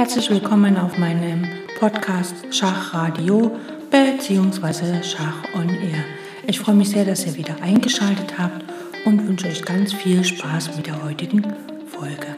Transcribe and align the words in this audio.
Herzlich 0.00 0.30
willkommen 0.30 0.78
auf 0.78 0.96
meinem 0.96 1.46
Podcast 1.78 2.34
Schachradio 2.54 3.54
bzw. 3.90 5.02
Schach 5.02 5.44
on 5.54 5.68
Air. 5.68 6.02
Ich 6.46 6.58
freue 6.58 6.74
mich 6.74 6.88
sehr, 6.88 7.04
dass 7.04 7.26
ihr 7.26 7.36
wieder 7.36 7.60
eingeschaltet 7.60 8.38
habt 8.38 8.64
und 9.04 9.28
wünsche 9.28 9.48
euch 9.48 9.62
ganz 9.62 9.92
viel 9.92 10.24
Spaß 10.24 10.74
mit 10.74 10.86
der 10.86 11.04
heutigen 11.04 11.42
Folge. 11.86 12.34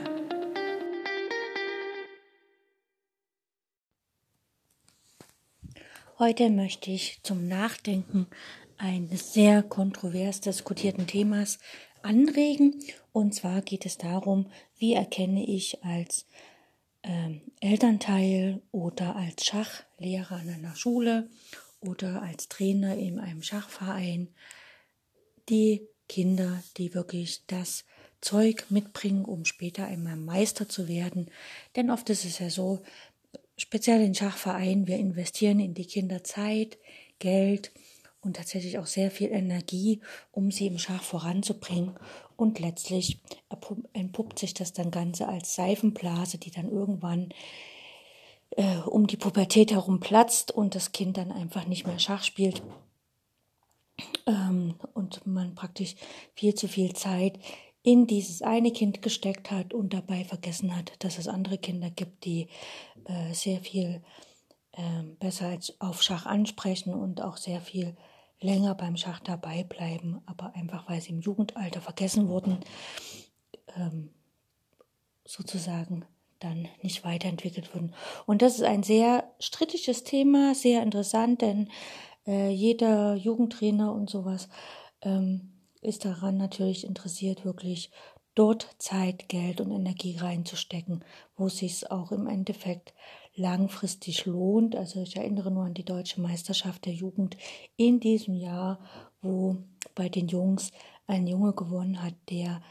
Heute 6.19 6.51
möchte 6.51 6.91
ich 6.91 7.21
zum 7.23 7.47
Nachdenken 7.47 8.27
eines 8.77 9.35
sehr 9.35 9.63
kontrovers 9.63 10.41
diskutierten 10.41 11.07
Themas 11.07 11.61
anregen. 12.03 12.83
Und 13.13 13.37
zwar 13.37 13.61
geht 13.61 13.87
es 13.87 13.99
darum, 13.99 14.47
wie 14.79 14.95
erkenne 14.95 15.47
ich 15.47 15.85
als 15.85 16.27
ähm, 17.03 17.43
Elternteil 17.61 18.63
oder 18.71 19.17
als 19.17 19.45
Schachlehrer 19.45 20.37
an 20.37 20.49
einer 20.49 20.77
Schule 20.77 21.29
oder 21.81 22.23
als 22.23 22.49
Trainer 22.49 22.97
in 22.97 23.19
einem 23.19 23.43
Schachverein 23.43 24.29
die 25.49 25.87
Kinder, 26.09 26.63
die 26.77 26.95
wirklich 26.95 27.47
das 27.47 27.85
Zeug 28.21 28.67
mitbringen, 28.71 29.25
um 29.25 29.45
später 29.45 29.87
einmal 29.87 30.17
Meister 30.17 30.69
zu 30.69 30.89
werden. 30.89 31.31
Denn 31.75 31.91
oft 31.91 32.09
ist 32.11 32.25
es 32.25 32.39
ja 32.39 32.51
so, 32.51 32.83
speziell 33.57 34.01
in 34.01 34.15
Schachvereinen, 34.15 34.87
wir 34.87 34.97
investieren 34.97 35.59
in 35.59 35.75
die 35.75 35.87
Kinder 35.87 36.23
Zeit, 36.23 36.79
Geld 37.19 37.73
und 38.21 38.37
tatsächlich 38.37 38.79
auch 38.79 38.87
sehr 38.87 39.11
viel 39.11 39.31
Energie, 39.31 40.01
um 40.31 40.51
sie 40.51 40.69
im 40.69 40.79
Schach 40.79 41.03
voranzubringen. 41.03 41.95
Und 42.43 42.59
letztlich 42.59 43.21
entpuppt 43.93 44.37
sich 44.37 44.53
das 44.53 44.73
dann 44.73 44.91
Ganze 44.91 45.29
als 45.29 45.55
Seifenblase, 45.55 46.39
die 46.39 46.51
dann 46.51 46.69
irgendwann 46.69 47.29
äh, 48.57 48.79
um 48.79 49.07
die 49.07 49.17
Pubertät 49.17 49.71
herum 49.71 50.01
platzt 50.01 50.51
und 50.51 50.75
das 50.75 50.91
Kind 50.91 51.19
dann 51.19 51.31
einfach 51.31 51.69
nicht 51.69 51.87
mehr 51.87 52.01
Schach 52.01 52.25
spielt. 52.25 52.61
Ähm, 54.27 54.75
und 54.93 55.25
man 55.25 55.55
praktisch 55.55 55.95
viel 56.35 56.57
zu 56.57 56.67
viel 56.67 56.95
Zeit 56.95 57.39
in 57.85 58.09
dieses 58.09 58.43
eine 58.43 58.73
Kind 58.73 59.03
gesteckt 59.03 59.53
hat 59.53 59.73
und 59.73 59.95
dabei 59.95 60.25
vergessen 60.25 60.75
hat, 60.75 60.95
dass 60.99 61.19
es 61.19 61.29
andere 61.29 61.59
Kinder 61.59 61.91
gibt, 61.91 62.25
die 62.25 62.49
äh, 63.05 63.33
sehr 63.35 63.61
viel 63.61 64.03
äh, 64.73 65.05
besser 65.21 65.47
als 65.47 65.81
auf 65.81 66.03
Schach 66.03 66.27
ansprechen 66.27 66.93
und 66.93 67.21
auch 67.21 67.37
sehr 67.37 67.61
viel 67.61 67.97
länger 68.43 68.75
beim 68.75 68.97
Schach 68.97 69.21
dabei 69.21 69.65
bleiben, 69.65 70.21
aber 70.27 70.55
einfach 70.55 70.89
weil 70.89 71.01
sie 71.01 71.11
im 71.11 71.21
Jugendalter 71.21 71.81
vergessen 71.81 72.29
wurden, 72.29 72.61
ähm, 73.77 74.11
sozusagen 75.25 76.05
dann 76.41 76.69
nicht 76.83 77.05
weiterentwickelt 77.05 77.75
wurden. 77.75 77.95
Und 78.27 78.43
das 78.43 78.57
ist 78.57 78.65
ein 78.65 78.83
sehr 78.83 79.33
strittiges 79.39 80.05
Thema, 80.05 80.55
sehr 80.55 80.83
interessant, 80.83 81.41
denn 81.41 81.71
äh, 82.27 82.51
jeder 82.51 83.15
Jugendtrainer 83.15 83.93
und 83.93 84.11
sowas 84.11 84.49
ähm, 85.03 85.53
ist 85.81 86.05
daran 86.05 86.37
natürlich 86.37 86.85
interessiert, 86.85 87.45
wirklich 87.45 87.91
dort 88.35 88.69
Zeit, 88.79 89.29
Geld 89.29 89.61
und 89.61 89.71
Energie 89.71 90.17
reinzustecken, 90.17 91.05
wo 91.37 91.47
es 91.47 91.59
sich 91.59 91.91
auch 91.91 92.13
im 92.13 92.27
Endeffekt 92.27 92.95
langfristig 93.35 94.27
lohnt. 94.27 94.77
Also 94.77 95.03
ich 95.03 95.17
erinnere 95.17 95.51
nur 95.51 95.65
an 95.65 95.75
die 95.75 95.85
deutsche 95.85 96.21
Meisterschaft 96.21 96.87
der 96.87 96.93
Jugend 96.93 97.37
in 97.77 98.01
diesem 98.01 98.35
Jahr, 98.35 98.79
wo 99.21 99.57
bei 99.95 100.09
den 100.09 100.29
Jungs 100.29 100.71
ein 101.07 101.27
Junge 101.27 101.53
gewonnen 101.53 102.03
hat, 102.03 102.15
der 102.31 102.63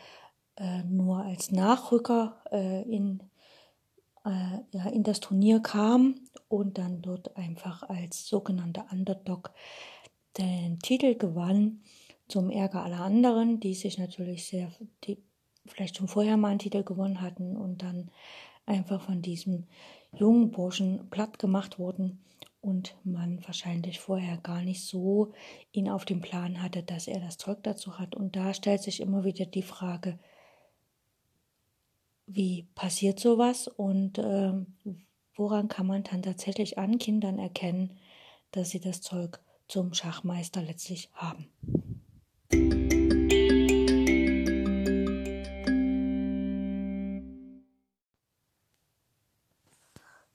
äh, 0.57 0.83
nur 0.83 1.23
als 1.23 1.51
Nachrücker 1.51 2.41
äh, 2.51 2.81
in, 2.83 3.23
äh, 4.25 4.59
ja, 4.71 4.89
in 4.91 5.03
das 5.03 5.19
Turnier 5.19 5.59
kam 5.61 6.15
und 6.47 6.77
dann 6.77 7.01
dort 7.01 7.35
einfach 7.37 7.83
als 7.83 8.27
sogenannter 8.27 8.85
Underdog 8.91 9.51
den 10.37 10.79
Titel 10.79 11.15
gewann, 11.15 11.81
zum 12.27 12.49
Ärger 12.49 12.83
aller 12.83 13.01
anderen, 13.01 13.59
die 13.59 13.73
sich 13.73 13.97
natürlich 13.97 14.45
sehr, 14.45 14.71
die 15.03 15.17
vielleicht 15.65 15.97
schon 15.97 16.07
vorher 16.07 16.37
mal 16.37 16.47
einen 16.49 16.59
Titel 16.59 16.83
gewonnen 16.83 17.21
hatten 17.21 17.57
und 17.57 17.83
dann 17.83 18.09
einfach 18.65 19.01
von 19.01 19.21
diesem 19.21 19.67
jungen 20.13 20.51
Burschen 20.51 21.09
platt 21.09 21.39
gemacht 21.39 21.79
wurden 21.79 22.19
und 22.61 22.95
man 23.03 23.43
wahrscheinlich 23.45 23.99
vorher 23.99 24.37
gar 24.37 24.61
nicht 24.61 24.85
so 24.85 25.33
ihn 25.71 25.89
auf 25.89 26.05
dem 26.05 26.21
Plan 26.21 26.61
hatte, 26.61 26.83
dass 26.83 27.07
er 27.07 27.19
das 27.19 27.37
Zeug 27.37 27.63
dazu 27.63 27.97
hat. 27.97 28.15
Und 28.15 28.35
da 28.35 28.53
stellt 28.53 28.81
sich 28.81 28.99
immer 28.99 29.23
wieder 29.23 29.45
die 29.45 29.63
Frage, 29.63 30.19
wie 32.27 32.67
passiert 32.75 33.19
sowas 33.19 33.67
und 33.67 34.17
äh, 34.19 34.53
woran 35.35 35.67
kann 35.67 35.87
man 35.87 36.03
dann 36.03 36.21
tatsächlich 36.21 36.77
an 36.77 36.99
Kindern 36.99 37.39
erkennen, 37.39 37.97
dass 38.51 38.69
sie 38.69 38.79
das 38.79 39.01
Zeug 39.01 39.39
zum 39.67 39.93
Schachmeister 39.93 40.61
letztlich 40.61 41.09
haben. 41.13 41.47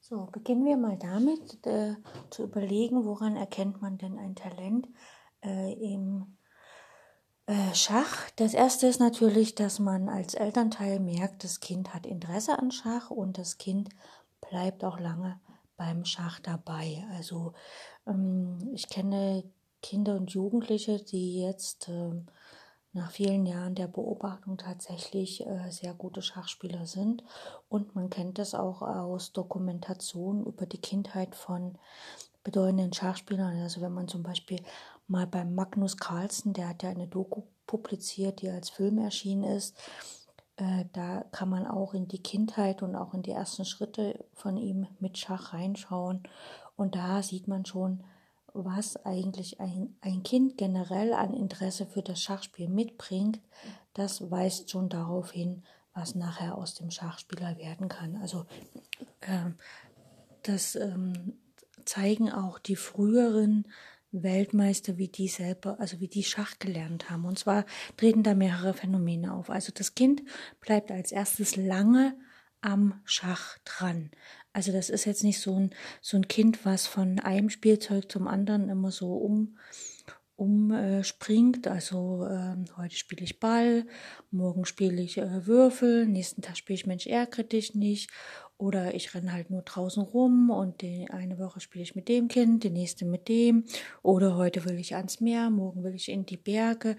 So, 0.09 0.29
beginnen 0.31 0.65
wir 0.65 0.77
mal 0.77 0.97
damit, 0.97 1.67
äh, 1.67 1.97
zu 2.31 2.45
überlegen, 2.45 3.05
woran 3.05 3.35
erkennt 3.35 3.83
man 3.83 3.99
denn 3.99 4.19
ein 4.19 4.37
Talent 4.37 4.87
äh, 5.45 5.73
im 5.73 6.37
äh, 7.47 7.75
Schach. 7.75 8.31
Das 8.37 8.55
erste 8.55 8.87
ist 8.87 9.01
natürlich, 9.01 9.57
dass 9.57 9.81
man 9.81 10.09
als 10.09 10.35
Elternteil 10.35 11.01
merkt, 11.01 11.43
das 11.43 11.59
Kind 11.59 11.93
hat 11.93 12.07
Interesse 12.07 12.57
an 12.57 12.71
Schach 12.71 13.11
und 13.11 13.37
das 13.37 13.59
Kind 13.59 13.89
bleibt 14.49 14.85
auch 14.85 15.01
lange 15.01 15.41
beim 15.77 16.05
Schach 16.05 16.39
dabei. 16.39 17.05
Also 17.17 17.55
ähm, 18.07 18.59
ich 18.75 18.89
kenne 18.89 19.43
Kinder 19.83 20.15
und 20.15 20.31
Jugendliche, 20.31 21.03
die 21.03 21.41
jetzt 21.41 21.89
ähm, 21.89 22.27
nach 22.97 23.11
vielen 23.11 23.47
Jahren 23.47 23.75
der 23.75 23.87
Beobachtung 23.87 24.57
tatsächlich 24.57 25.47
äh, 25.47 25.71
sehr 25.71 25.95
gute 25.95 26.23
Schachspieler 26.23 26.87
sind. 26.87 27.23
Und 27.69 27.95
man 27.95 28.11
kennt 28.11 28.39
das 28.39 28.55
auch 28.55 28.83
aus 28.83 29.33
Dokumentationen 29.33 30.45
über 30.45 30.67
die 30.67 30.81
Kindheit 30.81 31.35
von 31.35 31.79
bedeutenden 32.43 32.93
Schachspielern. 32.93 33.61
Also 33.61 33.81
wenn 33.81 33.93
man 33.93 34.09
zum 34.09 34.23
Beispiel 34.23 34.61
mal 35.07 35.27
beim 35.27 35.55
Magnus 35.55 35.97
Carlsen, 35.97 36.53
der 36.53 36.69
hat 36.69 36.83
ja 36.83 36.91
eine 36.91 37.07
Doku 37.07 37.43
publiziert, 37.67 38.41
die 38.41 38.49
als 38.49 38.71
Film 38.71 38.99
erschienen 38.99 39.45
ist, 39.45 39.77
äh, 40.57 40.85
da 40.93 41.25
kann 41.33 41.51
man 41.51 41.67
auch 41.67 41.93
in 41.93 42.09
die 42.09 42.23
Kindheit 42.23 42.83
und 42.83 42.97
auch 42.97 43.13
in 43.13 43.23
die 43.23 43.33
ersten 43.33 43.65
Schritte 43.65 44.25
von 44.33 44.57
ihm 44.57 44.87
mit 45.01 45.19
Schach 45.19 45.53
reinschauen. 45.53 46.23
Und 46.77 46.95
da 46.95 47.23
sieht 47.23 47.47
man 47.47 47.67
schon, 47.67 48.03
was 48.65 48.97
eigentlich 49.05 49.61
ein, 49.61 49.97
ein 50.01 50.23
Kind 50.23 50.57
generell 50.57 51.13
an 51.13 51.35
Interesse 51.35 51.87
für 51.87 52.03
das 52.03 52.21
Schachspiel 52.21 52.69
mitbringt, 52.69 53.41
das 53.95 54.31
weist 54.31 54.71
schon 54.71 54.89
darauf 54.89 55.33
hin, 55.33 55.63
was 55.95 56.15
nachher 56.15 56.57
aus 56.57 56.75
dem 56.75 56.91
Schachspieler 56.91 57.57
werden 57.59 57.89
kann. 57.89 58.17
Also 58.17 58.47
äh, 59.21 59.51
das 60.43 60.77
ähm, 60.77 61.39
zeigen 61.85 62.31
auch 62.31 62.59
die 62.59 62.77
früheren 62.77 63.67
Weltmeister, 64.13 64.99
wie 64.99 65.09
die 65.09 65.29
selber, 65.29 65.79
also 65.81 66.01
wie 66.01 66.09
die 66.09 66.25
Schach 66.25 66.59
gelernt 66.59 67.11
haben. 67.11 67.25
Und 67.25 67.39
zwar 67.39 67.65
treten 67.97 68.23
da 68.23 68.35
mehrere 68.35 68.75
Phänomene 68.75 69.33
auf. 69.33 69.51
Also 69.51 69.73
das 69.75 69.95
Kind 69.95 70.23
bleibt 70.61 70.91
als 70.91 71.13
erstes 71.13 71.57
lange 71.57 72.17
am 72.61 73.01
Schach 73.05 73.59
dran. 73.65 74.11
Also 74.57 74.73
das 74.73 74.89
ist 74.89 75.05
jetzt 75.05 75.23
nicht 75.23 75.39
so 75.39 75.55
ein, 75.55 75.71
so 76.01 76.17
ein 76.17 76.29
Kind, 76.29 76.65
was 76.65 76.87
von 76.87 77.19
einem 77.19 77.51
Spielzeug 77.51 78.11
zum 78.11 78.27
anderen 78.27 78.71
immer 78.71 78.91
so 78.91 79.13
um 79.13 79.59
umspringt. 80.35 81.67
Äh, 81.67 81.71
also 81.71 82.27
äh, 82.27 82.57
heute 82.79 82.97
spiele 82.97 83.23
ich 83.23 83.39
Ball, 83.39 83.85
morgen 84.31 84.65
spiele 84.65 85.03
ich 85.03 85.19
äh, 85.19 85.47
Würfel, 85.47 86.07
nächsten 86.07 86.41
Tag 86.41 86.57
spiele 86.57 86.75
ich 86.75 86.87
Mensch 86.87 87.07
ärgere 87.07 87.45
dich 87.45 87.75
nicht. 87.75 88.11
Oder 88.57 88.95
ich 88.95 89.15
renne 89.15 89.35
halt 89.35 89.51
nur 89.51 89.61
draußen 89.61 90.03
rum 90.03 90.49
und 90.49 90.81
die 90.81 91.07
eine 91.11 91.39
Woche 91.39 91.61
spiele 91.61 91.83
ich 91.83 91.95
mit 91.95 92.09
dem 92.09 92.29
Kind, 92.29 92.65
die 92.65 92.71
nächste 92.71 93.05
mit 93.05 93.29
dem. 93.29 93.65
Oder 94.03 94.37
heute 94.37 94.65
will 94.65 94.79
ich 94.79 94.97
ans 94.97 95.21
Meer, 95.21 95.51
morgen 95.51 95.85
will 95.85 95.95
ich 95.95 96.09
in 96.09 96.25
die 96.25 96.39
Berge 96.39 96.97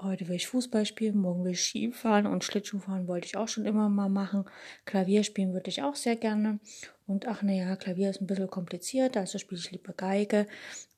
heute 0.00 0.28
will 0.28 0.36
ich 0.36 0.46
Fußball 0.46 0.86
spielen, 0.86 1.18
morgen 1.18 1.44
will 1.44 1.52
ich 1.52 1.62
Skifahren 1.62 2.26
und 2.26 2.44
Schlittschuhfahren 2.44 3.08
wollte 3.08 3.26
ich 3.26 3.36
auch 3.36 3.48
schon 3.48 3.64
immer 3.64 3.88
mal 3.88 4.08
machen. 4.08 4.44
Klavier 4.84 5.24
spielen 5.24 5.52
würde 5.52 5.70
ich 5.70 5.82
auch 5.82 5.94
sehr 5.94 6.16
gerne. 6.16 6.60
Und 7.06 7.26
ach 7.26 7.42
naja, 7.42 7.76
Klavier 7.76 8.10
ist 8.10 8.20
ein 8.20 8.26
bisschen 8.26 8.50
kompliziert, 8.50 9.16
also 9.16 9.38
spiele 9.38 9.60
ich 9.60 9.70
lieber 9.70 9.92
Geige 9.92 10.46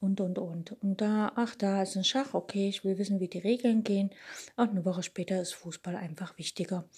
und 0.01 0.21
und 0.21 0.39
und. 0.39 0.73
Und 0.83 1.01
da, 1.01 1.33
ach, 1.35 1.57
da 1.57 1.83
ist 1.83 1.97
ein 1.97 2.05
Schach, 2.05 2.35
okay, 2.35 2.69
ich 2.69 2.85
will 2.85 2.99
wissen, 2.99 3.19
wie 3.19 3.29
die 3.29 3.39
Regeln 3.39 3.83
gehen. 3.83 4.11
Und 4.57 4.71
eine 4.71 4.85
Woche 4.85 5.03
später 5.03 5.41
ist 5.41 5.55
Fußball 5.55 5.97
einfach 5.97 6.39
wichtiger. 6.39 6.89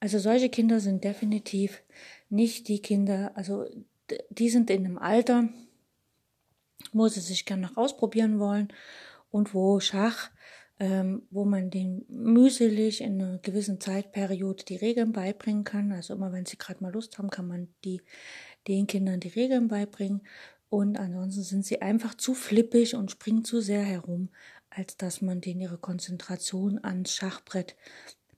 Also 0.00 0.18
solche 0.18 0.48
Kinder 0.48 0.80
sind 0.80 1.04
definitiv 1.04 1.82
nicht 2.28 2.68
die 2.68 2.82
Kinder, 2.82 3.32
also 3.34 3.66
die 4.30 4.50
sind 4.50 4.70
in 4.70 4.84
einem 4.84 4.98
Alter, 4.98 5.48
wo 6.92 7.08
sie 7.08 7.20
sich 7.20 7.46
gerne 7.46 7.62
noch 7.62 7.76
ausprobieren 7.76 8.38
wollen 8.38 8.72
und 9.30 9.54
wo 9.54 9.80
Schach 9.80 10.30
ähm, 10.78 11.22
wo 11.30 11.44
man 11.44 11.70
den 11.70 12.04
mühselig 12.08 13.00
in 13.00 13.20
einer 13.20 13.38
gewissen 13.38 13.80
Zeitperiode 13.80 14.64
die 14.64 14.76
Regeln 14.76 15.12
beibringen 15.12 15.64
kann. 15.64 15.92
Also 15.92 16.14
immer 16.14 16.32
wenn 16.32 16.46
sie 16.46 16.58
gerade 16.58 16.82
mal 16.82 16.92
Lust 16.92 17.18
haben, 17.18 17.30
kann 17.30 17.48
man 17.48 17.68
die, 17.84 18.02
den 18.68 18.86
Kindern 18.86 19.20
die 19.20 19.28
Regeln 19.28 19.68
beibringen. 19.68 20.22
Und 20.68 20.98
ansonsten 20.98 21.42
sind 21.42 21.64
sie 21.64 21.80
einfach 21.80 22.14
zu 22.14 22.34
flippig 22.34 22.94
und 22.94 23.10
springen 23.10 23.44
zu 23.44 23.60
sehr 23.60 23.82
herum, 23.82 24.30
als 24.68 24.96
dass 24.96 25.22
man 25.22 25.40
denen 25.40 25.60
ihre 25.60 25.78
Konzentration 25.78 26.82
ans 26.82 27.14
Schachbrett 27.14 27.76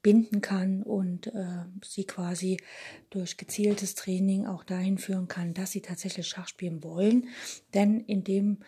binden 0.01 0.41
kann 0.41 0.83
und 0.83 1.27
äh, 1.29 1.65
sie 1.85 2.05
quasi 2.05 2.59
durch 3.11 3.37
gezieltes 3.37 3.95
Training 3.97 4.47
auch 4.47 4.63
dahin 4.63 4.99
führen 4.99 5.27
kann, 5.27 5.55
dass 5.55 5.73
sie 5.73 5.81
tatsächlich 5.81 6.29
Schach 6.29 6.47
spielen 6.47 6.85
wollen. 6.85 7.29
Denn 7.75 8.01
in 8.01 8.23
dem 8.23 8.59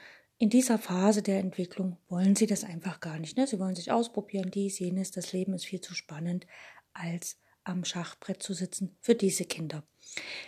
in 0.41 0.49
dieser 0.49 0.79
Phase 0.79 1.21
der 1.21 1.39
Entwicklung 1.39 1.99
wollen 2.09 2.35
sie 2.35 2.47
das 2.47 2.65
einfach 2.65 3.01
gar 3.01 3.19
nicht. 3.19 3.37
Ne? 3.37 3.47
Sie 3.47 3.61
wollen 3.61 3.77
sich 3.77 3.93
ausprobieren, 3.93 4.51
dies, 4.51 4.79
jenes. 4.79 5.11
Das 5.11 5.35
Leben 5.35 5.53
ist 5.53 5.67
viel 5.67 5.83
zu 5.83 5.95
spannend, 5.95 6.47
als 6.95 7.37
am 7.63 7.85
Schachbrett 7.85 8.43
zu 8.43 8.55
sitzen 8.55 8.97
für 9.03 9.15
diese 9.15 9.45
Kinder. 9.45 9.85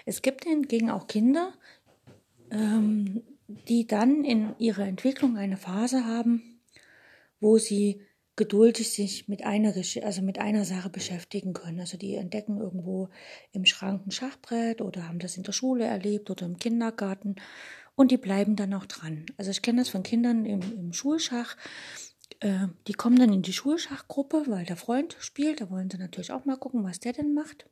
Es 0.06 0.22
gibt 0.22 0.44
hingegen 0.44 0.90
auch 0.90 1.08
Kinder, 1.08 1.52
ähm, 2.50 3.22
die 3.68 3.86
dann 3.86 4.24
in 4.24 4.54
ihrer 4.58 4.86
Entwicklung 4.86 5.36
eine 5.36 5.58
Phase 5.58 6.06
haben, 6.06 6.62
wo 7.38 7.58
sie 7.58 8.00
geduldig 8.34 8.90
sich 8.90 9.28
mit 9.28 9.44
einer, 9.44 9.74
also 9.74 10.22
mit 10.22 10.38
einer 10.38 10.64
Sache 10.64 10.88
beschäftigen 10.88 11.52
können. 11.52 11.80
Also 11.80 11.98
die 11.98 12.14
entdecken 12.14 12.56
irgendwo 12.56 13.10
im 13.52 13.66
Schrank 13.66 14.06
ein 14.06 14.10
Schachbrett 14.10 14.80
oder 14.80 15.06
haben 15.06 15.18
das 15.18 15.36
in 15.36 15.42
der 15.42 15.52
Schule 15.52 15.84
erlebt 15.84 16.30
oder 16.30 16.46
im 16.46 16.56
Kindergarten 16.56 17.36
und 17.94 18.10
die 18.10 18.16
bleiben 18.16 18.56
dann 18.56 18.74
auch 18.74 18.86
dran. 18.86 19.26
Also 19.36 19.50
ich 19.50 19.62
kenne 19.62 19.80
das 19.80 19.88
von 19.88 20.02
Kindern 20.02 20.44
im, 20.44 20.60
im 20.60 20.92
Schulschach. 20.92 21.56
Äh, 22.40 22.68
die 22.86 22.94
kommen 22.94 23.16
dann 23.16 23.32
in 23.32 23.42
die 23.42 23.52
Schulschachgruppe, 23.52 24.44
weil 24.46 24.64
der 24.64 24.76
Freund 24.76 25.16
spielt. 25.20 25.60
Da 25.60 25.70
wollen 25.70 25.90
sie 25.90 25.98
natürlich 25.98 26.32
auch 26.32 26.44
mal 26.44 26.56
gucken, 26.56 26.84
was 26.84 27.00
der 27.00 27.12
denn 27.12 27.34
macht. 27.34 27.66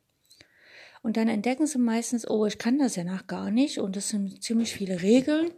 Und 1.03 1.17
dann 1.17 1.27
entdecken 1.27 1.65
sie 1.65 1.79
meistens, 1.79 2.29
oh, 2.29 2.45
ich 2.45 2.59
kann 2.59 2.77
das 2.77 2.95
ja 2.95 3.03
nach 3.03 3.25
gar 3.25 3.49
nicht. 3.49 3.79
Und 3.79 3.95
das 3.95 4.09
sind 4.09 4.43
ziemlich 4.43 4.73
viele 4.73 5.01
Regeln. 5.01 5.49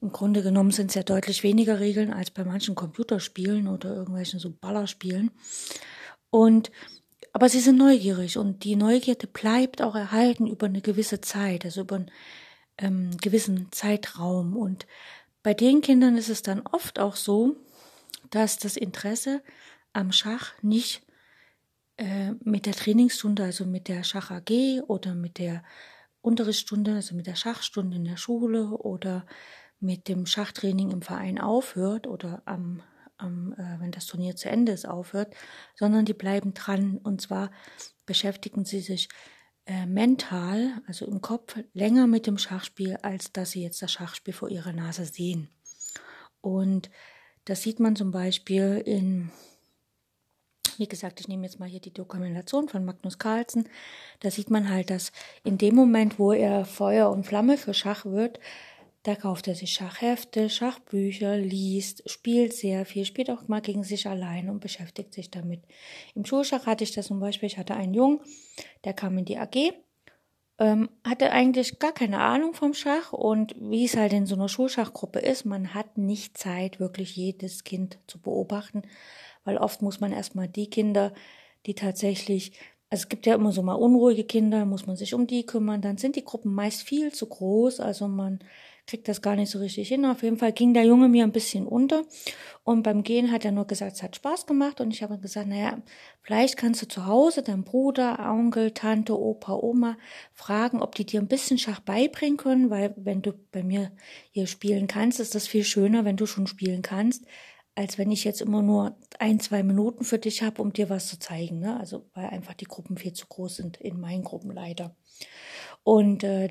Im 0.00 0.12
Grunde 0.12 0.42
genommen 0.42 0.70
sind 0.70 0.90
es 0.90 0.94
ja 0.94 1.02
deutlich 1.02 1.42
weniger 1.42 1.80
Regeln 1.80 2.12
als 2.12 2.30
bei 2.30 2.44
manchen 2.44 2.76
Computerspielen 2.76 3.66
oder 3.66 3.96
irgendwelchen 3.96 4.38
so 4.38 4.50
Ballerspielen. 4.50 5.32
Und 6.30 6.70
aber 7.32 7.48
sie 7.48 7.60
sind 7.60 7.76
neugierig 7.76 8.38
und 8.38 8.64
die 8.64 8.76
Neugierde 8.76 9.26
bleibt 9.26 9.82
auch 9.82 9.94
erhalten 9.94 10.46
über 10.46 10.66
eine 10.66 10.80
gewisse 10.80 11.20
Zeit, 11.20 11.64
also 11.64 11.82
über 11.82 11.96
einen 11.96 12.10
ähm, 12.78 13.16
gewissen 13.18 13.68
Zeitraum. 13.70 14.56
Und 14.56 14.86
bei 15.42 15.54
den 15.54 15.80
Kindern 15.80 16.16
ist 16.16 16.28
es 16.28 16.42
dann 16.42 16.60
oft 16.60 16.98
auch 16.98 17.16
so, 17.16 17.56
dass 18.30 18.58
das 18.58 18.76
Interesse 18.76 19.42
am 19.92 20.12
Schach 20.12 20.52
nicht 20.62 21.02
äh, 21.96 22.32
mit 22.44 22.66
der 22.66 22.74
Trainingsstunde, 22.74 23.42
also 23.42 23.64
mit 23.64 23.88
der 23.88 24.04
Schach 24.04 24.30
AG 24.30 24.82
oder 24.86 25.14
mit 25.14 25.38
der 25.38 25.62
Unterrichtsstunde, 26.20 26.94
also 26.94 27.14
mit 27.14 27.26
der 27.26 27.36
Schachstunde 27.36 27.96
in 27.96 28.04
der 28.04 28.16
Schule 28.16 28.68
oder 28.70 29.26
mit 29.80 30.08
dem 30.08 30.26
Schachtraining 30.26 30.90
im 30.90 31.02
Verein 31.02 31.38
aufhört 31.40 32.06
oder 32.06 32.42
am, 32.44 32.82
am 33.16 33.52
äh, 33.54 33.80
wenn 33.80 33.92
das 33.92 34.06
Turnier 34.06 34.36
zu 34.36 34.48
Ende 34.48 34.72
ist, 34.72 34.86
aufhört, 34.86 35.34
sondern 35.74 36.04
die 36.04 36.14
bleiben 36.14 36.54
dran 36.54 36.98
und 36.98 37.20
zwar 37.20 37.50
beschäftigen 38.06 38.64
sie 38.64 38.80
sich 38.80 39.08
äh, 39.68 39.86
mental, 39.86 40.80
also 40.86 41.06
im 41.06 41.20
Kopf, 41.20 41.56
länger 41.74 42.06
mit 42.06 42.26
dem 42.26 42.38
Schachspiel, 42.38 42.96
als 43.02 43.32
dass 43.32 43.50
sie 43.50 43.62
jetzt 43.62 43.82
das 43.82 43.92
Schachspiel 43.92 44.34
vor 44.34 44.48
ihrer 44.48 44.72
Nase 44.72 45.04
sehen. 45.04 45.48
Und 46.40 46.90
das 47.44 47.62
sieht 47.62 47.78
man 47.78 47.94
zum 47.94 48.10
Beispiel 48.10 48.82
in 48.84 49.30
wie 50.78 50.88
gesagt, 50.88 51.20
ich 51.20 51.28
nehme 51.28 51.44
jetzt 51.44 51.58
mal 51.58 51.68
hier 51.68 51.80
die 51.80 51.92
Dokumentation 51.92 52.68
von 52.68 52.84
Magnus 52.84 53.18
Carlsen. 53.18 53.68
Da 54.20 54.30
sieht 54.30 54.48
man 54.48 54.70
halt, 54.70 54.90
dass 54.90 55.12
in 55.44 55.58
dem 55.58 55.74
Moment, 55.74 56.18
wo 56.18 56.32
er 56.32 56.64
Feuer 56.64 57.10
und 57.10 57.24
Flamme 57.24 57.58
für 57.58 57.74
Schach 57.74 58.04
wird, 58.06 58.38
da 59.02 59.14
kauft 59.14 59.48
er 59.48 59.54
sich 59.54 59.72
Schachhefte, 59.72 60.50
Schachbücher, 60.50 61.36
liest, 61.36 62.08
spielt 62.10 62.52
sehr 62.52 62.84
viel, 62.84 63.04
spielt 63.04 63.30
auch 63.30 63.48
mal 63.48 63.60
gegen 63.60 63.84
sich 63.84 64.06
allein 64.06 64.50
und 64.50 64.60
beschäftigt 64.60 65.14
sich 65.14 65.30
damit. 65.30 65.62
Im 66.14 66.24
Schulschach 66.24 66.66
hatte 66.66 66.84
ich 66.84 66.92
das 66.92 67.06
zum 67.06 67.20
Beispiel, 67.20 67.46
ich 67.46 67.58
hatte 67.58 67.74
einen 67.74 67.94
Jungen, 67.94 68.20
der 68.84 68.92
kam 68.92 69.16
in 69.18 69.24
die 69.24 69.38
AG, 69.38 69.72
ähm, 70.58 70.90
hatte 71.04 71.30
eigentlich 71.30 71.78
gar 71.78 71.92
keine 71.92 72.18
Ahnung 72.18 72.54
vom 72.54 72.74
Schach 72.74 73.12
und 73.12 73.54
wie 73.58 73.84
es 73.84 73.96
halt 73.96 74.12
in 74.12 74.26
so 74.26 74.34
einer 74.34 74.48
Schulschachgruppe 74.48 75.20
ist, 75.20 75.44
man 75.44 75.72
hat 75.74 75.96
nicht 75.96 76.36
Zeit, 76.36 76.80
wirklich 76.80 77.14
jedes 77.14 77.64
Kind 77.64 77.98
zu 78.06 78.20
beobachten 78.20 78.82
weil 79.48 79.56
oft 79.56 79.80
muss 79.80 79.98
man 79.98 80.12
erstmal 80.12 80.46
die 80.46 80.68
Kinder, 80.68 81.14
die 81.64 81.74
tatsächlich, 81.74 82.52
also 82.90 83.04
es 83.04 83.08
gibt 83.08 83.24
ja 83.24 83.34
immer 83.34 83.50
so 83.50 83.62
mal 83.62 83.72
unruhige 83.72 84.24
Kinder, 84.24 84.66
muss 84.66 84.86
man 84.86 84.94
sich 84.94 85.14
um 85.14 85.26
die 85.26 85.46
kümmern, 85.46 85.80
dann 85.80 85.96
sind 85.96 86.16
die 86.16 86.24
Gruppen 86.24 86.52
meist 86.52 86.82
viel 86.82 87.12
zu 87.12 87.26
groß, 87.26 87.80
also 87.80 88.08
man 88.08 88.40
kriegt 88.88 89.06
das 89.06 89.22
gar 89.22 89.36
nicht 89.36 89.50
so 89.50 89.58
richtig 89.58 89.88
hin. 89.88 90.04
Auf 90.06 90.22
jeden 90.22 90.38
Fall 90.38 90.52
ging 90.52 90.72
der 90.74 90.84
Junge 90.84 91.08
mir 91.08 91.24
ein 91.24 91.32
bisschen 91.32 91.66
unter 91.66 92.04
und 92.64 92.82
beim 92.82 93.02
Gehen 93.02 93.30
hat 93.30 93.44
er 93.44 93.52
nur 93.52 93.66
gesagt, 93.66 93.92
es 93.92 94.02
hat 94.02 94.16
Spaß 94.16 94.46
gemacht 94.46 94.80
und 94.80 94.90
ich 94.90 95.02
habe 95.02 95.18
gesagt, 95.18 95.46
naja, 95.46 95.78
vielleicht 96.22 96.56
kannst 96.56 96.82
du 96.82 96.88
zu 96.88 97.06
Hause 97.06 97.42
deinen 97.42 97.64
Bruder, 97.64 98.18
Onkel, 98.18 98.72
Tante, 98.72 99.18
Opa, 99.18 99.54
Oma 99.54 99.96
fragen, 100.32 100.82
ob 100.82 100.94
die 100.94 101.04
dir 101.04 101.20
ein 101.20 101.28
bisschen 101.28 101.58
Schach 101.58 101.80
beibringen 101.80 102.38
können, 102.38 102.70
weil 102.70 102.94
wenn 102.96 103.22
du 103.22 103.32
bei 103.52 103.62
mir 103.62 103.92
hier 104.30 104.46
spielen 104.46 104.86
kannst, 104.86 105.20
ist 105.20 105.34
das 105.34 105.46
viel 105.46 105.64
schöner, 105.64 106.04
wenn 106.04 106.16
du 106.16 106.26
schon 106.26 106.46
spielen 106.46 106.82
kannst, 106.82 107.24
als 107.74 107.98
wenn 107.98 108.10
ich 108.10 108.24
jetzt 108.24 108.40
immer 108.40 108.62
nur 108.62 108.96
ein, 109.18 109.38
zwei 109.38 109.62
Minuten 109.62 110.02
für 110.02 110.18
dich 110.18 110.42
habe, 110.42 110.62
um 110.62 110.72
dir 110.72 110.90
was 110.90 111.08
zu 111.08 111.18
zeigen. 111.18 111.60
Ne? 111.60 111.78
Also 111.78 112.10
weil 112.14 112.26
einfach 112.26 112.54
die 112.54 112.64
Gruppen 112.64 112.96
viel 112.96 113.12
zu 113.12 113.26
groß 113.26 113.56
sind 113.56 113.76
in 113.76 114.00
meinen 114.00 114.24
Gruppen 114.24 114.50
leider. 114.50 114.96
Und 115.84 116.24
äh, 116.24 116.48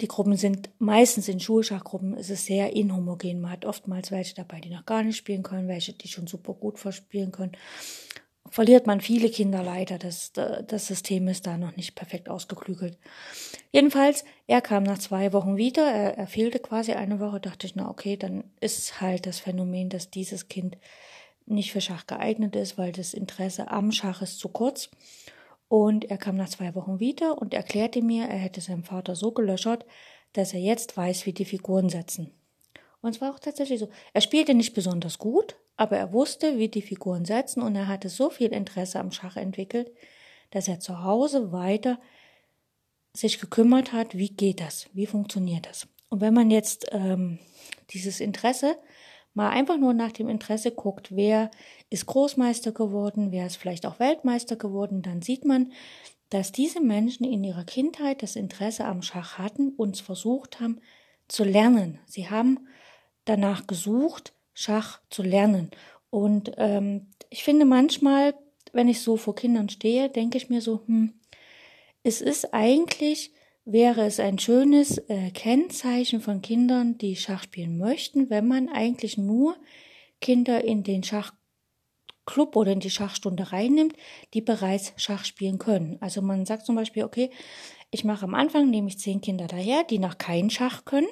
die 0.00 0.08
Gruppen 0.08 0.36
sind 0.36 0.70
meistens 0.78 1.28
in 1.28 1.40
Schulschachgruppen 1.40 2.14
ist 2.14 2.30
es 2.30 2.44
sehr 2.44 2.74
inhomogen. 2.76 3.40
Man 3.40 3.52
hat 3.52 3.64
oftmals 3.64 4.10
welche 4.10 4.34
dabei, 4.34 4.60
die 4.60 4.70
noch 4.70 4.84
gar 4.84 5.02
nicht 5.02 5.16
spielen 5.16 5.42
können, 5.42 5.68
welche, 5.68 5.92
die 5.92 6.08
schon 6.08 6.26
super 6.26 6.54
gut 6.54 6.78
verspielen 6.78 7.32
können 7.32 7.56
verliert 8.50 8.86
man 8.86 9.00
viele 9.00 9.30
Kinder 9.30 9.62
leider. 9.62 9.98
Das, 9.98 10.32
das 10.32 10.86
System 10.86 11.28
ist 11.28 11.46
da 11.46 11.56
noch 11.56 11.76
nicht 11.76 11.94
perfekt 11.94 12.28
ausgeklügelt. 12.28 12.98
Jedenfalls, 13.72 14.24
er 14.46 14.60
kam 14.60 14.82
nach 14.82 14.98
zwei 14.98 15.32
Wochen 15.32 15.56
wieder, 15.56 15.82
er, 15.82 16.16
er 16.16 16.26
fehlte 16.26 16.58
quasi 16.58 16.92
eine 16.92 17.20
Woche, 17.20 17.40
dachte 17.40 17.66
ich, 17.66 17.76
na 17.76 17.88
okay, 17.88 18.16
dann 18.16 18.44
ist 18.60 19.00
halt 19.00 19.26
das 19.26 19.40
Phänomen, 19.40 19.88
dass 19.88 20.10
dieses 20.10 20.48
Kind 20.48 20.76
nicht 21.46 21.72
für 21.72 21.80
Schach 21.80 22.06
geeignet 22.06 22.56
ist, 22.56 22.76
weil 22.76 22.92
das 22.92 23.14
Interesse 23.14 23.70
am 23.70 23.92
Schach 23.92 24.22
ist 24.22 24.38
zu 24.38 24.48
kurz. 24.48 24.90
Und 25.68 26.04
er 26.04 26.18
kam 26.18 26.36
nach 26.36 26.48
zwei 26.48 26.74
Wochen 26.74 27.00
wieder 27.00 27.38
und 27.38 27.54
erklärte 27.54 28.02
mir, 28.02 28.24
er 28.26 28.38
hätte 28.38 28.60
seinen 28.60 28.84
Vater 28.84 29.16
so 29.16 29.32
gelöschert, 29.32 29.84
dass 30.32 30.54
er 30.54 30.60
jetzt 30.60 30.96
weiß, 30.96 31.26
wie 31.26 31.32
die 31.32 31.44
Figuren 31.44 31.88
setzen. 31.88 32.30
Und 33.00 33.14
es 33.14 33.20
war 33.20 33.34
auch 33.34 33.38
tatsächlich 33.38 33.80
so. 33.80 33.88
Er 34.12 34.20
spielte 34.20 34.54
nicht 34.54 34.74
besonders 34.74 35.18
gut, 35.18 35.56
aber 35.76 35.96
er 35.96 36.12
wusste, 36.12 36.58
wie 36.58 36.68
die 36.68 36.82
Figuren 36.82 37.24
setzen 37.24 37.62
und 37.62 37.74
er 37.76 37.88
hatte 37.88 38.08
so 38.08 38.30
viel 38.30 38.52
Interesse 38.52 38.98
am 39.00 39.12
Schach 39.12 39.36
entwickelt, 39.36 39.90
dass 40.50 40.68
er 40.68 40.80
zu 40.80 41.02
Hause 41.02 41.52
weiter 41.52 41.98
sich 43.12 43.40
gekümmert 43.40 43.92
hat, 43.92 44.16
wie 44.16 44.28
geht 44.28 44.60
das, 44.60 44.88
wie 44.92 45.06
funktioniert 45.06 45.66
das. 45.66 45.88
Und 46.08 46.20
wenn 46.20 46.34
man 46.34 46.50
jetzt 46.50 46.86
ähm, 46.92 47.38
dieses 47.90 48.20
Interesse 48.20 48.76
mal 49.36 49.50
einfach 49.50 49.76
nur 49.76 49.92
nach 49.92 50.12
dem 50.12 50.28
Interesse 50.28 50.72
guckt, 50.72 51.14
wer 51.14 51.50
ist 51.90 52.06
Großmeister 52.06 52.72
geworden, 52.72 53.30
wer 53.30 53.46
ist 53.46 53.56
vielleicht 53.56 53.86
auch 53.86 54.00
Weltmeister 54.00 54.56
geworden, 54.56 55.02
dann 55.02 55.22
sieht 55.22 55.44
man, 55.44 55.72
dass 56.30 56.52
diese 56.52 56.80
Menschen 56.80 57.24
in 57.24 57.44
ihrer 57.44 57.64
Kindheit 57.64 58.22
das 58.22 58.34
Interesse 58.34 58.86
am 58.86 59.02
Schach 59.02 59.38
hatten 59.38 59.74
und 59.76 59.98
versucht 59.98 60.58
haben 60.58 60.80
zu 61.28 61.44
lernen. 61.44 62.00
Sie 62.06 62.30
haben 62.30 62.66
danach 63.26 63.66
gesucht, 63.66 64.32
Schach 64.54 65.00
zu 65.10 65.22
lernen. 65.22 65.70
Und 66.10 66.52
ähm, 66.56 67.08
ich 67.28 67.44
finde 67.44 67.66
manchmal, 67.66 68.34
wenn 68.72 68.88
ich 68.88 69.02
so 69.02 69.16
vor 69.16 69.34
Kindern 69.34 69.68
stehe, 69.68 70.08
denke 70.08 70.38
ich 70.38 70.48
mir 70.48 70.62
so, 70.62 70.80
hm, 70.86 71.12
es 72.02 72.22
ist 72.22 72.54
eigentlich, 72.54 73.32
wäre 73.66 74.06
es 74.06 74.20
ein 74.20 74.38
schönes 74.38 74.96
äh, 75.08 75.30
Kennzeichen 75.32 76.20
von 76.20 76.40
Kindern, 76.40 76.96
die 76.96 77.16
Schach 77.16 77.42
spielen 77.42 77.76
möchten, 77.76 78.30
wenn 78.30 78.48
man 78.48 78.68
eigentlich 78.68 79.18
nur 79.18 79.56
Kinder 80.20 80.64
in 80.64 80.84
den 80.84 81.02
Schachclub 81.02 82.56
oder 82.56 82.72
in 82.72 82.80
die 82.80 82.90
Schachstunde 82.90 83.52
reinnimmt, 83.52 83.94
die 84.32 84.40
bereits 84.40 84.94
Schach 84.96 85.24
spielen 85.24 85.58
können. 85.58 85.98
Also 86.00 86.22
man 86.22 86.46
sagt 86.46 86.64
zum 86.64 86.76
Beispiel, 86.76 87.04
okay, 87.04 87.30
ich 87.90 88.04
mache 88.04 88.24
am 88.24 88.34
Anfang, 88.34 88.70
nehme 88.70 88.88
ich 88.88 88.98
zehn 88.98 89.20
Kinder 89.20 89.48
daher, 89.48 89.84
die 89.84 89.98
noch 89.98 90.16
kein 90.16 90.48
Schach 90.48 90.84
können, 90.84 91.08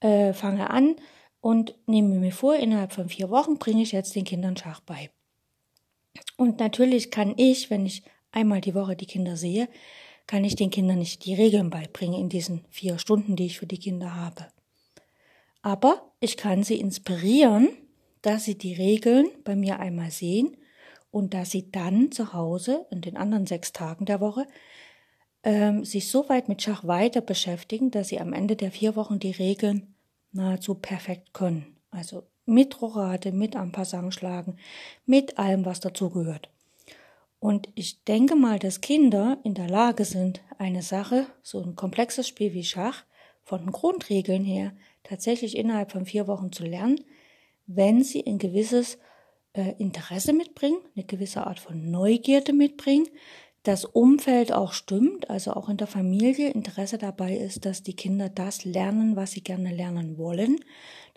äh, 0.00 0.32
fange 0.32 0.70
an, 0.70 0.96
und 1.44 1.74
nehme 1.84 2.18
mir 2.18 2.32
vor, 2.32 2.56
innerhalb 2.56 2.92
von 2.94 3.10
vier 3.10 3.28
Wochen 3.28 3.58
bringe 3.58 3.82
ich 3.82 3.92
jetzt 3.92 4.16
den 4.16 4.24
Kindern 4.24 4.56
Schach 4.56 4.80
bei. 4.80 5.10
Und 6.38 6.58
natürlich 6.58 7.10
kann 7.10 7.34
ich, 7.36 7.68
wenn 7.68 7.84
ich 7.84 8.02
einmal 8.32 8.62
die 8.62 8.74
Woche 8.74 8.96
die 8.96 9.04
Kinder 9.04 9.36
sehe, 9.36 9.68
kann 10.26 10.44
ich 10.44 10.56
den 10.56 10.70
Kindern 10.70 10.98
nicht 10.98 11.24
die 11.24 11.34
Regeln 11.34 11.70
beibringen 11.70 12.20
in 12.20 12.28
diesen 12.28 12.64
vier 12.70 12.98
Stunden, 12.98 13.36
die 13.36 13.46
ich 13.46 13.58
für 13.58 13.66
die 13.66 13.78
Kinder 13.78 14.14
habe. 14.14 14.46
Aber 15.62 16.10
ich 16.20 16.36
kann 16.36 16.62
sie 16.62 16.78
inspirieren, 16.78 17.68
dass 18.22 18.44
sie 18.44 18.56
die 18.56 18.74
Regeln 18.74 19.28
bei 19.44 19.56
mir 19.56 19.80
einmal 19.80 20.10
sehen 20.10 20.56
und 21.10 21.34
dass 21.34 21.50
sie 21.50 21.70
dann 21.70 22.10
zu 22.10 22.32
Hause 22.32 22.86
in 22.90 23.00
den 23.00 23.16
anderen 23.16 23.46
sechs 23.46 23.72
Tagen 23.72 24.06
der 24.06 24.20
Woche 24.20 24.46
ähm, 25.42 25.84
sich 25.84 26.10
so 26.10 26.28
weit 26.28 26.48
mit 26.48 26.62
Schach 26.62 26.84
weiter 26.84 27.20
beschäftigen, 27.20 27.90
dass 27.90 28.08
sie 28.08 28.20
am 28.20 28.32
Ende 28.32 28.56
der 28.56 28.72
vier 28.72 28.96
Wochen 28.96 29.18
die 29.18 29.30
Regeln 29.30 29.94
nahezu 30.32 30.74
perfekt 30.74 31.34
können. 31.34 31.76
Also 31.90 32.24
mit 32.46 32.80
Rochade, 32.82 33.32
mit 33.32 33.56
Ampassang-Schlagen, 33.56 34.56
mit 35.06 35.38
allem, 35.38 35.64
was 35.64 35.80
dazugehört. 35.80 36.50
Und 37.44 37.68
ich 37.74 38.02
denke 38.04 38.36
mal, 38.36 38.58
dass 38.58 38.80
Kinder 38.80 39.36
in 39.44 39.52
der 39.52 39.68
Lage 39.68 40.06
sind, 40.06 40.40
eine 40.56 40.80
Sache, 40.80 41.26
so 41.42 41.62
ein 41.62 41.76
komplexes 41.76 42.26
Spiel 42.26 42.54
wie 42.54 42.64
Schach, 42.64 43.04
von 43.42 43.70
Grundregeln 43.70 44.44
her 44.44 44.72
tatsächlich 45.02 45.54
innerhalb 45.54 45.92
von 45.92 46.06
vier 46.06 46.26
Wochen 46.26 46.52
zu 46.52 46.64
lernen, 46.64 47.04
wenn 47.66 48.02
sie 48.02 48.26
ein 48.26 48.38
gewisses 48.38 48.96
äh, 49.52 49.74
Interesse 49.76 50.32
mitbringen, 50.32 50.78
eine 50.96 51.04
gewisse 51.04 51.46
Art 51.46 51.58
von 51.60 51.90
Neugierde 51.90 52.54
mitbringen, 52.54 53.08
das 53.62 53.84
Umfeld 53.84 54.50
auch 54.50 54.72
stimmt, 54.72 55.28
also 55.28 55.52
auch 55.52 55.68
in 55.68 55.76
der 55.76 55.86
Familie 55.86 56.48
Interesse 56.48 56.96
dabei 56.96 57.36
ist, 57.36 57.66
dass 57.66 57.82
die 57.82 57.94
Kinder 57.94 58.30
das 58.30 58.64
lernen, 58.64 59.16
was 59.16 59.32
sie 59.32 59.42
gerne 59.42 59.74
lernen 59.74 60.16
wollen, 60.16 60.64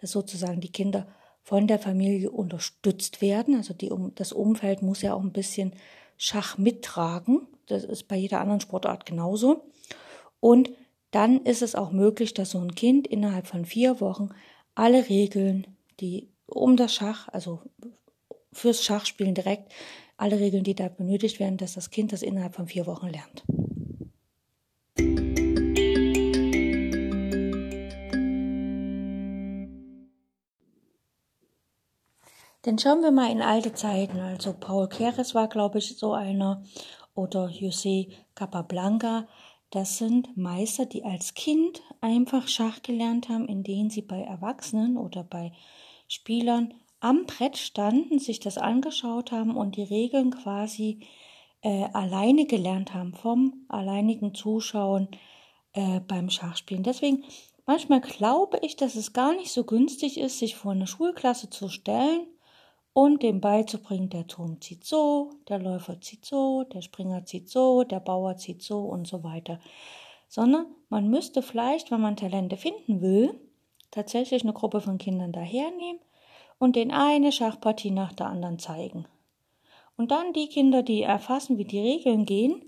dass 0.01 0.11
sozusagen 0.11 0.59
die 0.59 0.73
Kinder 0.73 1.07
von 1.41 1.67
der 1.67 1.79
Familie 1.79 2.31
unterstützt 2.31 3.21
werden. 3.21 3.55
Also 3.55 3.73
die, 3.73 3.89
das 4.15 4.33
Umfeld 4.33 4.81
muss 4.81 5.01
ja 5.01 5.13
auch 5.13 5.23
ein 5.23 5.31
bisschen 5.31 5.71
Schach 6.17 6.57
mittragen. 6.57 7.47
Das 7.67 7.83
ist 7.83 8.07
bei 8.07 8.15
jeder 8.15 8.41
anderen 8.41 8.61
Sportart 8.61 9.05
genauso. 9.05 9.69
Und 10.39 10.71
dann 11.11 11.43
ist 11.45 11.61
es 11.61 11.75
auch 11.75 11.91
möglich, 11.91 12.33
dass 12.33 12.51
so 12.51 12.59
ein 12.59 12.75
Kind 12.75 13.07
innerhalb 13.07 13.47
von 13.47 13.65
vier 13.65 14.01
Wochen 14.01 14.29
alle 14.75 15.09
Regeln, 15.09 15.67
die 15.99 16.29
um 16.45 16.77
das 16.77 16.93
Schach, 16.93 17.27
also 17.29 17.61
fürs 18.51 18.83
Schachspielen 18.83 19.35
direkt, 19.35 19.71
alle 20.17 20.39
Regeln, 20.39 20.63
die 20.63 20.75
da 20.75 20.89
benötigt 20.89 21.39
werden, 21.39 21.57
dass 21.57 21.73
das 21.73 21.91
Kind 21.91 22.11
das 22.11 22.23
innerhalb 22.23 22.55
von 22.55 22.67
vier 22.67 22.87
Wochen 22.87 23.07
lernt. 23.07 23.43
Denn 32.67 32.77
schauen 32.77 33.01
wir 33.01 33.11
mal 33.11 33.31
in 33.31 33.41
alte 33.41 33.73
Zeiten. 33.73 34.19
Also 34.19 34.51
Paul 34.51 34.89
Keres 34.89 35.33
war, 35.33 35.47
glaube 35.47 35.77
ich, 35.77 35.97
so 35.97 36.11
einer 36.11 36.65
oder 37.15 37.45
José 37.45 38.09
Capablanca. 38.35 39.25
Das 39.69 39.97
sind 39.97 40.35
Meister, 40.35 40.85
die 40.85 41.05
als 41.05 41.33
Kind 41.33 41.81
einfach 42.01 42.49
Schach 42.49 42.81
gelernt 42.81 43.29
haben, 43.29 43.47
in 43.47 43.63
denen 43.63 43.89
sie 43.89 44.01
bei 44.01 44.21
Erwachsenen 44.21 44.97
oder 44.97 45.23
bei 45.23 45.53
Spielern 46.09 46.73
am 46.99 47.25
Brett 47.25 47.57
standen, 47.57 48.19
sich 48.19 48.41
das 48.41 48.57
angeschaut 48.57 49.31
haben 49.31 49.55
und 49.55 49.77
die 49.77 49.83
Regeln 49.83 50.31
quasi 50.31 51.07
äh, 51.61 51.85
alleine 51.93 52.47
gelernt 52.47 52.93
haben 52.93 53.13
vom 53.13 53.65
alleinigen 53.69 54.35
Zuschauen 54.35 55.07
äh, 55.71 56.01
beim 56.01 56.29
Schachspielen. 56.29 56.83
Deswegen 56.83 57.23
manchmal 57.65 58.01
glaube 58.01 58.59
ich, 58.61 58.75
dass 58.75 58.95
es 58.95 59.13
gar 59.13 59.33
nicht 59.37 59.53
so 59.53 59.63
günstig 59.63 60.19
ist, 60.19 60.39
sich 60.39 60.57
vor 60.57 60.73
eine 60.73 60.85
Schulklasse 60.85 61.49
zu 61.49 61.69
stellen 61.69 62.27
und 62.97 63.21
dem 63.21 63.41
beizubringen, 63.41 64.09
der 64.09 64.25
Turm 64.25 64.59
zieht 64.59 64.83
so, 64.83 65.29
der 65.49 65.59
Läufer 65.59 66.01
zieht 66.01 66.25
so, 66.25 66.63
der 66.63 66.81
Springer 66.81 67.25
zieht 67.25 67.47
so, 67.47 67.83
der 67.83 67.99
Bauer 67.99 68.37
zieht 68.37 68.63
so 68.63 68.79
und 68.85 69.05
so 69.05 69.23
weiter. 69.23 69.59
Sondern 70.27 70.65
man 70.89 71.07
müsste 71.07 71.43
vielleicht, 71.43 71.91
wenn 71.91 72.01
man 72.01 72.17
Talente 72.17 72.57
finden 72.57 72.99
will, 73.01 73.39
tatsächlich 73.91 74.41
eine 74.41 74.53
Gruppe 74.53 74.81
von 74.81 74.97
Kindern 74.97 75.31
dahernehmen 75.31 76.01
und 76.57 76.75
den 76.75 76.89
eine 76.89 77.31
Schachpartie 77.31 77.91
nach 77.91 78.13
der 78.13 78.29
anderen 78.29 78.57
zeigen. 78.57 79.05
Und 79.95 80.09
dann 80.09 80.33
die 80.33 80.47
Kinder, 80.47 80.81
die 80.81 81.03
erfassen, 81.03 81.59
wie 81.59 81.65
die 81.65 81.79
Regeln 81.79 82.25
gehen, 82.25 82.63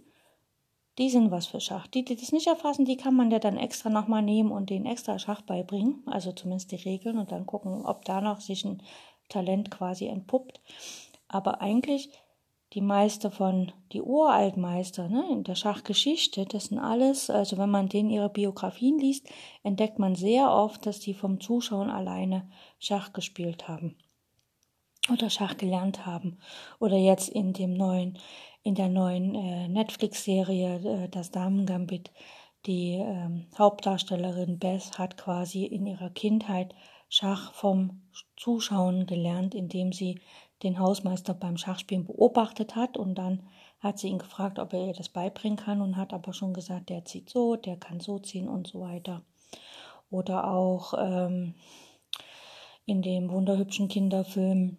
die 0.99 1.09
sind 1.09 1.31
was 1.31 1.47
für 1.47 1.61
Schach. 1.61 1.87
Die, 1.87 2.03
die 2.05 2.17
das 2.17 2.33
nicht 2.33 2.47
erfassen, 2.47 2.85
die 2.85 2.97
kann 2.97 3.15
man 3.15 3.31
ja 3.31 3.39
dann 3.39 3.57
extra 3.57 3.89
nochmal 3.89 4.21
nehmen 4.21 4.51
und 4.51 4.69
den 4.69 4.85
extra 4.85 5.17
Schach 5.17 5.41
beibringen, 5.41 6.03
also 6.05 6.33
zumindest 6.33 6.71
die 6.71 6.75
Regeln 6.75 7.17
und 7.17 7.31
dann 7.31 7.45
gucken, 7.45 7.85
ob 7.85 8.05
da 8.05 8.19
noch 8.21 8.41
sich 8.41 8.65
ein 8.65 8.83
Talent 9.29 9.71
quasi 9.71 10.07
entpuppt. 10.07 10.59
Aber 11.27 11.61
eigentlich 11.61 12.09
die 12.73 12.81
Meister 12.81 13.31
von, 13.31 13.71
die 13.91 14.01
Uraltmeister 14.01 15.09
ne, 15.09 15.25
in 15.31 15.43
der 15.43 15.55
Schachgeschichte, 15.55 16.45
das 16.45 16.65
sind 16.65 16.77
alles, 16.77 17.29
also 17.29 17.57
wenn 17.57 17.69
man 17.69 17.89
denen 17.89 18.11
ihre 18.11 18.29
Biografien 18.29 18.99
liest, 18.99 19.27
entdeckt 19.63 19.97
man 19.97 20.15
sehr 20.15 20.51
oft, 20.51 20.85
dass 20.85 20.99
die 20.99 21.15
vom 21.15 21.39
Zuschauen 21.39 21.89
alleine 21.89 22.47
Schach 22.77 23.13
gespielt 23.13 23.67
haben 23.67 23.95
oder 25.11 25.29
Schach 25.29 25.57
gelernt 25.57 26.05
haben. 26.05 26.37
Oder 26.79 26.97
jetzt 26.97 27.29
in 27.29 27.53
dem 27.53 27.73
neuen, 27.73 28.19
in 28.63 28.75
der 28.75 28.89
neuen 28.89 29.33
äh, 29.35 29.67
Netflix-Serie 29.67 31.05
äh, 31.05 31.09
Das 31.09 31.31
Damen-Gambit, 31.31 32.11
die 32.65 32.95
äh, 32.95 33.29
Hauptdarstellerin 33.57 34.59
Beth 34.59 34.99
hat 34.99 35.17
quasi 35.17 35.65
in 35.65 35.87
ihrer 35.87 36.09
Kindheit 36.09 36.75
Schach 37.09 37.53
vom 37.53 38.01
Zuschauen 38.37 39.07
gelernt, 39.07 39.55
indem 39.55 39.91
sie 39.91 40.21
den 40.63 40.79
Hausmeister 40.79 41.33
beim 41.33 41.57
Schachspielen 41.57 42.05
beobachtet 42.05 42.75
hat 42.75 42.97
und 42.97 43.15
dann 43.15 43.43
hat 43.79 43.97
sie 43.97 44.09
ihn 44.09 44.19
gefragt, 44.19 44.59
ob 44.59 44.73
er 44.73 44.87
ihr 44.87 44.93
das 44.93 45.09
beibringen 45.09 45.57
kann 45.57 45.81
und 45.81 45.97
hat 45.97 46.13
aber 46.13 46.33
schon 46.33 46.53
gesagt, 46.53 46.89
der 46.89 47.05
zieht 47.05 47.29
so, 47.29 47.55
der 47.55 47.77
kann 47.77 47.99
so 47.99 48.19
ziehen 48.19 48.47
und 48.47 48.67
so 48.67 48.81
weiter. 48.81 49.23
Oder 50.11 50.51
auch 50.51 50.93
ähm, 50.97 51.55
in 52.85 53.01
dem 53.01 53.29
wunderhübschen 53.29 53.87
Kinderfilm 53.87 54.77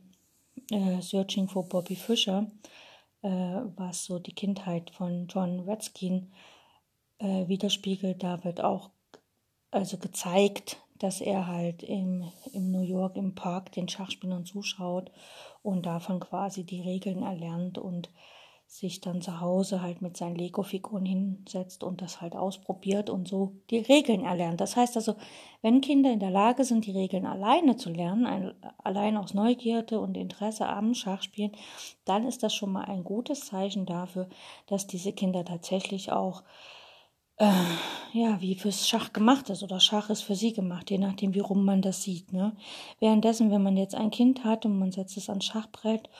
äh, 0.70 1.00
Searching 1.00 1.48
for 1.48 1.68
Bobby 1.68 1.96
Fischer, 1.96 2.50
äh, 3.22 3.28
was 3.28 4.04
so 4.04 4.18
die 4.18 4.34
Kindheit 4.34 4.90
von 4.90 5.26
John 5.28 5.60
Redskin 5.60 6.30
äh, 7.18 7.48
widerspiegelt, 7.48 8.22
da 8.22 8.44
wird 8.44 8.60
auch 8.60 8.90
also 9.70 9.96
gezeigt, 9.96 10.76
dass 11.00 11.20
er 11.20 11.46
halt 11.46 11.82
im, 11.82 12.24
im 12.52 12.70
New 12.70 12.82
York 12.82 13.16
im 13.16 13.34
Park 13.34 13.72
den 13.72 13.88
Schachspielern 13.88 14.44
zuschaut 14.44 15.10
und 15.62 15.86
davon 15.86 16.20
quasi 16.20 16.64
die 16.64 16.82
Regeln 16.82 17.22
erlernt 17.22 17.78
und 17.78 18.10
sich 18.70 19.00
dann 19.00 19.20
zu 19.20 19.40
Hause 19.40 19.82
halt 19.82 20.00
mit 20.00 20.16
seinen 20.16 20.36
Lego-Figuren 20.36 21.04
hinsetzt 21.04 21.82
und 21.82 22.02
das 22.02 22.20
halt 22.20 22.36
ausprobiert 22.36 23.10
und 23.10 23.26
so 23.26 23.56
die 23.68 23.78
Regeln 23.78 24.24
erlernt. 24.24 24.60
Das 24.60 24.76
heißt 24.76 24.96
also, 24.96 25.16
wenn 25.60 25.80
Kinder 25.80 26.12
in 26.12 26.20
der 26.20 26.30
Lage 26.30 26.62
sind, 26.62 26.86
die 26.86 26.92
Regeln 26.92 27.26
alleine 27.26 27.76
zu 27.76 27.90
lernen, 27.90 28.26
ein, 28.26 28.54
allein 28.78 29.16
aus 29.16 29.34
Neugierde 29.34 29.98
und 29.98 30.16
Interesse 30.16 30.68
am 30.68 30.94
Schachspielen, 30.94 31.50
dann 32.04 32.28
ist 32.28 32.44
das 32.44 32.54
schon 32.54 32.70
mal 32.70 32.84
ein 32.84 33.02
gutes 33.02 33.46
Zeichen 33.46 33.86
dafür, 33.86 34.28
dass 34.68 34.86
diese 34.86 35.12
Kinder 35.12 35.44
tatsächlich 35.44 36.12
auch 36.12 36.44
äh, 37.40 37.52
ja, 38.12 38.40
wie 38.40 38.54
fürs 38.54 38.86
Schach 38.86 39.12
gemacht 39.12 39.48
ist 39.48 39.62
oder 39.62 39.80
Schach 39.80 40.10
ist 40.10 40.22
für 40.22 40.34
sie 40.34 40.52
gemacht, 40.52 40.90
je 40.90 40.98
nachdem, 40.98 41.34
wie 41.34 41.40
rum 41.40 41.64
man 41.64 41.80
das 41.80 42.02
sieht. 42.02 42.32
Ne? 42.32 42.54
Währenddessen, 43.00 43.50
wenn 43.50 43.62
man 43.62 43.76
jetzt 43.76 43.94
ein 43.94 44.10
Kind 44.10 44.44
hat 44.44 44.66
und 44.66 44.78
man 44.78 44.92
setzt 44.92 45.16
es 45.16 45.30
ans 45.30 45.46
Schachbrett 45.46 46.10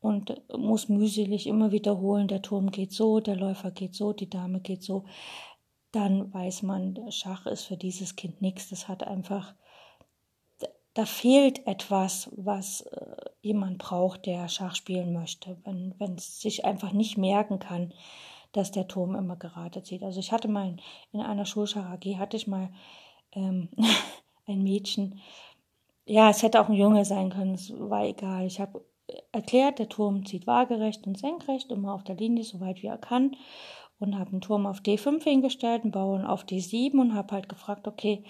und 0.00 0.40
muss 0.56 0.88
mühselig 0.88 1.48
immer 1.48 1.72
wiederholen, 1.72 2.28
der 2.28 2.42
Turm 2.42 2.70
geht 2.70 2.92
so, 2.92 3.18
der 3.18 3.36
Läufer 3.36 3.72
geht 3.72 3.96
so, 3.96 4.12
die 4.12 4.30
Dame 4.30 4.60
geht 4.60 4.82
so, 4.84 5.04
dann 5.90 6.32
weiß 6.32 6.62
man, 6.62 6.96
Schach 7.10 7.46
ist 7.46 7.64
für 7.64 7.76
dieses 7.76 8.14
Kind 8.14 8.40
nichts. 8.40 8.68
Das 8.68 8.86
hat 8.86 9.02
einfach, 9.02 9.54
da 10.94 11.04
fehlt 11.04 11.66
etwas, 11.66 12.30
was 12.36 12.82
äh, 12.82 13.16
jemand 13.42 13.78
braucht, 13.78 14.26
der 14.26 14.48
Schach 14.48 14.76
spielen 14.76 15.12
möchte, 15.12 15.56
wenn, 15.64 15.94
wenn 15.98 16.14
es 16.14 16.40
sich 16.40 16.64
einfach 16.64 16.92
nicht 16.92 17.18
merken 17.18 17.58
kann 17.58 17.92
dass 18.52 18.70
der 18.70 18.88
Turm 18.88 19.14
immer 19.14 19.36
gerade 19.36 19.82
zieht. 19.82 20.02
Also 20.02 20.20
ich 20.20 20.32
hatte 20.32 20.48
mal 20.48 20.76
in 21.12 21.20
einer 21.20 21.46
Schulschach 21.46 21.90
AG 21.90 22.18
hatte 22.18 22.36
ich 22.36 22.46
mal 22.46 22.70
ähm, 23.32 23.68
ein 24.46 24.62
Mädchen. 24.62 25.20
Ja, 26.06 26.30
es 26.30 26.42
hätte 26.42 26.60
auch 26.60 26.68
ein 26.68 26.74
Junge 26.74 27.04
sein 27.04 27.30
können, 27.30 27.54
es 27.54 27.72
war 27.78 28.04
egal. 28.04 28.46
Ich 28.46 28.60
habe 28.60 28.84
erklärt, 29.32 29.78
der 29.78 29.88
Turm 29.88 30.24
zieht 30.26 30.46
waagerecht 30.46 31.06
und 31.06 31.18
senkrecht, 31.18 31.70
immer 31.70 31.94
auf 31.94 32.04
der 32.04 32.16
Linie, 32.16 32.44
so 32.44 32.60
weit 32.60 32.82
wie 32.82 32.88
er 32.88 32.98
kann. 32.98 33.36
Und 33.98 34.18
habe 34.18 34.30
einen 34.30 34.40
Turm 34.40 34.66
auf 34.66 34.80
D5 34.80 35.22
hingestellt, 35.22 35.82
einen 35.82 35.92
Bauern 35.92 36.24
auf 36.24 36.44
D7 36.44 36.98
und 36.98 37.14
habe 37.14 37.34
halt 37.34 37.48
gefragt, 37.48 37.86
okay, 37.86 38.24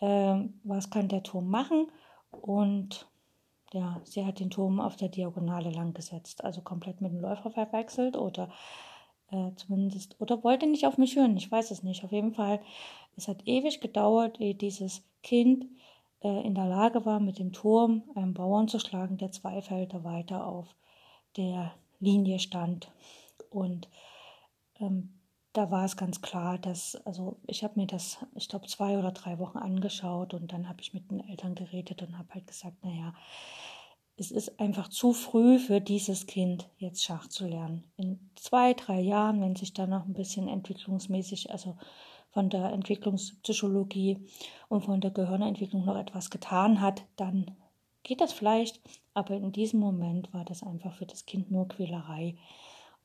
äh, 0.00 0.36
was 0.62 0.90
kann 0.90 1.08
der 1.08 1.24
Turm 1.24 1.48
machen? 1.48 1.90
Und 2.30 3.08
ja, 3.72 4.00
sie 4.04 4.24
hat 4.24 4.40
den 4.40 4.50
Turm 4.50 4.80
auf 4.80 4.96
der 4.96 5.08
Diagonale 5.08 5.70
lang 5.70 5.94
gesetzt, 5.94 6.44
also 6.44 6.62
komplett 6.62 7.00
mit 7.00 7.12
dem 7.12 7.20
Läufer 7.20 7.50
verwechselt 7.50 8.16
oder 8.16 8.50
äh, 9.30 9.54
zumindest, 9.56 10.20
oder 10.20 10.42
wollte 10.42 10.66
nicht 10.66 10.86
auf 10.86 10.98
mich 10.98 11.16
hören, 11.16 11.36
ich 11.36 11.50
weiß 11.50 11.70
es 11.70 11.82
nicht. 11.82 12.04
Auf 12.04 12.12
jeden 12.12 12.34
Fall, 12.34 12.60
es 13.16 13.28
hat 13.28 13.46
ewig 13.46 13.80
gedauert, 13.80 14.40
ehe 14.40 14.54
dieses 14.54 15.02
Kind 15.22 15.66
äh, 16.22 16.46
in 16.46 16.54
der 16.54 16.66
Lage 16.66 17.04
war, 17.04 17.20
mit 17.20 17.38
dem 17.38 17.52
Turm 17.52 18.02
einen 18.14 18.34
Bauern 18.34 18.68
zu 18.68 18.78
schlagen, 18.78 19.18
der 19.18 19.32
zwei 19.32 19.62
Felder 19.62 20.04
weiter 20.04 20.46
auf 20.46 20.74
der 21.36 21.72
Linie 22.00 22.38
stand. 22.38 22.90
Und 23.50 23.88
ähm, 24.80 25.14
da 25.52 25.70
war 25.70 25.84
es 25.84 25.96
ganz 25.96 26.22
klar, 26.22 26.58
dass, 26.58 26.94
also 27.04 27.36
ich 27.46 27.64
habe 27.64 27.78
mir 27.78 27.86
das, 27.86 28.18
ich 28.34 28.48
glaube, 28.48 28.66
zwei 28.66 28.98
oder 28.98 29.10
drei 29.12 29.38
Wochen 29.38 29.58
angeschaut 29.58 30.32
und 30.32 30.52
dann 30.52 30.68
habe 30.68 30.80
ich 30.80 30.94
mit 30.94 31.10
den 31.10 31.20
Eltern 31.20 31.54
geredet 31.54 32.02
und 32.02 32.16
habe 32.16 32.28
halt 32.34 32.46
gesagt, 32.46 32.84
naja, 32.84 33.14
es 34.20 34.30
ist 34.30 34.60
einfach 34.60 34.88
zu 34.88 35.14
früh 35.14 35.58
für 35.58 35.80
dieses 35.80 36.26
Kind, 36.26 36.68
jetzt 36.76 37.02
Schach 37.02 37.26
zu 37.28 37.46
lernen. 37.46 37.84
In 37.96 38.20
zwei, 38.36 38.74
drei 38.74 39.00
Jahren, 39.00 39.40
wenn 39.40 39.56
sich 39.56 39.72
da 39.72 39.86
noch 39.86 40.04
ein 40.04 40.12
bisschen 40.12 40.46
entwicklungsmäßig, 40.46 41.50
also 41.50 41.78
von 42.30 42.50
der 42.50 42.70
Entwicklungspsychologie 42.70 44.18
und 44.68 44.84
von 44.84 45.00
der 45.00 45.10
Gehirnentwicklung 45.10 45.86
noch 45.86 45.96
etwas 45.96 46.28
getan 46.28 46.82
hat, 46.82 47.02
dann 47.16 47.56
geht 48.02 48.20
das 48.20 48.34
vielleicht. 48.34 48.82
Aber 49.14 49.34
in 49.34 49.52
diesem 49.52 49.80
Moment 49.80 50.32
war 50.34 50.44
das 50.44 50.62
einfach 50.62 50.92
für 50.92 51.06
das 51.06 51.24
Kind 51.24 51.50
nur 51.50 51.66
Quälerei. 51.68 52.36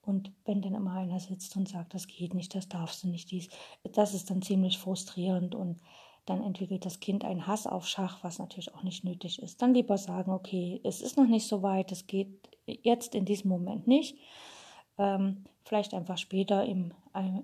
Und 0.01 0.33
wenn 0.43 0.61
dann 0.61 0.75
immer 0.75 0.91
einer 0.91 1.21
sitzt 1.21 1.55
und 1.55 1.69
sagt, 1.69 1.93
das 1.93 2.07
geht 2.07 2.33
nicht, 2.33 2.53
das 2.53 2.67
darfst 2.67 3.05
du 3.05 3.07
nicht, 3.07 3.31
dies, 3.31 3.47
das 3.93 4.13
ist 4.13 4.29
dann 4.29 4.41
ziemlich 4.41 4.77
frustrierend 4.79 5.55
und 5.55 5.79
dann 6.25 6.43
entwickelt 6.43 6.85
das 6.85 6.99
Kind 6.99 7.23
einen 7.23 7.45
Hass 7.45 7.67
auf 7.67 7.87
Schach, 7.87 8.23
was 8.23 8.39
natürlich 8.39 8.73
auch 8.73 8.83
nicht 8.83 9.03
nötig 9.03 9.41
ist. 9.41 9.61
Dann 9.61 9.73
lieber 9.73 9.97
sagen, 9.97 10.31
okay, 10.31 10.81
es 10.83 11.01
ist 11.01 11.17
noch 11.17 11.27
nicht 11.27 11.47
so 11.47 11.61
weit, 11.61 11.91
es 11.91 12.07
geht 12.07 12.49
jetzt 12.65 13.13
in 13.13 13.25
diesem 13.25 13.49
Moment 13.49 13.87
nicht. 13.87 14.17
Ähm, 14.97 15.43
vielleicht 15.63 15.93
einfach 15.93 16.17
später 16.17 16.65
im, 16.65 16.93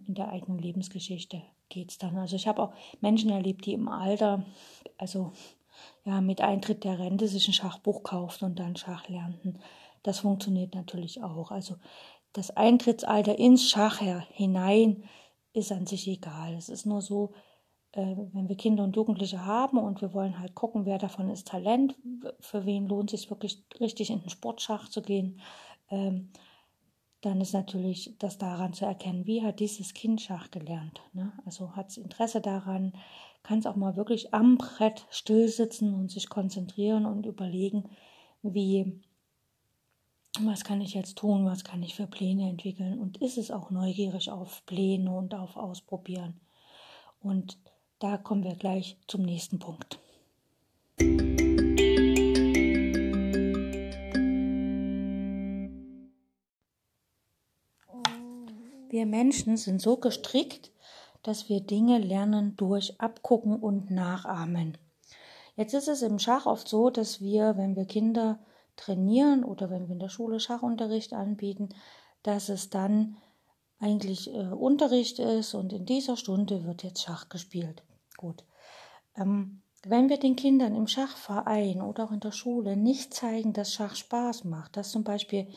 in 0.07 0.15
der 0.15 0.29
eigenen 0.29 0.59
Lebensgeschichte 0.59 1.41
geht 1.69 1.91
es 1.91 1.97
dann. 1.97 2.17
Also 2.17 2.35
ich 2.35 2.47
habe 2.47 2.61
auch 2.61 2.73
Menschen 3.01 3.29
erlebt, 3.29 3.65
die 3.65 3.73
im 3.73 3.88
Alter, 3.88 4.45
also 4.97 5.31
ja, 6.03 6.19
mit 6.21 6.41
Eintritt 6.41 6.83
der 6.83 7.00
Rente 7.00 7.27
sich 7.27 7.47
ein 7.47 7.53
Schachbuch 7.53 8.03
kauften 8.03 8.45
und 8.45 8.59
dann 8.59 8.75
Schach 8.75 9.07
lernten. 9.07 9.59
Das 10.03 10.19
funktioniert 10.19 10.73
natürlich 10.73 11.23
auch. 11.23 11.51
Also 11.51 11.75
das 12.33 12.50
Eintrittsalter 12.51 13.38
ins 13.38 13.69
Schach 13.69 14.00
hinein 14.00 15.03
ist 15.53 15.71
an 15.71 15.85
sich 15.85 16.07
egal. 16.07 16.55
Es 16.55 16.69
ist 16.69 16.85
nur 16.85 17.01
so, 17.01 17.33
äh, 17.93 18.15
wenn 18.33 18.48
wir 18.48 18.55
Kinder 18.55 18.83
und 18.83 18.95
Jugendliche 18.95 19.45
haben 19.45 19.77
und 19.77 20.01
wir 20.01 20.13
wollen 20.13 20.39
halt 20.39 20.55
gucken, 20.55 20.86
wer 20.86 20.98
davon 20.98 21.29
ist 21.29 21.48
Talent, 21.48 21.95
für 22.39 22.65
wen 22.65 22.88
lohnt 22.88 23.13
es 23.13 23.21
sich 23.21 23.29
wirklich 23.29 23.63
richtig 23.79 24.10
in 24.10 24.21
den 24.21 24.29
Sportschach 24.29 24.88
zu 24.89 25.01
gehen, 25.01 25.39
ähm, 25.89 26.29
dann 27.21 27.39
ist 27.39 27.53
natürlich 27.53 28.15
das 28.17 28.38
daran 28.38 28.74
zu 28.74 28.86
erkennen, 28.86 29.27
wie 29.27 29.43
hat 29.43 29.60
dieses 29.60 29.93
Kind 29.93 30.21
Schach 30.21 30.50
gelernt. 30.50 31.01
Ne? 31.13 31.31
Also 31.45 31.75
hat 31.75 31.89
es 31.89 31.98
Interesse 31.98 32.41
daran, 32.41 32.93
kann 33.43 33.60
es 33.60 33.67
auch 33.67 33.75
mal 33.75 33.95
wirklich 33.95 34.33
am 34.33 34.57
Brett 34.57 35.05
stillsitzen 35.12 35.93
und 35.93 36.10
sich 36.10 36.29
konzentrieren 36.29 37.05
und 37.05 37.25
überlegen, 37.27 37.89
wie, 38.41 39.01
was 40.39 40.63
kann 40.63 40.81
ich 40.81 40.95
jetzt 40.95 41.17
tun, 41.17 41.45
was 41.45 41.63
kann 41.63 41.83
ich 41.83 41.93
für 41.93 42.07
Pläne 42.07 42.50
entwickeln 42.50 43.00
und 43.00 43.17
ist 43.17 43.38
es 43.38 43.51
auch 43.51 43.69
neugierig 43.69 44.31
auf 44.31 44.65
Pläne 44.65 45.12
und 45.12 45.36
auf 45.36 45.57
Ausprobieren. 45.57 46.39
Und 47.19 47.60
da 48.01 48.17
kommen 48.17 48.43
wir 48.43 48.55
gleich 48.55 48.98
zum 49.08 49.22
nächsten 49.22 49.60
Punkt. 49.60 50.00
Wir 58.89 59.05
Menschen 59.05 59.55
sind 59.55 59.81
so 59.81 59.98
gestrickt, 59.98 60.72
dass 61.22 61.48
wir 61.48 61.62
Dinge 61.62 62.00
lernen 62.00 62.55
durch 62.58 63.00
Abgucken 63.00 63.55
und 63.55 63.91
Nachahmen. 63.91 64.77
Jetzt 65.55 65.75
ist 65.75 65.88
es 65.88 66.01
im 66.01 66.17
Schach 66.17 66.48
oft 66.48 66.67
so, 66.67 66.89
dass 66.89 67.22
wir, 67.22 67.55
wenn 67.55 67.75
wir 67.75 67.86
Kinder 67.86 68.39
trainieren 68.77 69.43
oder 69.43 69.70
wenn 69.70 69.88
wir 69.88 69.93
in 69.93 70.00
der 70.00 70.10
Schule 70.10 70.39
Schachunterricht 70.39 71.13
anbieten, 71.13 71.70
dass 72.24 72.50
es 72.50 72.72
dann 72.72 73.17
eigentlich 73.79 74.34
äh, 74.34 74.48
Unterricht 74.48 75.20
ist 75.20 75.53
und 75.53 75.72
in 75.72 75.86
dieser 75.86 76.17
Stunde 76.17 76.65
wird 76.65 76.84
jetzt 76.84 77.03
Schach 77.03 77.29
gespielt 77.29 77.84
gut. 78.21 78.45
Ähm, 79.17 79.61
wenn 79.83 80.09
wir 80.09 80.19
den 80.19 80.35
Kindern 80.35 80.75
im 80.75 80.87
Schachverein 80.87 81.81
oder 81.81 82.05
auch 82.05 82.11
in 82.11 82.19
der 82.19 82.31
Schule 82.31 82.77
nicht 82.77 83.13
zeigen, 83.13 83.51
dass 83.51 83.73
Schach 83.73 83.95
Spaß 83.95 84.43
macht, 84.43 84.77
dass 84.77 84.91
zum 84.91 85.03
Beispiel 85.03 85.47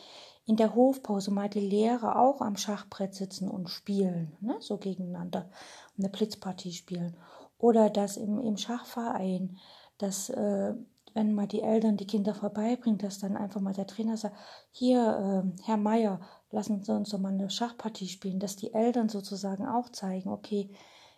in 0.47 0.57
der 0.57 0.75
Hofpause 0.75 1.31
mal 1.31 1.49
die 1.49 1.59
Lehrer 1.59 2.19
auch 2.19 2.41
am 2.41 2.57
Schachbrett 2.57 3.13
sitzen 3.13 3.47
und 3.49 3.69
spielen, 3.69 4.35
ne, 4.41 4.55
so 4.59 4.77
gegeneinander, 4.77 5.49
eine 5.97 6.09
Blitzpartie 6.09 6.73
spielen. 6.73 7.15
Oder 7.57 7.89
dass 7.89 8.17
im, 8.17 8.39
im 8.39 8.57
Schachverein, 8.57 9.57
dass 9.97 10.29
äh, 10.29 10.73
wenn 11.13 11.33
mal 11.33 11.47
die 11.47 11.61
Eltern 11.61 11.97
die 11.97 12.07
Kinder 12.07 12.35
vorbeibringen, 12.35 12.99
dass 12.99 13.19
dann 13.19 13.37
einfach 13.37 13.61
mal 13.61 13.73
der 13.73 13.87
Trainer 13.87 14.17
sagt, 14.17 14.35
hier, 14.71 15.45
äh, 15.57 15.63
Herr 15.63 15.77
Meier, 15.77 16.19
lassen 16.51 16.83
Sie 16.83 16.93
uns 16.93 17.09
doch 17.09 17.19
mal 17.19 17.33
eine 17.33 17.49
Schachpartie 17.49 18.07
spielen, 18.07 18.39
dass 18.39 18.55
die 18.55 18.73
Eltern 18.73 19.07
sozusagen 19.07 19.65
auch 19.65 19.89
zeigen, 19.89 20.29
okay, 20.29 20.71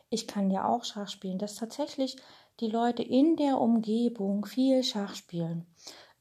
ich 0.09 0.27
kann 0.27 0.49
ja 0.49 0.67
auch 0.67 0.83
Schach 0.83 1.09
spielen, 1.09 1.37
dass 1.37 1.55
tatsächlich 1.55 2.17
die 2.59 2.69
Leute 2.69 3.03
in 3.03 3.35
der 3.35 3.59
Umgebung 3.59 4.45
viel 4.45 4.83
Schach 4.83 5.15
spielen. 5.15 5.65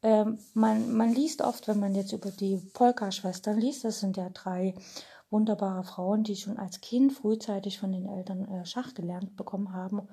Ähm, 0.03 0.37
man, 0.53 0.93
man 0.95 1.13
liest 1.13 1.41
oft, 1.41 1.67
wenn 1.67 1.79
man 1.79 1.95
jetzt 1.95 2.13
über 2.13 2.29
die 2.29 2.57
Polka-Schwestern 2.73 3.57
liest, 3.57 3.83
das 3.83 3.99
sind 3.99 4.17
ja 4.17 4.29
drei 4.29 4.75
wunderbare 5.29 5.83
Frauen, 5.83 6.23
die 6.23 6.35
schon 6.35 6.57
als 6.57 6.81
Kind 6.81 7.13
frühzeitig 7.13 7.79
von 7.79 7.91
den 7.91 8.07
Eltern 8.07 8.45
äh, 8.45 8.65
Schach 8.65 8.93
gelernt 8.93 9.35
bekommen 9.35 9.73
haben. 9.73 10.07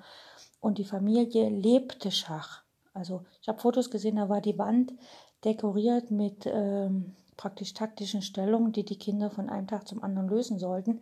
Und 0.59 0.77
die 0.77 0.85
Familie 0.85 1.49
lebte 1.49 2.11
Schach. 2.11 2.63
Also 2.93 3.23
ich 3.41 3.47
habe 3.47 3.59
Fotos 3.59 3.91
gesehen, 3.91 4.15
da 4.15 4.29
war 4.29 4.41
die 4.41 4.57
Wand 4.57 4.93
dekoriert 5.43 6.11
mit 6.11 6.45
ähm, 6.47 7.15
praktisch 7.37 7.73
taktischen 7.73 8.21
Stellungen, 8.21 8.71
die 8.71 8.83
die 8.83 8.97
Kinder 8.97 9.29
von 9.29 9.49
einem 9.49 9.67
Tag 9.67 9.87
zum 9.87 10.03
anderen 10.03 10.27
lösen 10.27 10.57
sollten. 10.57 11.01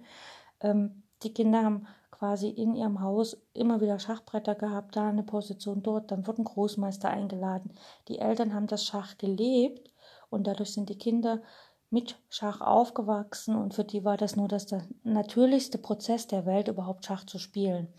Ähm, 0.59 1.03
die 1.23 1.33
Kinder 1.33 1.63
haben 1.63 1.88
quasi 2.23 2.47
in 2.47 2.73
ihrem 2.73 3.01
Haus 3.01 3.36
immer 3.53 3.81
wieder 3.81 3.99
Schachbretter 3.99 4.55
gehabt, 4.55 4.95
da 4.95 5.09
eine 5.09 5.23
Position 5.23 5.83
dort, 5.83 6.09
dann 6.09 6.25
wurden 6.25 6.45
Großmeister 6.45 7.09
eingeladen. 7.09 7.73
Die 8.07 8.19
Eltern 8.19 8.53
haben 8.53 8.67
das 8.67 8.86
Schach 8.86 9.17
gelebt 9.17 9.91
und 10.29 10.47
dadurch 10.47 10.71
sind 10.71 10.88
die 10.88 10.97
Kinder 10.97 11.41
mit 11.89 12.17
Schach 12.29 12.62
aufgewachsen 12.62 13.57
und 13.57 13.73
für 13.73 13.83
die 13.83 14.05
war 14.05 14.15
das 14.15 14.38
nur 14.38 14.47
das 14.47 14.73
natürlichste 15.03 15.77
Prozess 15.77 16.25
der 16.25 16.45
Welt, 16.45 16.69
überhaupt 16.69 17.03
Schach 17.03 17.25
zu 17.25 17.39
spielen. 17.39 17.89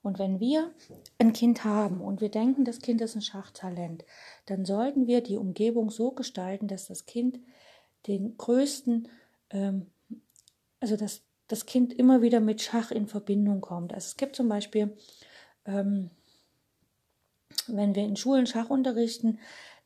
Und 0.00 0.18
wenn 0.18 0.40
wir 0.40 0.72
ein 1.18 1.34
Kind 1.34 1.64
haben 1.64 2.00
und 2.00 2.22
wir 2.22 2.30
denken, 2.30 2.64
das 2.64 2.78
Kind 2.78 3.02
ist 3.02 3.16
ein 3.16 3.20
Schachtalent, 3.20 4.02
dann 4.46 4.64
sollten 4.64 5.06
wir 5.06 5.20
die 5.22 5.36
Umgebung 5.36 5.90
so 5.90 6.12
gestalten, 6.12 6.68
dass 6.68 6.86
das 6.86 7.04
Kind 7.04 7.38
den 8.06 8.38
größten, 8.38 9.08
ähm, 9.50 9.90
also 10.80 10.96
das 10.96 11.27
das 11.48 11.66
Kind 11.66 11.92
immer 11.92 12.22
wieder 12.22 12.40
mit 12.40 12.62
Schach 12.62 12.90
in 12.90 13.06
Verbindung 13.06 13.60
kommt. 13.60 13.92
Also 13.92 14.06
es 14.06 14.16
gibt 14.16 14.36
zum 14.36 14.48
Beispiel, 14.48 14.96
ähm, 15.64 16.10
wenn 17.66 17.94
wir 17.94 18.04
in 18.04 18.16
Schulen 18.16 18.46
Schach 18.46 18.70
unterrichten, 18.70 19.38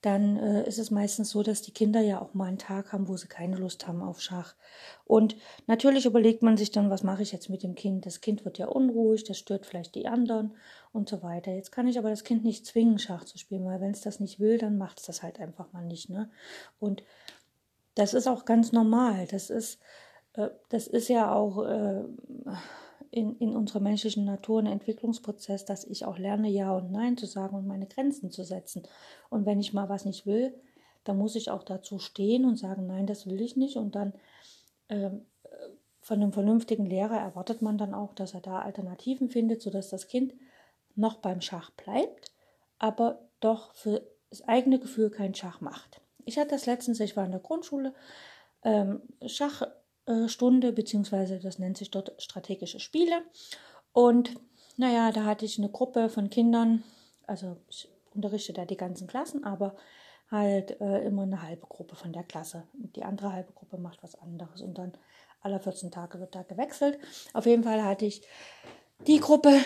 dann 0.02 0.36
äh, 0.36 0.66
ist 0.66 0.78
es 0.78 0.90
meistens 0.90 1.30
so, 1.30 1.44
dass 1.44 1.62
die 1.62 1.70
Kinder 1.70 2.00
ja 2.00 2.20
auch 2.20 2.34
mal 2.34 2.46
einen 2.46 2.58
Tag 2.58 2.92
haben, 2.92 3.06
wo 3.06 3.16
sie 3.16 3.28
keine 3.28 3.56
Lust 3.56 3.86
haben 3.86 4.02
auf 4.02 4.20
Schach. 4.20 4.56
Und 5.04 5.36
natürlich 5.68 6.06
überlegt 6.06 6.42
man 6.42 6.56
sich 6.56 6.72
dann, 6.72 6.90
was 6.90 7.04
mache 7.04 7.22
ich 7.22 7.30
jetzt 7.30 7.48
mit 7.48 7.62
dem 7.62 7.76
Kind? 7.76 8.04
Das 8.04 8.20
Kind 8.20 8.44
wird 8.44 8.58
ja 8.58 8.66
unruhig, 8.66 9.22
das 9.22 9.38
stört 9.38 9.64
vielleicht 9.64 9.94
die 9.94 10.08
anderen 10.08 10.56
und 10.92 11.08
so 11.08 11.22
weiter. 11.22 11.52
Jetzt 11.52 11.70
kann 11.70 11.86
ich 11.86 11.98
aber 11.98 12.10
das 12.10 12.24
Kind 12.24 12.42
nicht 12.42 12.66
zwingen, 12.66 12.98
Schach 12.98 13.24
zu 13.24 13.38
spielen, 13.38 13.64
weil 13.64 13.80
wenn 13.80 13.92
es 13.92 14.00
das 14.00 14.18
nicht 14.18 14.40
will, 14.40 14.58
dann 14.58 14.76
macht 14.76 14.98
es 14.98 15.06
das 15.06 15.22
halt 15.22 15.38
einfach 15.38 15.72
mal 15.72 15.84
nicht. 15.84 16.10
Ne? 16.10 16.28
Und 16.80 17.04
das 17.94 18.12
ist 18.12 18.26
auch 18.26 18.44
ganz 18.44 18.72
normal. 18.72 19.28
Das 19.28 19.50
ist 19.50 19.78
das 20.68 20.86
ist 20.86 21.08
ja 21.08 21.34
auch 21.34 21.64
äh, 21.64 22.04
in, 23.10 23.36
in 23.36 23.54
unserer 23.54 23.80
menschlichen 23.80 24.24
Natur 24.24 24.60
ein 24.60 24.66
Entwicklungsprozess, 24.66 25.64
dass 25.64 25.84
ich 25.84 26.06
auch 26.06 26.18
lerne, 26.18 26.48
Ja 26.48 26.74
und 26.74 26.90
Nein 26.90 27.16
zu 27.16 27.26
sagen 27.26 27.56
und 27.56 27.66
meine 27.66 27.86
Grenzen 27.86 28.30
zu 28.30 28.42
setzen. 28.42 28.82
Und 29.28 29.44
wenn 29.44 29.60
ich 29.60 29.74
mal 29.74 29.88
was 29.88 30.04
nicht 30.04 30.24
will, 30.24 30.54
dann 31.04 31.18
muss 31.18 31.36
ich 31.36 31.50
auch 31.50 31.62
dazu 31.62 31.98
stehen 31.98 32.44
und 32.44 32.56
sagen, 32.56 32.86
nein, 32.86 33.06
das 33.06 33.26
will 33.26 33.40
ich 33.40 33.56
nicht. 33.56 33.76
Und 33.76 33.94
dann 33.94 34.14
äh, 34.88 35.10
von 36.00 36.22
einem 36.22 36.32
vernünftigen 36.32 36.86
Lehrer 36.86 37.18
erwartet 37.18 37.60
man 37.60 37.76
dann 37.76 37.92
auch, 37.92 38.14
dass 38.14 38.34
er 38.34 38.40
da 38.40 38.60
Alternativen 38.60 39.28
findet, 39.28 39.60
sodass 39.62 39.90
das 39.90 40.08
Kind 40.08 40.32
noch 40.94 41.16
beim 41.16 41.40
Schach 41.40 41.70
bleibt, 41.70 42.32
aber 42.78 43.20
doch 43.40 43.74
für 43.74 44.02
das 44.30 44.46
eigene 44.48 44.78
Gefühl 44.78 45.10
kein 45.10 45.34
Schach 45.34 45.60
macht. 45.60 46.00
Ich 46.24 46.38
hatte 46.38 46.50
das 46.50 46.66
letztens, 46.66 47.00
ich 47.00 47.16
war 47.16 47.24
in 47.24 47.32
der 47.32 47.40
Grundschule, 47.40 47.94
ähm, 48.64 49.02
Schach 49.26 49.62
äh, 49.62 49.66
Stunde, 50.26 50.72
beziehungsweise 50.72 51.38
das 51.38 51.58
nennt 51.58 51.78
sich 51.78 51.90
dort 51.90 52.20
strategische 52.20 52.80
Spiele. 52.80 53.22
Und 53.92 54.34
naja, 54.76 55.12
da 55.12 55.24
hatte 55.24 55.44
ich 55.44 55.58
eine 55.58 55.68
Gruppe 55.68 56.08
von 56.08 56.30
Kindern, 56.30 56.82
also 57.26 57.56
ich 57.68 57.88
unterrichte 58.14 58.52
da 58.52 58.64
die 58.64 58.76
ganzen 58.76 59.06
Klassen, 59.06 59.44
aber 59.44 59.76
halt 60.30 60.80
äh, 60.80 61.04
immer 61.04 61.22
eine 61.22 61.42
halbe 61.42 61.66
Gruppe 61.66 61.94
von 61.94 62.12
der 62.12 62.24
Klasse. 62.24 62.64
Die 62.72 63.04
andere 63.04 63.32
halbe 63.32 63.52
Gruppe 63.52 63.78
macht 63.78 64.02
was 64.02 64.14
anderes 64.14 64.62
und 64.62 64.78
dann 64.78 64.92
alle 65.40 65.60
14 65.60 65.90
Tage 65.90 66.20
wird 66.20 66.34
da 66.34 66.42
gewechselt. 66.42 66.98
Auf 67.34 67.46
jeden 67.46 67.64
Fall 67.64 67.84
hatte 67.84 68.06
ich 68.06 68.22
die 69.06 69.20
Gruppe 69.20 69.60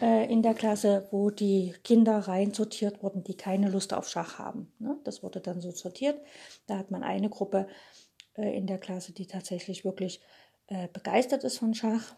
äh, 0.00 0.30
in 0.30 0.42
der 0.42 0.54
Klasse, 0.54 1.06
wo 1.10 1.30
die 1.30 1.74
Kinder 1.84 2.18
rein 2.18 2.52
sortiert 2.52 3.02
wurden, 3.02 3.22
die 3.22 3.36
keine 3.36 3.68
Lust 3.68 3.94
auf 3.94 4.08
Schach 4.08 4.38
haben. 4.38 4.72
Ne? 4.78 4.98
Das 5.04 5.22
wurde 5.22 5.40
dann 5.40 5.60
so 5.60 5.70
sortiert. 5.70 6.20
Da 6.66 6.78
hat 6.78 6.90
man 6.90 7.02
eine 7.02 7.28
Gruppe 7.28 7.68
äh, 7.68 8.07
in 8.42 8.66
der 8.66 8.78
Klasse, 8.78 9.12
die 9.12 9.26
tatsächlich 9.26 9.84
wirklich 9.84 10.20
äh, 10.68 10.88
begeistert 10.92 11.44
ist 11.44 11.58
von 11.58 11.74
Schach. 11.74 12.14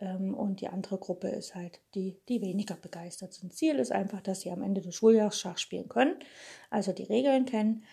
Ähm, 0.00 0.34
und 0.34 0.60
die 0.60 0.68
andere 0.68 0.98
Gruppe 0.98 1.28
ist 1.28 1.54
halt 1.54 1.80
die, 1.94 2.16
die 2.28 2.40
weniger 2.40 2.74
begeistert 2.74 3.34
sind. 3.34 3.54
Ziel 3.54 3.76
ist 3.76 3.92
einfach, 3.92 4.20
dass 4.20 4.42
sie 4.42 4.50
am 4.50 4.62
Ende 4.62 4.80
des 4.80 4.94
Schuljahres 4.94 5.38
Schach 5.38 5.58
spielen 5.58 5.88
können, 5.88 6.16
also 6.70 6.92
die 6.92 7.04
Regeln 7.04 7.44
kennen 7.44 7.84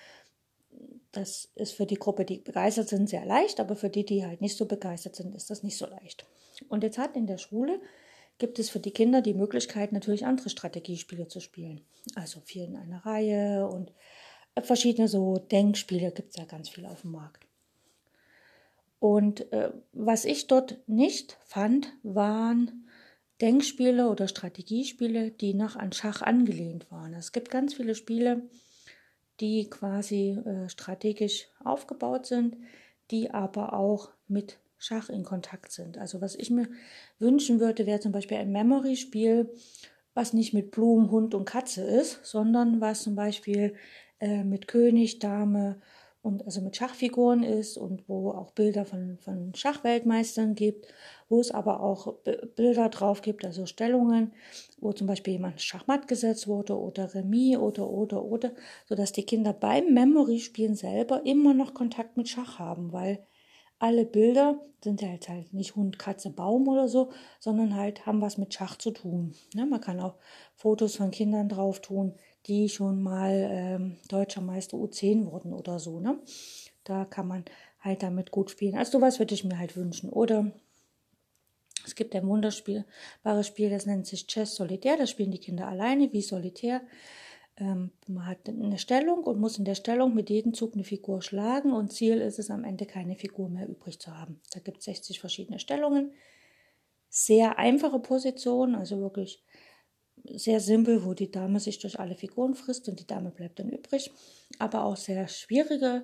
das 1.11 1.49
ist 1.55 1.73
für 1.73 1.85
die 1.85 1.95
Gruppe, 1.95 2.25
die 2.25 2.37
begeistert 2.37 2.89
sind, 2.89 3.09
sehr 3.09 3.25
leicht, 3.25 3.59
aber 3.59 3.75
für 3.75 3.89
die, 3.89 4.05
die 4.05 4.25
halt 4.25 4.41
nicht 4.41 4.57
so 4.57 4.65
begeistert 4.65 5.15
sind, 5.15 5.35
ist 5.35 5.49
das 5.49 5.63
nicht 5.63 5.77
so 5.77 5.87
leicht. 5.87 6.25
Und 6.67 6.83
jetzt 6.83 6.97
hat 6.97 7.15
in 7.15 7.27
der 7.27 7.37
Schule 7.37 7.81
gibt 8.37 8.59
es 8.59 8.69
für 8.69 8.79
die 8.79 8.91
Kinder 8.91 9.21
die 9.21 9.33
Möglichkeit, 9.33 9.91
natürlich 9.91 10.25
andere 10.25 10.49
Strategiespiele 10.49 11.27
zu 11.27 11.39
spielen. 11.39 11.81
Also 12.15 12.39
vier 12.41 12.65
in 12.65 12.77
einer 12.77 13.05
Reihe 13.05 13.67
und 13.67 13.91
verschiedene 14.61 15.07
so 15.07 15.37
Denkspiele 15.37 16.11
gibt 16.11 16.31
es 16.31 16.37
ja 16.37 16.45
ganz 16.45 16.69
viel 16.69 16.85
auf 16.85 17.01
dem 17.01 17.11
Markt. 17.11 17.48
Und 18.99 19.51
äh, 19.53 19.71
was 19.93 20.25
ich 20.25 20.47
dort 20.47 20.77
nicht 20.87 21.37
fand, 21.45 21.93
waren 22.03 22.85
Denkspiele 23.41 24.09
oder 24.09 24.27
Strategiespiele, 24.27 25.31
die 25.31 25.53
noch 25.53 25.77
an 25.77 25.93
Schach 25.93 26.21
angelehnt 26.21 26.91
waren. 26.91 27.13
Es 27.13 27.31
gibt 27.31 27.49
ganz 27.49 27.73
viele 27.73 27.95
Spiele, 27.95 28.43
die 29.39 29.69
quasi 29.69 30.31
äh, 30.31 30.67
strategisch 30.67 31.47
aufgebaut 31.63 32.25
sind, 32.25 32.57
die 33.11 33.31
aber 33.31 33.73
auch 33.73 34.09
mit 34.27 34.59
Schach 34.77 35.09
in 35.09 35.23
Kontakt 35.23 35.71
sind. 35.71 35.97
Also 35.97 36.19
was 36.21 36.35
ich 36.35 36.49
mir 36.49 36.67
wünschen 37.19 37.59
würde, 37.61 37.85
wäre 37.85 37.99
zum 38.01 38.11
Beispiel 38.11 38.37
ein 38.37 38.51
Memory-Spiel, 38.51 39.49
was 40.13 40.33
nicht 40.33 40.53
mit 40.53 40.71
Blumen, 40.71 41.09
Hund 41.09 41.33
und 41.33 41.45
Katze 41.45 41.83
ist, 41.83 42.25
sondern 42.25 42.81
was 42.81 43.03
zum 43.03 43.15
Beispiel 43.15 43.75
äh, 44.19 44.43
mit 44.43 44.67
König, 44.67 45.19
Dame 45.19 45.81
und 46.21 46.45
also 46.45 46.61
mit 46.61 46.75
Schachfiguren 46.75 47.43
ist 47.43 47.77
und 47.77 48.07
wo 48.09 48.31
auch 48.31 48.51
Bilder 48.51 48.85
von, 48.85 49.17
von 49.19 49.53
Schachweltmeistern 49.55 50.53
gibt, 50.53 50.87
wo 51.29 51.39
es 51.39 51.51
aber 51.51 51.81
auch 51.81 52.15
Bilder 52.55 52.89
drauf 52.89 53.21
gibt, 53.21 53.45
also 53.45 53.65
Stellungen, 53.65 54.33
wo 54.79 54.91
zum 54.91 55.07
Beispiel 55.07 55.33
jemand 55.33 55.61
Schachmatt 55.61 56.07
gesetzt 56.07 56.47
wurde 56.47 56.77
oder 56.77 57.13
Remis 57.13 57.57
oder 57.57 57.89
oder 57.89 58.23
oder, 58.23 58.51
sodass 58.85 59.13
die 59.13 59.25
Kinder 59.25 59.53
beim 59.53 59.93
Memory-Spielen 59.93 60.75
selber 60.75 61.25
immer 61.25 61.53
noch 61.53 61.73
Kontakt 61.73 62.17
mit 62.17 62.27
Schach 62.27 62.59
haben, 62.59 62.91
weil 62.91 63.25
alle 63.79 64.05
Bilder 64.05 64.59
sind 64.83 65.01
jetzt 65.01 65.29
halt 65.29 65.53
nicht 65.53 65.75
Hund, 65.75 65.99
Katze, 65.99 66.29
Baum 66.31 66.67
oder 66.67 66.89
so, 66.89 67.11
sondern 67.39 67.75
halt 67.75 68.05
haben 68.05 68.21
was 68.21 68.37
mit 68.37 68.53
Schach 68.53 68.77
zu 68.77 68.91
tun. 68.91 69.33
Ja, 69.53 69.65
man 69.65 69.79
kann 69.79 70.01
auch 70.01 70.15
Fotos 70.55 70.97
von 70.97 71.11
Kindern 71.11 71.47
drauf 71.47 71.79
tun, 71.79 72.15
die 72.47 72.69
schon 72.69 73.01
mal 73.01 73.49
ähm, 73.51 73.97
deutscher 74.07 74.41
Meister 74.41 74.77
U10 74.77 75.25
wurden 75.31 75.53
oder 75.53 75.79
so. 75.79 75.99
Ne? 75.99 76.19
Da 76.83 77.05
kann 77.05 77.27
man 77.27 77.45
halt 77.79 78.03
damit 78.03 78.31
gut 78.31 78.51
spielen. 78.51 78.75
Also 78.75 78.93
sowas 78.93 79.19
würde 79.19 79.33
ich 79.33 79.43
mir 79.43 79.59
halt 79.59 79.75
wünschen. 79.75 80.09
Oder 80.09 80.51
es 81.85 81.95
gibt 81.95 82.15
ein 82.15 82.27
wunderbares 82.27 83.47
Spiel, 83.47 83.69
das 83.69 83.85
nennt 83.85 84.07
sich 84.07 84.27
Chess 84.27 84.55
Solitär. 84.55 84.97
Das 84.97 85.09
spielen 85.09 85.31
die 85.31 85.39
Kinder 85.39 85.67
alleine 85.67 86.11
wie 86.13 86.21
Solitär. 86.21 86.81
Ähm, 87.57 87.91
man 88.07 88.25
hat 88.25 88.47
eine 88.47 88.77
Stellung 88.77 89.23
und 89.23 89.39
muss 89.39 89.57
in 89.57 89.65
der 89.65 89.75
Stellung 89.75 90.15
mit 90.15 90.29
jedem 90.29 90.53
Zug 90.53 90.73
eine 90.73 90.83
Figur 90.83 91.21
schlagen 91.21 91.73
und 91.73 91.91
Ziel 91.91 92.21
ist 92.21 92.39
es 92.39 92.49
am 92.49 92.63
Ende 92.63 92.85
keine 92.85 93.15
Figur 93.15 93.49
mehr 93.49 93.67
übrig 93.67 93.99
zu 93.99 94.17
haben. 94.17 94.39
Da 94.53 94.59
gibt 94.59 94.79
es 94.79 94.85
60 94.85 95.19
verschiedene 95.19 95.59
Stellungen. 95.59 96.13
Sehr 97.09 97.57
einfache 97.57 97.99
Positionen, 97.99 98.75
also 98.75 98.99
wirklich 99.01 99.43
sehr 100.35 100.59
simpel, 100.59 101.05
wo 101.05 101.13
die 101.13 101.31
Dame 101.31 101.59
sich 101.59 101.79
durch 101.79 101.99
alle 101.99 102.15
Figuren 102.15 102.55
frisst 102.55 102.87
und 102.89 102.99
die 102.99 103.07
Dame 103.07 103.31
bleibt 103.31 103.59
dann 103.59 103.69
übrig. 103.69 104.11
Aber 104.57 104.83
auch 104.83 104.97
sehr 104.97 105.27
schwierige 105.27 106.03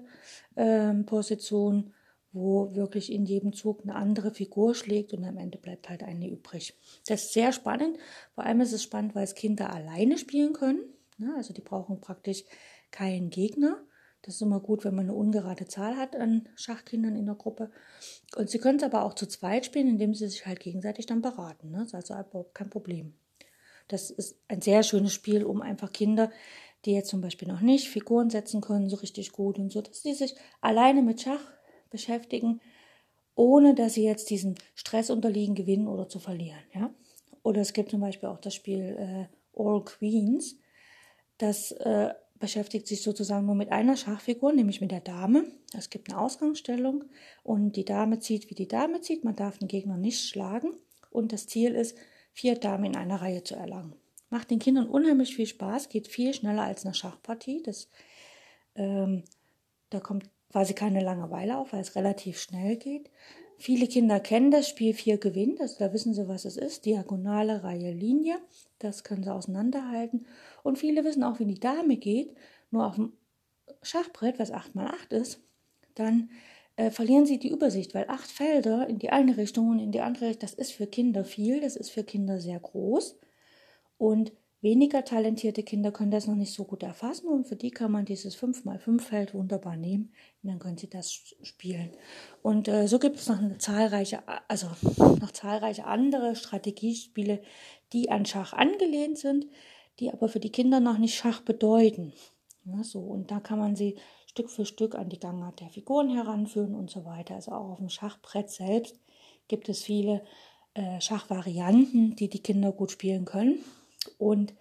äh, 0.55 0.93
Positionen, 1.03 1.93
wo 2.31 2.75
wirklich 2.75 3.11
in 3.11 3.25
jedem 3.25 3.53
Zug 3.53 3.83
eine 3.83 3.95
andere 3.95 4.31
Figur 4.31 4.75
schlägt 4.75 5.13
und 5.13 5.23
am 5.23 5.37
Ende 5.37 5.57
bleibt 5.57 5.89
halt 5.89 6.03
eine 6.03 6.29
übrig. 6.29 6.73
Das 7.07 7.23
ist 7.23 7.33
sehr 7.33 7.53
spannend. 7.53 7.97
Vor 8.33 8.43
allem 8.43 8.61
ist 8.61 8.73
es 8.73 8.83
spannend, 8.83 9.15
weil 9.15 9.23
es 9.23 9.35
Kinder 9.35 9.73
alleine 9.73 10.17
spielen 10.17 10.53
können. 10.53 10.81
Ne? 11.17 11.33
Also 11.37 11.53
die 11.53 11.61
brauchen 11.61 12.01
praktisch 12.01 12.43
keinen 12.91 13.29
Gegner. 13.29 13.77
Das 14.21 14.35
ist 14.35 14.41
immer 14.41 14.59
gut, 14.59 14.83
wenn 14.83 14.95
man 14.95 15.05
eine 15.05 15.13
ungerade 15.13 15.67
Zahl 15.67 15.95
hat 15.97 16.15
an 16.15 16.49
Schachkindern 16.55 17.15
in 17.15 17.27
der 17.27 17.35
Gruppe. 17.35 17.71
Und 18.35 18.49
sie 18.49 18.57
können 18.57 18.79
es 18.79 18.83
aber 18.83 19.03
auch 19.03 19.13
zu 19.13 19.27
zweit 19.27 19.65
spielen, 19.65 19.87
indem 19.87 20.13
sie 20.13 20.27
sich 20.27 20.45
halt 20.45 20.59
gegenseitig 20.59 21.05
dann 21.05 21.21
beraten. 21.21 21.69
Ne? 21.69 21.77
Das 21.79 21.87
ist 21.87 22.11
also 22.11 22.15
überhaupt 22.15 22.55
kein 22.55 22.69
Problem. 22.69 23.13
Das 23.87 24.09
ist 24.09 24.37
ein 24.47 24.61
sehr 24.61 24.83
schönes 24.83 25.13
Spiel, 25.13 25.43
um 25.43 25.61
einfach 25.61 25.91
Kinder, 25.91 26.31
die 26.85 26.93
jetzt 26.93 27.09
zum 27.09 27.21
Beispiel 27.21 27.47
noch 27.47 27.61
nicht 27.61 27.89
Figuren 27.89 28.29
setzen 28.29 28.61
können, 28.61 28.89
so 28.89 28.97
richtig 28.97 29.31
gut 29.31 29.57
und 29.57 29.71
so, 29.71 29.81
dass 29.81 30.03
sie 30.03 30.13
sich 30.13 30.35
alleine 30.61 31.01
mit 31.01 31.21
Schach 31.21 31.41
beschäftigen, 31.89 32.61
ohne 33.35 33.75
dass 33.75 33.95
sie 33.95 34.03
jetzt 34.03 34.29
diesen 34.29 34.55
Stress 34.75 35.09
unterliegen, 35.09 35.55
gewinnen 35.55 35.87
oder 35.87 36.07
zu 36.07 36.19
verlieren. 36.19 36.59
Ja? 36.73 36.93
Oder 37.43 37.61
es 37.61 37.73
gibt 37.73 37.91
zum 37.91 38.01
Beispiel 38.01 38.29
auch 38.29 38.39
das 38.39 38.55
Spiel 38.55 38.97
äh, 38.97 39.27
All 39.57 39.83
Queens. 39.83 40.57
Das 41.37 41.71
äh, 41.71 42.13
beschäftigt 42.39 42.87
sich 42.87 43.01
sozusagen 43.01 43.45
nur 43.45 43.55
mit 43.55 43.71
einer 43.71 43.97
Schachfigur, 43.97 44.53
nämlich 44.53 44.81
mit 44.81 44.91
der 44.91 45.01
Dame. 45.01 45.45
Es 45.77 45.89
gibt 45.89 46.09
eine 46.09 46.19
Ausgangsstellung 46.19 47.05
und 47.43 47.75
die 47.75 47.85
Dame 47.85 48.19
zieht, 48.19 48.49
wie 48.49 48.55
die 48.55 48.67
Dame 48.67 49.01
zieht. 49.01 49.23
Man 49.23 49.35
darf 49.35 49.57
den 49.57 49.67
Gegner 49.67 49.97
nicht 49.97 50.21
schlagen. 50.21 50.73
Und 51.11 51.33
das 51.33 51.47
Ziel 51.47 51.73
ist, 51.75 51.97
vier 52.35 52.55
Damen 52.55 52.83
in 52.83 52.95
einer 52.97 53.21
Reihe 53.21 53.43
zu 53.43 53.55
erlangen. 53.55 53.95
Macht 54.29 54.51
den 54.51 54.59
Kindern 54.59 54.89
unheimlich 54.89 55.35
viel 55.35 55.45
Spaß, 55.45 55.87
geht 55.87 56.07
viel 56.07 56.33
schneller 56.33 56.63
als 56.63 56.85
eine 56.85 56.93
Schachpartie. 56.93 57.63
Das, 57.63 57.89
ähm, 58.75 59.23
da 59.89 60.01
kommt 60.01 60.29
quasi 60.51 60.73
keine 60.73 61.01
Langeweile 61.01 61.57
auf, 61.57 61.71
weil 61.71 61.79
es 61.79 61.95
relativ 61.95 62.39
schnell 62.39 62.75
geht. 62.75 63.09
Viele 63.57 63.87
Kinder 63.87 64.19
kennen 64.19 64.51
das 64.51 64.67
Spiel 64.67 64.93
Vier 64.93 65.17
gewinnt, 65.17 65.61
also 65.61 65.77
da 65.79 65.93
wissen 65.93 66.13
sie, 66.13 66.27
was 66.27 66.43
es 66.43 66.57
ist. 66.57 66.85
Diagonale 66.85 67.63
Reihe 67.63 67.93
Linie, 67.93 68.37
das 68.79 69.05
können 69.05 69.23
sie 69.23 69.33
auseinanderhalten. 69.33 70.25
Und 70.61 70.77
viele 70.77 71.05
wissen 71.05 71.23
auch, 71.23 71.39
wie 71.39 71.45
die 71.45 71.59
Dame 71.59 71.95
geht, 71.95 72.35
nur 72.69 72.85
auf 72.85 72.95
dem 72.95 73.13
Schachbrett, 73.81 74.39
was 74.39 74.51
8 74.51 74.75
mal 74.75 74.87
8 74.87 75.13
ist, 75.13 75.39
dann 75.93 76.29
äh, 76.77 76.91
verlieren 76.91 77.25
sie 77.25 77.39
die 77.39 77.51
Übersicht, 77.51 77.93
weil 77.93 78.05
acht 78.09 78.29
Felder 78.29 78.87
in 78.87 78.99
die 78.99 79.09
eine 79.09 79.37
Richtung 79.37 79.69
und 79.69 79.79
in 79.79 79.91
die 79.91 80.01
andere 80.01 80.27
Richtung, 80.27 80.41
das 80.41 80.53
ist 80.53 80.73
für 80.73 80.87
Kinder 80.87 81.23
viel, 81.23 81.61
das 81.61 81.75
ist 81.75 81.89
für 81.89 82.03
Kinder 82.03 82.39
sehr 82.39 82.59
groß. 82.59 83.17
Und 83.97 84.33
weniger 84.61 85.05
talentierte 85.05 85.63
Kinder 85.63 85.91
können 85.91 86.11
das 86.11 86.27
noch 86.27 86.35
nicht 86.35 86.53
so 86.53 86.65
gut 86.65 86.83
erfassen 86.83 87.27
und 87.27 87.47
für 87.47 87.55
die 87.55 87.71
kann 87.71 87.91
man 87.91 88.03
dieses 88.03 88.35
5x5 88.35 88.99
Feld 88.99 89.33
wunderbar 89.33 89.77
nehmen 89.77 90.11
und 90.41 90.49
dann 90.49 90.59
können 90.59 90.77
sie 90.77 90.89
das 90.89 91.13
spielen. 91.13 91.91
Und 92.41 92.67
äh, 92.67 92.87
so 92.87 92.99
gibt 92.99 93.17
es 93.17 93.29
noch 93.29 93.39
eine 93.39 93.57
zahlreiche, 93.57 94.23
also 94.47 94.67
noch 95.21 95.31
zahlreiche 95.31 95.85
andere 95.85 96.35
Strategiespiele, 96.35 97.41
die 97.93 98.09
an 98.09 98.25
Schach 98.25 98.53
angelehnt 98.53 99.17
sind, 99.17 99.45
die 99.99 100.11
aber 100.11 100.27
für 100.27 100.39
die 100.39 100.51
Kinder 100.51 100.79
noch 100.79 100.97
nicht 100.97 101.15
Schach 101.15 101.41
bedeuten. 101.41 102.11
Ja, 102.65 102.83
so, 102.83 102.99
und 102.99 103.29
da 103.29 103.39
kann 103.39 103.59
man 103.59 103.75
sie 103.75 103.95
Stück 104.35 104.49
für 104.49 104.65
Stück 104.65 104.95
an 104.95 105.07
die 105.07 105.17
Gangart 105.17 105.61
der 105.61 105.69
Figuren 105.69 106.09
heranführen 106.09 106.75
und 106.75 106.91
so 106.91 107.05
weiter. 107.05 107.35
Also 107.35 107.53
auch 107.53 107.69
auf 107.69 107.77
dem 107.77 107.87
Schachbrett 107.87 108.49
selbst 108.49 108.99
gibt 109.47 109.69
es 109.69 109.81
viele 109.81 110.25
äh, 110.73 110.99
Schachvarianten, 110.99 112.17
die 112.17 112.27
die 112.27 112.43
Kinder 112.43 112.73
gut 112.73 112.91
spielen 112.91 113.23
können. 113.23 113.63
Und 114.17 114.53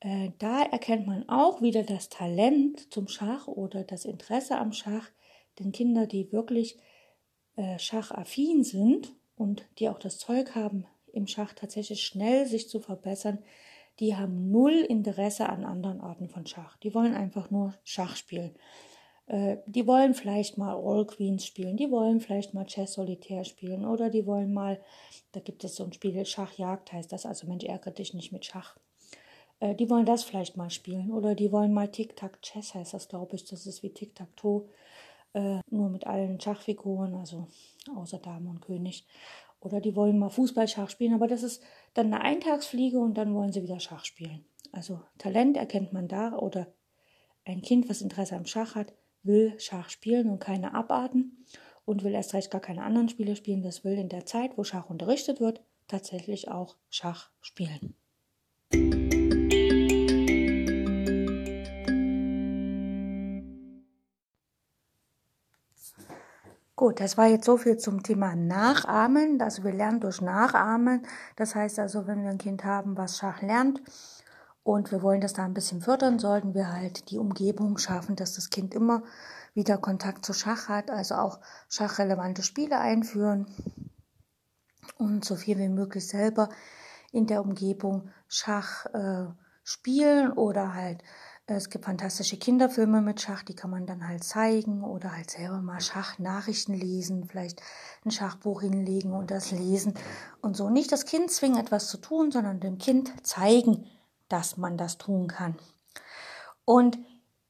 äh, 0.00 0.32
da 0.38 0.62
erkennt 0.62 1.06
man 1.06 1.26
auch 1.26 1.62
wieder 1.62 1.84
das 1.84 2.10
Talent 2.10 2.92
zum 2.92 3.08
Schach 3.08 3.46
oder 3.46 3.82
das 3.82 4.04
Interesse 4.04 4.58
am 4.58 4.74
Schach. 4.74 5.08
Denn 5.58 5.72
Kinder, 5.72 6.06
die 6.06 6.30
wirklich 6.30 6.76
äh, 7.56 7.78
schachaffin 7.78 8.62
sind 8.62 9.14
und 9.36 9.64
die 9.78 9.88
auch 9.88 9.98
das 9.98 10.18
Zeug 10.18 10.54
haben, 10.54 10.84
im 11.14 11.26
Schach 11.26 11.54
tatsächlich 11.54 12.04
schnell 12.04 12.44
sich 12.44 12.68
zu 12.68 12.80
verbessern, 12.80 13.38
die 14.00 14.16
haben 14.16 14.50
null 14.50 14.74
Interesse 14.74 15.48
an 15.48 15.64
anderen 15.64 16.00
Arten 16.00 16.28
von 16.28 16.46
Schach. 16.46 16.76
Die 16.78 16.94
wollen 16.94 17.14
einfach 17.14 17.50
nur 17.50 17.74
Schach 17.84 18.16
spielen. 18.16 18.54
Äh, 19.26 19.58
die 19.66 19.86
wollen 19.86 20.14
vielleicht 20.14 20.56
mal 20.56 20.74
All 20.74 21.04
Queens 21.06 21.44
spielen, 21.44 21.76
die 21.76 21.90
wollen 21.90 22.20
vielleicht 22.20 22.54
mal 22.54 22.64
Chess 22.66 22.94
Solitär 22.94 23.44
spielen 23.44 23.84
oder 23.84 24.08
die 24.08 24.24
wollen 24.24 24.52
mal, 24.52 24.80
da 25.32 25.40
gibt 25.40 25.64
es 25.64 25.76
so 25.76 25.84
ein 25.84 25.92
Spiel, 25.92 26.24
Schachjagd 26.24 26.92
heißt 26.92 27.10
das, 27.12 27.26
also 27.26 27.46
Mensch, 27.46 27.64
ärgere 27.64 27.90
dich 27.90 28.14
nicht 28.14 28.32
mit 28.32 28.44
Schach. 28.44 28.76
Äh, 29.58 29.74
die 29.74 29.90
wollen 29.90 30.06
das 30.06 30.22
vielleicht 30.22 30.56
mal 30.56 30.70
spielen 30.70 31.10
oder 31.10 31.34
die 31.34 31.50
wollen 31.50 31.72
mal 31.72 31.90
Tic-Tac-Chess 31.90 32.74
heißt 32.74 32.94
das, 32.94 33.08
glaube 33.08 33.34
ich, 33.34 33.44
das 33.44 33.66
ist 33.66 33.82
wie 33.82 33.90
Tic-Tac-Toe, 33.90 34.68
äh, 35.32 35.58
nur 35.70 35.88
mit 35.90 36.06
allen 36.06 36.40
Schachfiguren, 36.40 37.14
also 37.14 37.48
außer 37.96 38.18
Dame 38.18 38.50
und 38.50 38.60
König. 38.60 39.06
Oder 39.58 39.80
die 39.80 39.96
wollen 39.96 40.18
mal 40.18 40.28
Fußballschach 40.30 40.90
spielen, 40.90 41.14
aber 41.14 41.26
das 41.26 41.42
ist 41.42 41.62
dann 41.96 42.12
eine 42.12 42.22
Eintagsfliege 42.22 42.98
und 42.98 43.14
dann 43.14 43.34
wollen 43.34 43.52
sie 43.52 43.62
wieder 43.62 43.80
Schach 43.80 44.04
spielen. 44.04 44.44
Also 44.72 45.00
Talent 45.18 45.56
erkennt 45.56 45.92
man 45.92 46.08
da 46.08 46.34
oder 46.34 46.66
ein 47.44 47.62
Kind, 47.62 47.88
was 47.88 48.02
Interesse 48.02 48.36
am 48.36 48.46
Schach 48.46 48.74
hat, 48.74 48.92
will 49.22 49.58
Schach 49.58 49.88
spielen 49.88 50.28
und 50.28 50.38
keine 50.38 50.74
Abarten 50.74 51.44
und 51.84 52.04
will 52.04 52.12
erst 52.12 52.34
recht 52.34 52.50
gar 52.50 52.60
keine 52.60 52.82
anderen 52.82 53.08
Spiele 53.08 53.36
spielen. 53.36 53.62
Das 53.62 53.84
will 53.84 53.98
in 53.98 54.08
der 54.08 54.26
Zeit, 54.26 54.58
wo 54.58 54.64
Schach 54.64 54.90
unterrichtet 54.90 55.40
wird, 55.40 55.62
tatsächlich 55.88 56.48
auch 56.48 56.76
Schach 56.90 57.30
spielen. 57.40 57.94
Gut, 66.76 67.00
das 67.00 67.16
war 67.16 67.26
jetzt 67.26 67.46
so 67.46 67.56
viel 67.56 67.78
zum 67.78 68.02
Thema 68.02 68.36
Nachahmen. 68.36 69.40
Also 69.40 69.64
wir 69.64 69.72
lernen 69.72 70.00
durch 70.00 70.20
Nachahmen. 70.20 71.06
Das 71.36 71.54
heißt 71.54 71.78
also, 71.78 72.06
wenn 72.06 72.22
wir 72.22 72.30
ein 72.30 72.38
Kind 72.38 72.64
haben, 72.64 72.98
was 72.98 73.16
Schach 73.18 73.40
lernt 73.40 73.80
Und 74.62 74.92
wir 74.92 75.02
wollen 75.02 75.20
das 75.22 75.32
da 75.32 75.44
ein 75.44 75.54
bisschen 75.54 75.80
fördern, 75.80 76.18
sollten 76.18 76.54
wir 76.54 76.72
halt 76.72 77.10
die 77.10 77.18
Umgebung 77.18 77.78
schaffen, 77.78 78.16
dass 78.16 78.34
das 78.34 78.50
Kind 78.50 78.74
immer 78.74 79.04
wieder 79.54 79.78
Kontakt 79.78 80.26
zu 80.26 80.34
Schach 80.34 80.68
hat, 80.68 80.90
also 80.90 81.14
auch 81.16 81.40
schachrelevante 81.70 82.42
Spiele 82.42 82.78
einführen 82.78 83.46
und 84.98 85.24
so 85.24 85.36
viel 85.36 85.58
wie 85.58 85.68
möglich 85.68 86.06
selber 86.08 86.50
in 87.12 87.26
der 87.26 87.42
Umgebung 87.42 88.10
Schach 88.28 88.86
äh, 88.94 89.26
spielen 89.64 90.32
oder 90.32 90.74
halt 90.74 91.02
es 91.46 91.70
gibt 91.70 91.84
fantastische 91.84 92.36
Kinderfilme 92.36 93.00
mit 93.00 93.20
Schach, 93.20 93.44
die 93.44 93.54
kann 93.54 93.70
man 93.70 93.86
dann 93.86 94.06
halt 94.06 94.24
zeigen 94.24 94.82
oder 94.82 95.14
halt 95.14 95.30
selber 95.30 95.60
mal 95.62 95.80
Schachnachrichten 95.80 96.74
lesen, 96.74 97.28
vielleicht 97.28 97.62
ein 98.04 98.10
Schachbuch 98.10 98.62
hinlegen 98.62 99.12
und 99.12 99.30
das 99.30 99.52
lesen 99.52 99.94
und 100.40 100.56
so. 100.56 100.70
Nicht 100.70 100.90
das 100.90 101.04
Kind 101.04 101.30
zwingen, 101.30 101.58
etwas 101.58 101.88
zu 101.88 101.98
tun, 101.98 102.32
sondern 102.32 102.58
dem 102.58 102.78
Kind 102.78 103.12
zeigen, 103.24 103.86
dass 104.28 104.56
man 104.56 104.76
das 104.76 104.98
tun 104.98 105.28
kann. 105.28 105.56
Und 106.64 106.98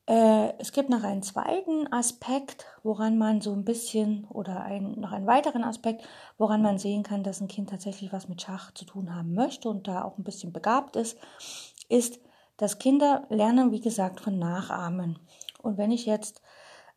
äh, 0.06 0.52
es 0.58 0.72
gibt 0.72 0.90
noch 0.90 1.02
einen 1.02 1.22
zweiten 1.22 1.90
Aspekt, 1.90 2.66
woran 2.82 3.16
man 3.16 3.40
so 3.40 3.52
ein 3.54 3.64
bisschen, 3.64 4.24
oder 4.26 4.60
ein, 4.60 4.92
noch 5.00 5.12
einen 5.12 5.26
weiteren 5.26 5.64
Aspekt, 5.64 6.06
woran 6.36 6.60
man 6.60 6.78
sehen 6.78 7.02
kann, 7.02 7.24
dass 7.24 7.40
ein 7.40 7.48
Kind 7.48 7.70
tatsächlich 7.70 8.12
was 8.12 8.28
mit 8.28 8.42
Schach 8.42 8.72
zu 8.72 8.84
tun 8.84 9.14
haben 9.14 9.32
möchte 9.32 9.70
und 9.70 9.88
da 9.88 10.04
auch 10.04 10.18
ein 10.18 10.24
bisschen 10.24 10.52
begabt 10.52 10.96
ist, 10.96 11.16
ist, 11.88 12.20
dass 12.56 12.78
Kinder 12.78 13.26
lernen, 13.28 13.72
wie 13.72 13.80
gesagt, 13.80 14.20
von 14.20 14.38
Nachahmen. 14.38 15.18
Und 15.62 15.78
wenn 15.78 15.90
ich 15.90 16.06
jetzt 16.06 16.42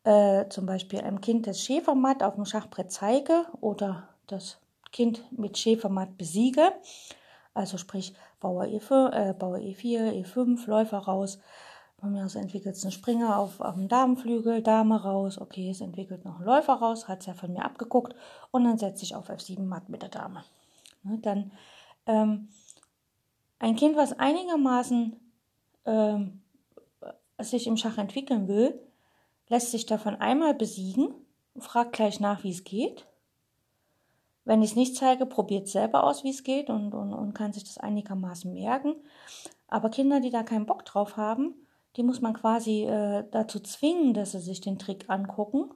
äh, 0.03 0.47
zum 0.49 0.65
Beispiel 0.65 1.01
einem 1.01 1.21
Kind 1.21 1.47
das 1.47 1.61
Schäfermatt 1.61 2.23
auf 2.23 2.35
dem 2.35 2.45
Schachbrett 2.45 2.91
zeige 2.91 3.45
oder 3.61 4.09
das 4.27 4.59
Kind 4.91 5.23
mit 5.31 5.57
Schäfermatt 5.57 6.17
besiege, 6.17 6.71
also 7.53 7.77
sprich 7.77 8.13
Bauer 8.39 8.63
E5, 8.63 9.11
äh, 9.11 9.33
Bauer 9.33 9.57
E4, 9.57 10.23
E5, 10.23 10.67
Läufer 10.67 10.99
raus, 10.99 11.39
von 11.99 12.13
mir 12.13 12.23
aus 12.23 12.35
entwickelt 12.35 12.75
es 12.75 12.83
einen 12.83 12.93
Springer 12.93 13.37
auf, 13.37 13.59
auf 13.59 13.75
dem 13.75 13.89
Damenflügel, 13.89 14.61
Dame 14.61 15.03
raus, 15.03 15.37
okay, 15.37 15.69
es 15.69 15.81
entwickelt 15.81 16.23
noch 16.23 16.37
einen 16.37 16.45
Läufer 16.45 16.75
raus, 16.75 17.09
hat 17.09 17.19
es 17.19 17.25
ja 17.25 17.33
von 17.33 17.51
mir 17.51 17.65
abgeguckt 17.65 18.15
und 18.51 18.63
dann 18.63 18.77
setze 18.77 19.03
ich 19.03 19.15
auf 19.15 19.29
F7 19.29 19.63
matt 19.63 19.89
mit 19.89 20.01
der 20.01 20.09
Dame. 20.09 20.45
Ne, 21.03 21.19
dann 21.21 21.51
ähm, 22.05 22.47
ein 23.59 23.75
Kind, 23.75 23.97
was 23.97 24.17
einigermaßen 24.17 25.19
ähm, 25.89 26.41
sich 27.39 27.67
im 27.67 27.77
Schach 27.77 27.97
entwickeln 27.97 28.47
will, 28.47 28.79
lässt 29.47 29.71
sich 29.71 29.85
davon 29.85 30.15
einmal 30.15 30.53
besiegen, 30.53 31.13
fragt 31.57 31.93
gleich 31.93 32.19
nach, 32.19 32.43
wie 32.43 32.51
es 32.51 32.63
geht. 32.63 33.05
Wenn 34.45 34.61
ich 34.61 34.71
es 34.71 34.75
nicht 34.75 34.95
zeige, 34.95 35.25
probiert 35.25 35.67
selber 35.67 36.03
aus, 36.03 36.23
wie 36.23 36.29
es 36.29 36.43
geht 36.43 36.69
und, 36.69 36.93
und, 36.93 37.13
und 37.13 37.33
kann 37.33 37.53
sich 37.53 37.63
das 37.63 37.77
einigermaßen 37.77 38.51
merken. 38.53 38.95
Aber 39.67 39.89
Kinder, 39.89 40.19
die 40.19 40.31
da 40.31 40.43
keinen 40.43 40.65
Bock 40.65 40.85
drauf 40.85 41.17
haben, 41.17 41.53
die 41.95 42.03
muss 42.03 42.21
man 42.21 42.33
quasi 42.33 42.83
äh, 42.85 43.25
dazu 43.31 43.59
zwingen, 43.59 44.13
dass 44.13 44.31
sie 44.31 44.39
sich 44.39 44.61
den 44.61 44.79
Trick 44.79 45.09
angucken. 45.09 45.71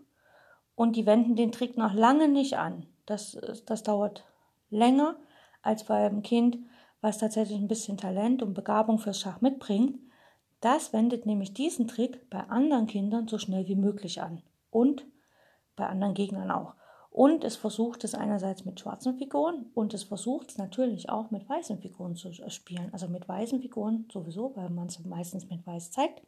Und 0.76 0.96
die 0.96 1.06
wenden 1.06 1.36
den 1.36 1.52
Trick 1.52 1.78
noch 1.78 1.94
lange 1.94 2.28
nicht 2.28 2.58
an. 2.58 2.88
Das, 3.06 3.38
das 3.66 3.84
dauert 3.84 4.24
länger 4.70 5.18
als 5.62 5.84
bei 5.84 6.06
einem 6.06 6.24
Kind, 6.24 6.58
was 7.02 7.20
tatsächlich 7.20 7.60
ein 7.60 7.68
bisschen 7.68 7.98
Talent 7.98 8.42
und 8.42 8.54
Begabung 8.54 8.98
fürs 8.98 9.20
Schach 9.20 9.42
mitbringt. 9.42 10.00
Das 10.64 10.94
wendet 10.94 11.26
nämlich 11.26 11.54
diesen 11.54 11.90
Trick 11.90 12.30
bei 12.30 12.40
anderen 12.40 12.88
Kindern 12.88 13.28
so 13.28 13.38
schnell 13.38 13.68
wie 13.68 13.76
möglich 13.76 14.22
an. 14.22 14.42
Und 14.70 15.06
bei 15.76 15.86
anderen 15.86 16.14
Gegnern 16.14 16.52
auch. 16.52 16.76
Und 17.10 17.44
es 17.44 17.58
versucht 17.58 18.06
es 18.06 18.16
einerseits 18.16 18.64
mit 18.64 18.80
schwarzen 18.80 19.18
Figuren 19.18 19.66
und 19.74 19.94
es 19.94 20.04
versucht 20.04 20.52
es 20.52 20.58
natürlich 20.58 21.10
auch 21.10 21.32
mit 21.32 21.50
weißen 21.50 21.80
Figuren 21.80 22.16
zu 22.16 22.32
spielen. 22.48 22.90
Also 22.94 23.10
mit 23.10 23.28
weißen 23.28 23.60
Figuren 23.60 24.08
sowieso, 24.10 24.56
weil 24.56 24.70
man 24.70 24.88
es 24.88 25.04
meistens 25.04 25.50
mit 25.50 25.68
weiß 25.68 25.92
zeigt. 25.92 26.22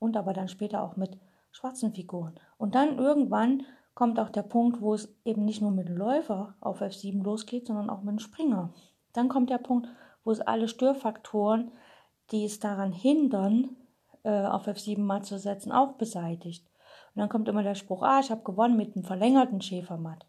Und 0.00 0.16
aber 0.16 0.32
dann 0.32 0.48
später 0.48 0.82
auch 0.82 0.96
mit 0.96 1.16
schwarzen 1.52 1.94
Figuren. 1.94 2.34
Und 2.58 2.74
dann 2.74 2.98
irgendwann 2.98 3.62
kommt 3.94 4.18
auch 4.18 4.30
der 4.30 4.42
Punkt, 4.42 4.80
wo 4.80 4.94
es 4.94 5.16
eben 5.24 5.44
nicht 5.44 5.62
nur 5.62 5.70
mit 5.70 5.88
dem 5.88 5.96
Läufer 5.96 6.56
auf 6.60 6.82
F7 6.82 7.22
losgeht, 7.22 7.68
sondern 7.68 7.88
auch 7.88 8.02
mit 8.02 8.10
dem 8.10 8.18
Springer. 8.18 8.74
Dann 9.12 9.28
kommt 9.28 9.48
der 9.48 9.58
Punkt, 9.58 9.88
wo 10.24 10.32
es 10.32 10.40
alle 10.40 10.66
Störfaktoren, 10.66 11.70
die 12.30 12.44
es 12.44 12.60
daran 12.60 12.92
hindern, 12.92 13.76
äh, 14.22 14.46
auf 14.46 14.66
F7 14.66 15.00
mal 15.00 15.22
zu 15.22 15.38
setzen, 15.38 15.72
auch 15.72 15.92
beseitigt. 15.92 16.66
Und 17.14 17.20
dann 17.20 17.28
kommt 17.28 17.48
immer 17.48 17.62
der 17.62 17.74
Spruch, 17.74 18.02
ah, 18.02 18.20
ich 18.20 18.30
habe 18.30 18.42
gewonnen 18.42 18.76
mit 18.76 18.94
einem 18.94 19.04
verlängerten 19.04 19.60
Schäfermatt. 19.60 20.26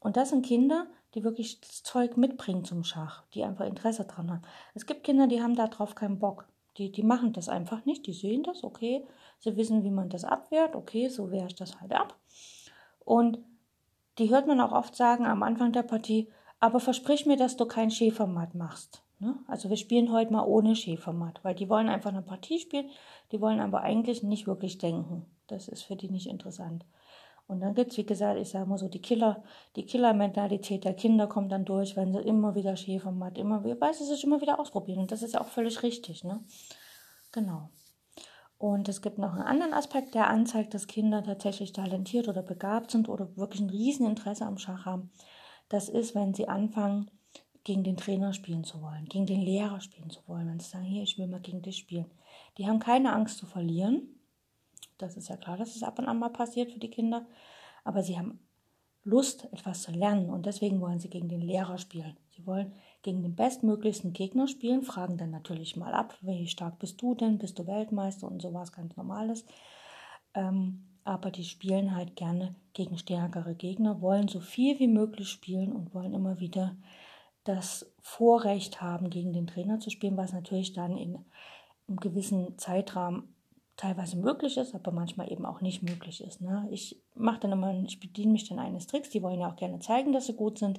Und 0.00 0.16
das 0.16 0.30
sind 0.30 0.44
Kinder, 0.44 0.86
die 1.14 1.24
wirklich 1.24 1.60
das 1.60 1.82
Zeug 1.82 2.16
mitbringen 2.16 2.64
zum 2.64 2.84
Schach, 2.84 3.22
die 3.34 3.44
einfach 3.44 3.66
Interesse 3.66 4.04
dran 4.04 4.30
haben. 4.30 4.42
Es 4.74 4.86
gibt 4.86 5.04
Kinder, 5.04 5.26
die 5.26 5.42
haben 5.42 5.54
darauf 5.54 5.94
keinen 5.94 6.18
Bock. 6.18 6.46
Die, 6.78 6.90
die 6.90 7.02
machen 7.02 7.32
das 7.32 7.48
einfach 7.48 7.84
nicht, 7.84 8.06
die 8.06 8.14
sehen 8.14 8.42
das, 8.42 8.64
okay, 8.64 9.06
sie 9.38 9.56
wissen, 9.56 9.84
wie 9.84 9.90
man 9.90 10.08
das 10.08 10.24
abwehrt, 10.24 10.74
okay, 10.74 11.08
so 11.08 11.30
wehre 11.30 11.46
ich 11.46 11.54
das 11.54 11.80
halt 11.80 11.92
ab. 11.92 12.16
Und 13.04 13.38
die 14.18 14.30
hört 14.30 14.46
man 14.46 14.60
auch 14.60 14.72
oft 14.72 14.96
sagen 14.96 15.26
am 15.26 15.42
Anfang 15.42 15.72
der 15.72 15.82
Partie, 15.82 16.30
aber 16.60 16.80
versprich 16.80 17.26
mir, 17.26 17.36
dass 17.36 17.56
du 17.56 17.66
kein 17.66 17.90
Schäfermatt 17.90 18.54
machst. 18.54 19.02
Ne? 19.22 19.36
Also 19.46 19.70
wir 19.70 19.76
spielen 19.76 20.10
heute 20.10 20.32
mal 20.32 20.44
ohne 20.44 20.74
Schäfermatt, 20.74 21.38
weil 21.44 21.54
die 21.54 21.68
wollen 21.68 21.88
einfach 21.88 22.10
eine 22.10 22.22
Partie 22.22 22.58
spielen, 22.58 22.90
die 23.30 23.40
wollen 23.40 23.60
aber 23.60 23.82
eigentlich 23.82 24.24
nicht 24.24 24.48
wirklich 24.48 24.78
denken. 24.78 25.26
Das 25.46 25.68
ist 25.68 25.84
für 25.84 25.94
die 25.94 26.10
nicht 26.10 26.26
interessant. 26.26 26.84
Und 27.46 27.60
dann 27.60 27.74
gibt 27.74 27.92
es, 27.92 27.98
wie 27.98 28.04
gesagt, 28.04 28.40
ich 28.40 28.48
sage 28.48 28.68
mal 28.68 28.78
so, 28.78 28.88
die 28.88 29.00
Killer, 29.00 29.44
die 29.76 29.86
Killer-Mentalität 29.86 30.82
der 30.82 30.94
Kinder 30.94 31.28
kommt 31.28 31.52
dann 31.52 31.64
durch, 31.64 31.94
wenn 31.94 32.12
sie 32.12 32.18
immer 32.18 32.56
wieder 32.56 32.74
Schäfermatt, 32.74 33.38
immer 33.38 33.62
wieder, 33.62 33.80
weil 33.80 33.94
sie 33.94 34.04
sich 34.04 34.24
immer 34.24 34.40
wieder 34.40 34.58
ausprobieren. 34.58 34.98
Und 34.98 35.12
das 35.12 35.22
ist 35.22 35.34
ja 35.34 35.40
auch 35.40 35.46
völlig 35.46 35.84
richtig, 35.84 36.24
ne? 36.24 36.40
Genau. 37.30 37.70
Und 38.58 38.88
es 38.88 39.02
gibt 39.02 39.18
noch 39.18 39.34
einen 39.34 39.42
anderen 39.42 39.72
Aspekt, 39.72 40.16
der 40.16 40.30
anzeigt, 40.30 40.74
dass 40.74 40.88
Kinder 40.88 41.22
tatsächlich 41.22 41.72
talentiert 41.72 42.26
oder 42.26 42.42
begabt 42.42 42.90
sind 42.90 43.08
oder 43.08 43.36
wirklich 43.36 43.60
ein 43.60 43.70
Rieseninteresse 43.70 44.46
am 44.46 44.58
Schach 44.58 44.84
haben. 44.84 45.12
Das 45.68 45.88
ist, 45.88 46.16
wenn 46.16 46.34
sie 46.34 46.48
anfangen, 46.48 47.08
gegen 47.64 47.84
den 47.84 47.96
Trainer 47.96 48.32
spielen 48.32 48.64
zu 48.64 48.82
wollen, 48.82 49.06
gegen 49.06 49.26
den 49.26 49.40
Lehrer 49.40 49.80
spielen 49.80 50.10
zu 50.10 50.20
wollen, 50.26 50.48
wenn 50.48 50.60
sie 50.60 50.68
sagen, 50.68 50.84
hier, 50.84 51.02
ich 51.02 51.18
will 51.18 51.26
mal 51.26 51.40
gegen 51.40 51.62
dich 51.62 51.78
spielen. 51.78 52.10
Die 52.58 52.66
haben 52.66 52.78
keine 52.78 53.12
Angst 53.12 53.38
zu 53.38 53.46
verlieren. 53.46 54.02
Das 54.98 55.16
ist 55.16 55.28
ja 55.28 55.36
klar, 55.36 55.56
dass 55.56 55.76
es 55.76 55.82
ab 55.82 55.98
und 55.98 56.06
an 56.06 56.18
mal 56.18 56.30
passiert 56.30 56.72
für 56.72 56.78
die 56.78 56.90
Kinder. 56.90 57.26
Aber 57.84 58.02
sie 58.02 58.18
haben 58.18 58.40
Lust, 59.04 59.48
etwas 59.52 59.82
zu 59.82 59.90
lernen 59.90 60.30
und 60.30 60.46
deswegen 60.46 60.80
wollen 60.80 61.00
sie 61.00 61.08
gegen 61.08 61.28
den 61.28 61.40
Lehrer 61.40 61.78
spielen. 61.78 62.16
Sie 62.30 62.46
wollen 62.46 62.72
gegen 63.02 63.22
den 63.22 63.34
bestmöglichsten 63.34 64.12
Gegner 64.12 64.46
spielen, 64.46 64.82
fragen 64.82 65.16
dann 65.18 65.30
natürlich 65.30 65.76
mal 65.76 65.92
ab, 65.92 66.16
wie 66.20 66.46
stark 66.46 66.78
bist 66.78 67.02
du 67.02 67.14
denn, 67.14 67.38
bist 67.38 67.58
du 67.58 67.66
Weltmeister 67.66 68.28
und 68.28 68.40
sowas 68.40 68.72
ganz 68.72 68.96
Normales. 68.96 69.44
Ähm, 70.34 70.84
aber 71.04 71.32
die 71.32 71.44
spielen 71.44 71.96
halt 71.96 72.14
gerne 72.14 72.54
gegen 72.74 72.96
stärkere 72.96 73.56
Gegner, 73.56 74.00
wollen 74.00 74.28
so 74.28 74.38
viel 74.38 74.78
wie 74.78 74.86
möglich 74.86 75.28
spielen 75.28 75.72
und 75.72 75.94
wollen 75.94 76.14
immer 76.14 76.38
wieder 76.38 76.76
das 77.44 77.92
Vorrecht 78.00 78.80
haben, 78.80 79.10
gegen 79.10 79.32
den 79.32 79.46
Trainer 79.46 79.80
zu 79.80 79.90
spielen, 79.90 80.16
was 80.16 80.32
natürlich 80.32 80.72
dann 80.72 80.96
in 80.96 81.18
einem 81.88 81.96
gewissen 81.98 82.56
Zeitrahmen 82.58 83.34
teilweise 83.76 84.16
möglich 84.16 84.58
ist, 84.58 84.74
aber 84.74 84.92
manchmal 84.92 85.32
eben 85.32 85.44
auch 85.44 85.60
nicht 85.60 85.82
möglich 85.82 86.22
ist. 86.22 86.40
Ne? 86.40 86.68
Ich 86.70 87.00
mache 87.14 87.40
dann 87.40 87.52
immer, 87.52 87.74
ich 87.84 88.00
bediene 88.00 88.32
mich 88.32 88.48
dann 88.48 88.58
eines 88.58 88.86
Tricks, 88.86 89.10
die 89.10 89.22
wollen 89.22 89.40
ja 89.40 89.50
auch 89.50 89.56
gerne 89.56 89.80
zeigen, 89.80 90.12
dass 90.12 90.26
sie 90.26 90.36
gut 90.36 90.58
sind, 90.58 90.78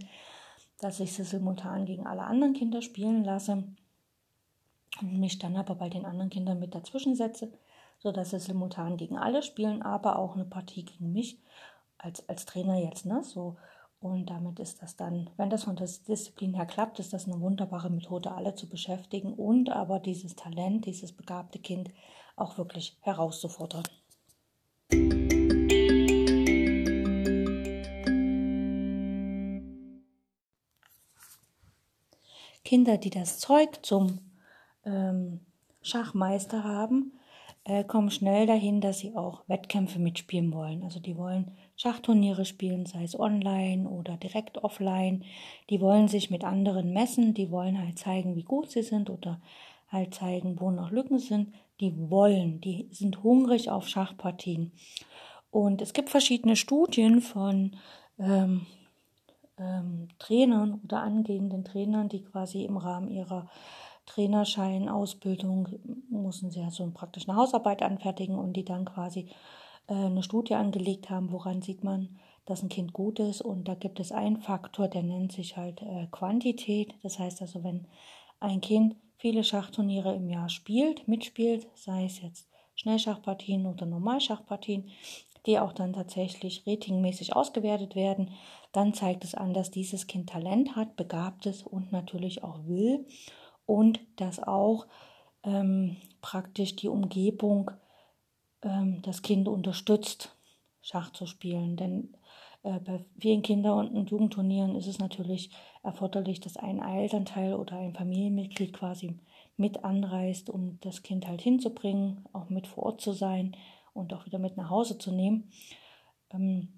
dass 0.80 1.00
ich 1.00 1.14
sie 1.14 1.24
simultan 1.24 1.86
gegen 1.86 2.08
alle 2.08 2.24
anderen 2.24 2.54
Kinder 2.54 2.82
spielen 2.82 3.24
lasse 3.24 3.64
und 5.02 5.20
mich 5.20 5.40
dann 5.40 5.56
aber 5.56 5.76
bei 5.76 5.90
den 5.90 6.06
anderen 6.06 6.30
Kindern 6.30 6.60
mit 6.60 6.76
dazwischen 6.76 7.16
setze, 7.16 7.52
sodass 8.00 8.30
sie 8.30 8.40
simultan 8.40 8.98
gegen 8.98 9.18
alle 9.18 9.44
spielen, 9.44 9.82
aber 9.82 10.20
auch 10.20 10.36
eine 10.36 10.46
Partie 10.46 10.86
gegen 10.86 11.12
mich 11.12 11.40
als, 11.98 12.28
als 12.30 12.46
Trainer 12.46 12.78
jetzt. 12.78 13.06
Ne? 13.06 13.24
So, 13.24 13.58
und 14.04 14.30
damit 14.30 14.60
ist 14.60 14.82
das 14.82 14.96
dann, 14.96 15.30
wenn 15.38 15.50
das 15.50 15.64
von 15.64 15.76
der 15.76 15.88
Disziplin 16.08 16.54
her 16.54 16.66
klappt, 16.66 17.00
ist 17.00 17.14
das 17.14 17.26
eine 17.26 17.40
wunderbare 17.40 17.90
Methode, 17.90 18.34
alle 18.34 18.54
zu 18.54 18.68
beschäftigen 18.68 19.34
und 19.34 19.70
aber 19.70 20.00
dieses 20.00 20.36
Talent, 20.36 20.86
dieses 20.86 21.14
begabte 21.14 21.60
Kind 21.60 21.90
auch 22.36 22.58
wirklich 22.58 22.98
herauszufordern. 23.02 23.84
Kinder, 32.66 32.98
die 32.98 33.10
das 33.10 33.40
Zeug 33.40 33.86
zum 33.86 34.20
ähm, 34.86 35.40
Schachmeister 35.82 36.64
haben, 36.64 37.14
äh, 37.66 37.84
kommen 37.84 38.12
schnell 38.12 38.48
dahin, 38.48 38.82
dass 38.82 39.00
sie 39.00 39.16
auch 39.16 39.44
Wettkämpfe 39.48 40.00
mitspielen 40.00 40.54
wollen. 40.54 40.84
Also 40.84 41.00
die 41.00 41.16
wollen 41.18 41.52
Schachturniere 41.76 42.46
spielen, 42.46 42.86
sei 42.86 43.04
es 43.04 43.20
online 43.20 43.90
oder 43.90 44.18
direkt 44.18 44.64
offline. 44.64 45.24
Die 45.70 45.82
wollen 45.82 46.08
sich 46.08 46.30
mit 46.30 46.44
anderen 46.44 46.94
messen, 46.94 47.34
die 47.34 47.52
wollen 47.52 47.80
halt 47.80 47.98
zeigen, 47.98 48.36
wie 48.36 48.44
gut 48.44 48.70
sie 48.70 48.84
sind 48.84 49.10
oder 49.10 49.42
halt 49.90 50.14
zeigen, 50.14 50.60
wo 50.60 50.72
noch 50.72 50.92
Lücken 50.92 51.20
sind. 51.20 51.54
Die 51.80 52.10
wollen, 52.10 52.62
die 52.62 52.88
sind 52.92 53.24
hungrig 53.24 53.70
auf 53.70 53.88
Schachpartien. 53.88 54.72
Und 55.50 55.82
es 55.82 55.94
gibt 55.94 56.10
verschiedene 56.10 56.56
Studien 56.56 57.22
von 57.22 57.76
ähm, 58.20 58.66
ähm, 59.58 60.08
Trainern 60.20 60.82
oder 60.84 61.02
angehenden 61.02 61.64
Trainern, 61.64 62.10
die 62.10 62.24
quasi 62.24 62.64
im 62.66 62.78
Rahmen 62.78 63.10
ihrer 63.10 63.50
Trainerschein, 64.06 64.90
Ausbildung, 64.90 65.70
mussten 66.10 66.52
sie 66.52 66.60
ja 66.60 66.70
so 66.70 66.90
praktisch 66.92 67.28
eine 67.28 67.38
Hausarbeit 67.38 67.82
anfertigen 67.82 68.38
und 68.38 68.54
die 68.54 68.66
dann 68.66 68.86
quasi 68.86 69.30
eine 69.88 70.24
Studie 70.24 70.56
angelegt 70.56 71.10
haben, 71.10 71.32
woran 71.32 71.62
sieht 71.62 71.84
man, 71.84 72.20
dass 72.46 72.64
ein 72.64 72.70
Kind 72.70 72.94
gut 72.94 73.20
ist. 73.20 73.42
Und 73.42 73.68
da 73.68 73.76
gibt 73.76 74.00
es 74.00 74.12
einen 74.12 74.38
Faktor, 74.38 74.88
der 74.88 75.04
nennt 75.04 75.32
sich 75.32 75.58
halt 75.58 75.82
äh, 75.82 76.08
Quantität. 76.12 76.96
Das 77.04 77.20
heißt 77.20 77.42
also, 77.42 77.64
wenn 77.64 77.88
ein 78.40 78.62
Kind 78.62 78.96
viele 79.18 79.44
Schachturniere 79.44 80.16
im 80.16 80.30
Jahr 80.30 80.50
spielt, 80.50 81.08
mitspielt, 81.08 81.68
sei 81.76 82.06
es 82.06 82.22
jetzt 82.22 82.50
Schnellschachpartien 82.76 83.66
oder 83.66 83.86
Normalschachpartien, 83.86 84.90
die 85.46 85.60
auch 85.60 85.74
dann 85.74 85.94
tatsächlich 85.94 86.66
ratingmäßig 86.66 87.36
ausgewertet 87.36 87.96
werden, 87.96 88.32
dann 88.72 88.94
zeigt 88.94 89.24
es 89.24 89.36
an, 89.36 89.54
dass 89.54 89.72
dieses 89.72 90.08
Kind 90.08 90.30
Talent 90.30 90.76
hat, 90.76 90.96
begabt 90.96 91.46
ist 91.46 91.66
und 91.66 91.92
natürlich 91.92 92.44
auch 92.44 92.66
will 92.66 93.06
und 93.66 94.00
dass 94.16 94.42
auch 94.42 94.88
ähm, 95.44 95.98
praktisch 96.22 96.76
die 96.76 96.88
Umgebung 96.88 97.72
ähm, 98.64 99.02
das 99.02 99.22
Kind 99.22 99.48
unterstützt, 99.48 100.36
Schach 100.82 101.12
zu 101.12 101.26
spielen. 101.26 101.78
Denn 101.78 102.16
äh, 102.64 102.80
bei 102.80 103.06
vielen 103.20 103.42
Kinder- 103.42 103.76
und 103.76 104.10
Jugendturnieren 104.10 104.76
ist 104.76 104.88
es 104.88 105.00
natürlich 105.00 105.52
erforderlich, 105.84 106.40
dass 106.40 106.58
ein 106.58 106.80
Elternteil 106.80 107.54
oder 107.54 107.78
ein 107.78 107.94
Familienmitglied 107.94 108.74
quasi 108.74 109.20
mit 109.58 109.84
anreist, 109.84 110.50
um 110.50 110.80
das 110.82 111.04
Kind 111.04 111.28
halt 111.28 111.42
hinzubringen, 111.42 112.26
auch 112.34 112.50
mit 112.50 112.68
vor 112.68 112.84
Ort 112.84 113.02
zu 113.02 113.14
sein 113.14 113.56
und 113.94 114.14
auch 114.14 114.26
wieder 114.26 114.40
mit 114.40 114.58
nach 114.58 114.70
Hause 114.70 114.98
zu 114.98 115.12
nehmen. 115.12 115.52
Ähm, 116.32 116.74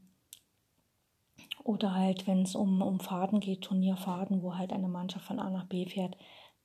oder 1.63 1.95
halt, 1.95 2.27
wenn 2.27 2.43
es 2.43 2.53
um, 2.53 2.81
um 2.81 2.99
Fahrten 2.99 3.39
geht, 3.39 3.63
Turnierfahrten, 3.63 4.43
wo 4.43 4.55
halt 4.55 4.71
eine 4.71 4.87
Mannschaft 4.87 5.25
von 5.25 5.39
A 5.39 5.49
nach 5.49 5.65
B 5.65 5.87
fährt, 5.87 6.15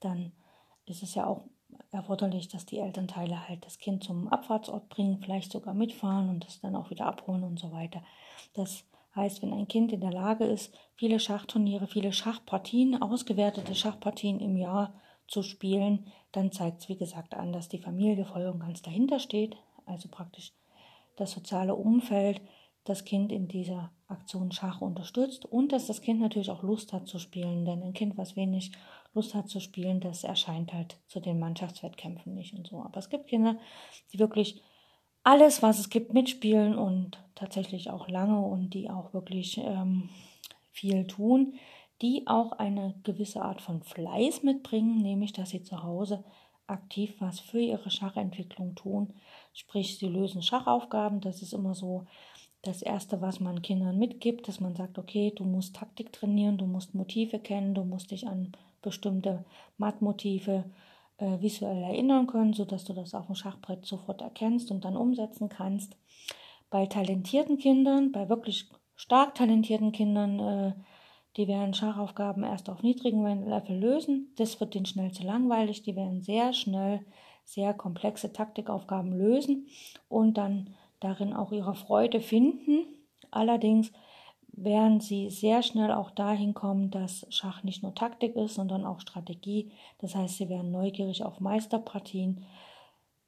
dann 0.01 0.33
ist 0.85 1.03
es 1.03 1.15
ja 1.15 1.27
auch 1.27 1.45
erforderlich, 1.91 2.49
dass 2.49 2.67
die 2.67 2.79
Elternteile 2.79 3.49
halt 3.49 3.65
das 3.65 3.79
Kind 3.79 4.05
zum 4.05 4.29
Abfahrtsort 4.29 4.89
bringen, 4.89 5.21
vielleicht 5.23 5.53
sogar 5.53 5.75
mitfahren 5.75 6.29
und 6.29 6.45
das 6.45 6.61
dann 6.61 6.77
auch 6.77 6.91
wieder 6.91 7.07
abholen 7.07 7.45
und 7.45 7.59
so 7.59 7.73
weiter. 7.73 8.03
Das 8.55 8.85
heißt, 9.15 9.43
wenn 9.43 9.53
ein 9.53 9.69
Kind 9.69 9.93
in 9.93 10.01
der 10.01 10.13
Lage 10.13 10.45
ist, 10.45 10.75
viele 10.95 11.19
Schachturniere, 11.19 11.87
viele 11.87 12.13
Schachpartien, 12.13 13.01
ausgewertete 13.01 13.75
Schachpartien 13.75 14.41
im 14.41 14.57
Jahr 14.57 14.95
zu 15.27 15.43
spielen, 15.43 16.07
dann 16.33 16.53
zeigt 16.53 16.83
es, 16.83 16.89
wie 16.89 16.97
gesagt, 16.97 17.35
an, 17.35 17.53
dass 17.53 17.69
die 17.69 17.79
Familie 17.79 18.25
voll 18.25 18.47
und 18.47 18.61
ganz 18.61 18.83
dahinter 18.83 19.19
steht, 19.19 19.57
also 19.87 20.09
praktisch 20.09 20.53
das 21.17 21.33
soziale 21.33 21.75
Umfeld 21.75 22.41
das 22.85 23.05
Kind 23.05 23.31
in 23.31 23.47
dieser 23.47 23.93
Aktion 24.09 24.53
Schach 24.53 24.81
unterstützt 24.81 25.45
und 25.45 25.73
dass 25.73 25.87
das 25.87 26.01
Kind 26.01 26.21
natürlich 26.21 26.51
auch 26.51 26.63
Lust 26.63 26.93
hat 26.93 27.07
zu 27.07 27.19
spielen, 27.19 27.65
denn 27.65 27.83
ein 27.83 27.93
Kind, 27.93 28.17
was 28.17 28.37
wenig 28.37 28.73
Lust 29.13 29.35
hat 29.35 29.49
zu 29.49 29.61
spielen, 29.61 30.01
das 30.01 30.25
erscheint 30.25 30.73
halt 30.73 30.99
zu 31.07 31.21
den 31.21 31.39
Mannschaftswettkämpfen 31.39 32.35
nicht 32.35 32.55
und 32.55 32.67
so. 32.67 32.83
Aber 32.83 32.99
es 32.99 33.09
gibt 33.09 33.27
Kinder, 33.27 33.57
die 34.13 34.19
wirklich 34.19 34.63
alles, 35.23 35.63
was 35.63 35.79
es 35.79 35.91
gibt, 35.91 36.15
mitspielen 36.15 36.77
und 36.77 37.23
tatsächlich 37.35 37.91
auch 37.91 38.09
lange 38.09 38.41
und 38.41 38.71
die 38.71 38.89
auch 38.89 39.13
wirklich 39.13 39.59
ähm, 39.59 40.09
viel 40.71 41.07
tun, 41.07 41.55
die 42.03 42.27
auch 42.27 42.53
eine 42.53 42.95
gewisse 43.03 43.43
Art 43.43 43.61
von 43.61 43.83
Fleiß 43.83 44.43
mitbringen, 44.43 45.03
nämlich 45.03 45.33
dass 45.33 45.51
sie 45.51 45.63
zu 45.63 45.83
Hause 45.83 46.25
aktiv 46.67 47.17
was 47.19 47.41
für 47.41 47.61
ihre 47.61 47.91
Schachentwicklung 47.91 48.77
tun. 48.77 49.13
Sprich, 49.53 49.99
sie 49.99 50.07
lösen 50.07 50.43
Schachaufgaben. 50.43 51.21
Das 51.21 51.43
ist 51.43 51.53
immer 51.53 51.75
so 51.75 52.07
das 52.63 52.81
Erste, 52.83 53.21
was 53.21 53.41
man 53.41 53.63
Kindern 53.63 53.99
mitgibt, 53.99 54.47
dass 54.47 54.61
man 54.61 54.77
sagt, 54.77 54.99
okay, 54.99 55.33
du 55.35 55.45
musst 55.45 55.77
Taktik 55.77 56.13
trainieren, 56.13 56.59
du 56.59 56.67
musst 56.67 56.95
Motive 56.95 57.41
kennen, 57.41 57.75
du 57.75 57.85
musst 57.85 58.11
dich 58.11 58.29
an 58.29 58.53
bestimmte 58.83 59.45
Mattmotive 59.77 60.65
äh, 61.19 61.41
visuell 61.41 61.83
erinnern 61.83 62.27
können, 62.27 62.53
sodass 62.53 62.85
du 62.85 62.93
das 62.93 63.15
auf 63.15 63.27
dem 63.27 63.35
Schachbrett 63.35 63.85
sofort 63.85 64.23
erkennst 64.23 64.71
und 64.71 64.85
dann 64.85 64.97
umsetzen 64.97 65.49
kannst. 65.49 65.97
Bei 66.71 66.87
talentierten 66.87 67.59
Kindern, 67.59 68.13
bei 68.13 68.29
wirklich 68.29 68.71
stark 68.95 69.35
talentierten 69.35 69.93
Kindern, 69.93 70.39
äh, 70.41 70.73
die 71.37 71.47
werden 71.47 71.75
Schachaufgaben 71.75 72.43
erst 72.43 72.69
auf 72.69 72.83
niedrigem 72.83 73.25
Level 73.25 73.79
lösen. 73.79 74.33
Das 74.37 74.61
wird 74.61 74.75
denen 74.75 74.87
schnell 74.87 75.13
zu 75.13 75.23
langweilig. 75.23 75.83
Die 75.83 75.95
werden 75.95 76.23
sehr 76.23 76.53
schnell 76.53 77.05
sehr 77.45 77.75
komplexe 77.75 78.33
Taktikaufgaben 78.33 79.13
lösen 79.13 79.67
und 80.09 80.39
dann 80.39 80.75
darin 81.01 81.33
auch 81.33 81.53
ihre 81.53 81.75
Freude 81.75 82.21
finden. 82.21 82.87
Allerdings 83.31 83.93
werden 84.53 85.01
sie 85.01 85.31
sehr 85.31 85.63
schnell 85.63 85.93
auch 85.93 86.11
dahin 86.11 86.55
kommen, 86.55 86.91
dass 86.91 87.27
Schach 87.31 87.63
nicht 87.63 87.83
nur 87.83 87.95
Taktik 87.95 88.37
ist, 88.37 88.55
sondern 88.55 88.85
auch 88.85 89.01
Strategie. 89.01 89.73
Das 89.99 90.15
heißt, 90.15 90.37
sie 90.37 90.49
werden 90.49 90.71
neugierig 90.71 91.25
auf 91.25 91.41
Meisterpartien. 91.41 92.45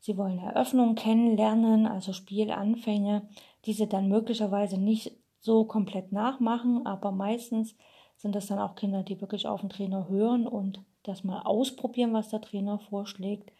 Sie 0.01 0.17
wollen 0.17 0.39
Eröffnungen 0.39 0.95
kennenlernen, 0.95 1.87
also 1.87 2.13
Spielanfänge, 2.13 3.29
die 3.65 3.73
sie 3.73 3.89
dann 3.89 4.09
möglicherweise 4.09 4.79
nicht 4.79 5.13
so 5.41 5.65
komplett 5.65 6.13
nachmachen, 6.13 6.87
aber 6.87 7.13
meistens 7.13 7.77
sind 8.17 8.35
das 8.35 8.47
dann 8.47 8.59
auch 8.59 8.75
Kinder, 8.75 9.03
die 9.03 9.21
wirklich 9.21 9.47
auf 9.47 9.61
den 9.61 9.71
Trainer 9.71 10.09
hören 10.09 10.47
und 10.47 10.83
das 11.03 11.25
mal 11.25 11.43
ausprobieren, 11.43 12.13
was 12.13 12.29
der 12.29 12.41
Trainer 12.41 12.79
vorschlägt. 12.79 13.53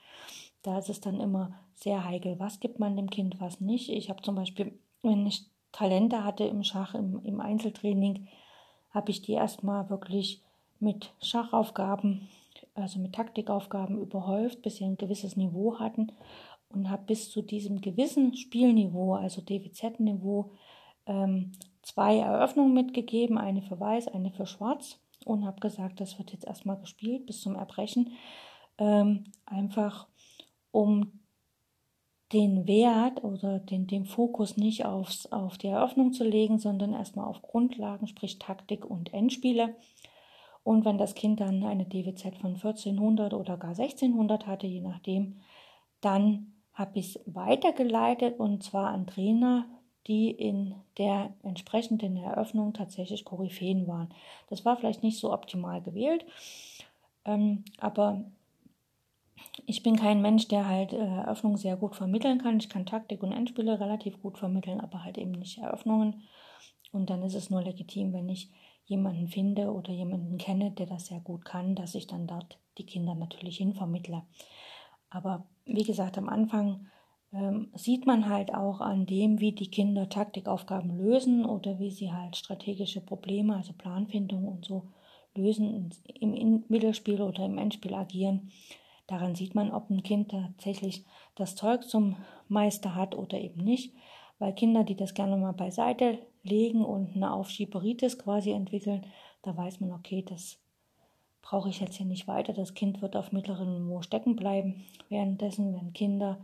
Da 0.63 0.79
ist 0.79 0.89
es 0.89 1.01
dann 1.01 1.21
immer 1.21 1.55
sehr 1.75 2.05
heikel. 2.05 2.39
Was 2.39 2.61
gibt 2.61 2.79
man 2.79 2.97
dem 2.97 3.11
Kind, 3.11 3.41
was 3.41 3.61
nicht? 3.61 3.89
Ich 3.89 4.11
habe 4.11 4.23
zum 4.23 4.37
Beispiel, 4.37 4.79
wenn 5.03 5.27
ich 5.27 5.52
Talente 5.73 6.25
hatte 6.25 6.45
im 6.45 6.63
Schach, 6.63 6.95
im, 6.95 7.21
im 7.25 7.41
Einzeltraining, 7.41 8.29
habe 8.91 9.11
ich 9.11 9.23
die 9.23 9.33
erstmal 9.33 9.89
wirklich 9.91 10.43
mit 10.79 11.13
Schachaufgaben, 11.23 12.29
also 12.75 12.99
mit 12.99 13.15
Taktikaufgaben 13.15 13.99
überhäuft, 13.99 14.63
bis 14.63 14.77
sie 14.77 14.85
ein 14.85 14.99
gewisses 14.99 15.37
Niveau 15.37 15.79
hatten 15.79 16.13
und 16.69 16.91
habe 16.91 17.05
bis 17.07 17.31
zu 17.31 17.43
diesem 17.43 17.81
gewissen 17.81 18.37
Spielniveau, 18.37 19.15
also 19.15 19.41
DWZ-Niveau, 19.41 20.51
ähm, 21.07 21.53
zwei 21.83 22.19
Eröffnungen 22.19 22.75
mitgegeben, 22.75 23.39
eine 23.39 23.63
für 23.63 23.79
Weiß, 23.81 24.09
eine 24.09 24.31
für 24.31 24.47
Schwarz 24.47 24.99
und 25.25 25.45
habe 25.45 25.61
gesagt, 25.61 26.01
das 26.01 26.19
wird 26.19 26.33
jetzt 26.33 26.47
erstmal 26.47 26.79
gespielt 26.79 27.27
bis 27.27 27.41
zum 27.41 27.57
Erbrechen, 27.57 28.13
ähm, 28.79 29.25
einfach 29.47 30.07
um 30.71 31.22
den 32.33 32.67
Wert 32.67 33.23
oder 33.25 33.59
den, 33.59 33.87
den 33.87 34.07
Fokus 34.07 34.57
nicht 34.57 34.85
aufs, 34.85 35.31
auf 35.33 35.59
die 35.59 35.69
Eröffnung 35.69 36.13
zu 36.13 36.25
legen, 36.25 36.59
sondern 36.59 36.95
erstmal 36.95 37.27
auf 37.27 37.43
Grundlagen, 37.43 38.07
sprich 38.07 38.39
Taktik 38.39 38.85
und 38.85 39.13
Endspiele. 39.13 39.75
Und 40.65 40.85
wenn 40.85 40.99
das 40.99 41.15
Kind 41.15 41.41
dann 41.41 41.65
eine 41.65 41.85
DWZ 41.85 42.39
von 42.39 42.55
1400 42.55 43.35
oder 43.35 43.57
gar 43.57 43.71
1600 43.71 44.47
hatte, 44.47 44.67
je 44.67 44.81
nachdem, 44.81 45.41
dann 46.01 46.55
habe 46.73 46.99
ich 46.99 47.17
es 47.17 47.21
weitergeleitet 47.27 48.39
und 48.39 48.63
zwar 48.63 48.89
an 48.89 49.07
Trainer, 49.07 49.67
die 50.07 50.31
in 50.31 50.75
der 50.99 51.35
entsprechenden 51.43 52.17
Eröffnung 52.17 52.73
tatsächlich 52.73 53.25
Koryphäen 53.25 53.87
waren. 53.87 54.09
Das 54.49 54.65
war 54.65 54.77
vielleicht 54.77 55.03
nicht 55.03 55.19
so 55.19 55.33
optimal 55.33 55.83
gewählt, 55.83 56.25
ähm, 57.25 57.65
aber 57.79 58.25
ich 59.67 59.83
bin 59.83 59.97
kein 59.97 60.23
Mensch, 60.23 60.49
der 60.49 60.69
halt 60.69 60.93
äh, 60.93 60.97
Eröffnungen 60.97 61.59
sehr 61.59 61.77
gut 61.77 61.95
vermitteln 61.97 62.39
kann. 62.39 62.59
Ich 62.59 62.69
kann 62.69 62.87
Taktik 62.87 63.23
und 63.23 63.33
Endspiele 63.33 63.81
relativ 63.81 64.21
gut 64.21 64.39
vermitteln, 64.39 64.81
aber 64.81 65.05
halt 65.05 65.19
eben 65.19 65.33
nicht 65.33 65.59
Eröffnungen. 65.59 66.23
Und 66.93 67.11
dann 67.11 67.23
ist 67.23 67.35
es 67.35 67.51
nur 67.51 67.63
legitim, 67.63 68.13
wenn 68.13 68.29
ich 68.29 68.51
jemanden 68.85 69.29
finde 69.29 69.73
oder 69.73 69.93
jemanden 69.93 70.39
kenne, 70.39 70.71
der 70.71 70.87
das 70.87 71.07
sehr 71.07 71.21
gut 71.21 71.45
kann, 71.45 71.75
dass 71.75 71.95
ich 71.95 72.07
dann 72.07 72.27
dort 72.27 72.59
die 72.79 72.87
Kinder 72.87 73.15
natürlich 73.15 73.59
hinvermittle. 73.59 74.23
Aber 75.11 75.47
wie 75.65 75.85
gesagt, 75.85 76.19
am 76.19 76.29
Anfang 76.29 76.87
ähm, 77.33 77.71
sieht 77.75 78.07
man 78.07 78.29
halt 78.29 78.55
auch 78.55 78.81
an 78.81 79.07
dem, 79.07 79.41
wie 79.41 79.53
die 79.53 79.71
Kinder 79.71 80.09
Taktikaufgaben 80.09 80.97
lösen 80.97 81.45
oder 81.45 81.79
wie 81.79 81.91
sie 81.91 82.13
halt 82.13 82.37
strategische 82.37 83.01
Probleme, 83.01 83.57
also 83.57 83.73
Planfindung 83.73 84.47
und 84.47 84.65
so 84.65 84.89
lösen, 85.35 85.91
im 86.21 86.65
Mittelspiel 86.69 87.23
oder 87.23 87.45
im 87.47 87.59
Endspiel 87.59 87.95
agieren. 87.95 88.51
Daran 89.07 89.35
sieht 89.35 89.55
man, 89.55 89.73
ob 89.73 89.91
ein 89.91 90.03
Kind 90.03 90.31
tatsächlich 90.31 91.05
das 91.35 91.55
Zeug 91.57 91.85
zum 91.89 92.17
Meister 92.49 92.95
hat 92.95 93.15
oder 93.15 93.39
eben 93.39 93.63
nicht. 93.63 93.95
Weil 94.39 94.55
Kinder, 94.55 94.85
die 94.85 94.97
das 94.97 95.15
gerne 95.15 95.37
mal 95.37 95.53
beiseite 95.53 96.19
legen 96.43 96.85
und 96.85 97.15
eine 97.15 97.33
Aufschieberitis 97.33 98.19
quasi 98.19 98.51
entwickeln, 98.51 99.07
da 99.43 99.57
weiß 99.57 99.81
man, 99.81 99.93
okay, 99.93 100.23
das 100.23 100.59
brauche 101.43 101.69
ich 101.69 101.81
jetzt 101.81 101.97
hier 101.97 102.07
nicht 102.07 102.29
weiter. 102.29 102.53
Das 102.53 102.75
Kind 102.75 103.03
wird 103.03 103.17
auf 103.17 103.33
mittlerem 103.33 103.75
Niveau 103.75 104.03
stecken 104.03 104.37
bleiben. 104.37 104.85
Währenddessen, 105.09 105.75
wenn 105.75 105.93
Kinder 105.93 106.39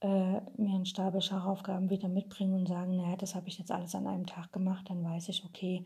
äh, 0.00 0.40
mir 0.56 0.74
ein 0.74 0.86
Stapel 0.86 1.20
Schachaufgaben 1.20 1.90
wieder 1.90 2.08
mitbringen 2.08 2.54
und 2.54 2.66
sagen, 2.66 2.96
naja, 2.96 3.16
das 3.16 3.34
habe 3.34 3.48
ich 3.48 3.58
jetzt 3.58 3.70
alles 3.70 3.94
an 3.94 4.06
einem 4.06 4.26
Tag 4.26 4.52
gemacht, 4.52 4.88
dann 4.88 5.04
weiß 5.04 5.28
ich, 5.28 5.44
okay, 5.44 5.84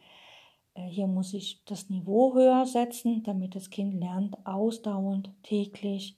hier 0.82 1.06
muss 1.06 1.34
ich 1.34 1.64
das 1.64 1.88
Niveau 1.88 2.34
höher 2.34 2.66
setzen, 2.66 3.22
damit 3.22 3.54
das 3.54 3.70
Kind 3.70 3.94
lernt, 3.94 4.36
ausdauernd, 4.44 5.30
täglich, 5.42 6.16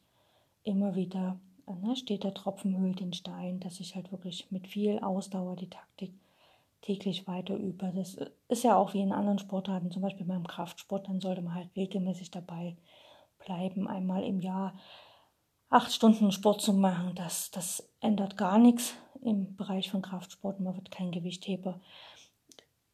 immer 0.63 0.95
wieder, 0.95 1.39
äh, 1.67 1.75
ne, 1.75 1.97
steht 1.97 2.25
der 2.25 2.35
Tropfen 2.35 2.77
höhlt 2.79 3.01
den 3.01 3.13
Stein, 3.13 3.61
dass 3.61 3.81
ich 3.81 3.95
halt 3.95 4.13
wirklich 4.13 4.51
mit 4.51 4.67
viel 4.67 4.99
Ausdauer 5.01 5.57
die 5.57 5.71
Taktik 5.71 6.13
täglich 6.83 7.27
weiter 7.27 7.57
übe. 7.57 7.93
Das 7.95 8.17
ist 8.49 8.65
ja 8.65 8.77
auch 8.77 8.95
wie 8.95 9.01
in 9.01 9.13
anderen 9.13 9.39
Sportarten, 9.39 9.91
zum 9.91 10.03
Beispiel 10.03 10.27
beim 10.27 10.47
Kraftsport, 10.47 11.09
dann 11.09 11.21
sollte 11.21 11.43
man 11.43 11.55
halt 11.55 11.69
regelmäßig 11.77 12.31
dabei 12.31 12.77
bleiben, 13.45 13.89
einmal 13.89 14.25
im 14.25 14.41
Jahr 14.41 14.75
acht 15.69 15.93
Stunden 15.93 16.33
Sport 16.33 16.61
zu 16.63 16.73
machen, 16.73 17.15
das, 17.15 17.51
das 17.51 17.89
ändert 18.01 18.37
gar 18.37 18.59
nichts 18.59 18.95
im 19.23 19.57
Bereich 19.57 19.91
von 19.91 20.03
Kraftsport. 20.03 20.61
Man 20.61 20.77
wird 20.77 20.91
kein 20.91 21.11
Gewichtheber, 21.11 21.81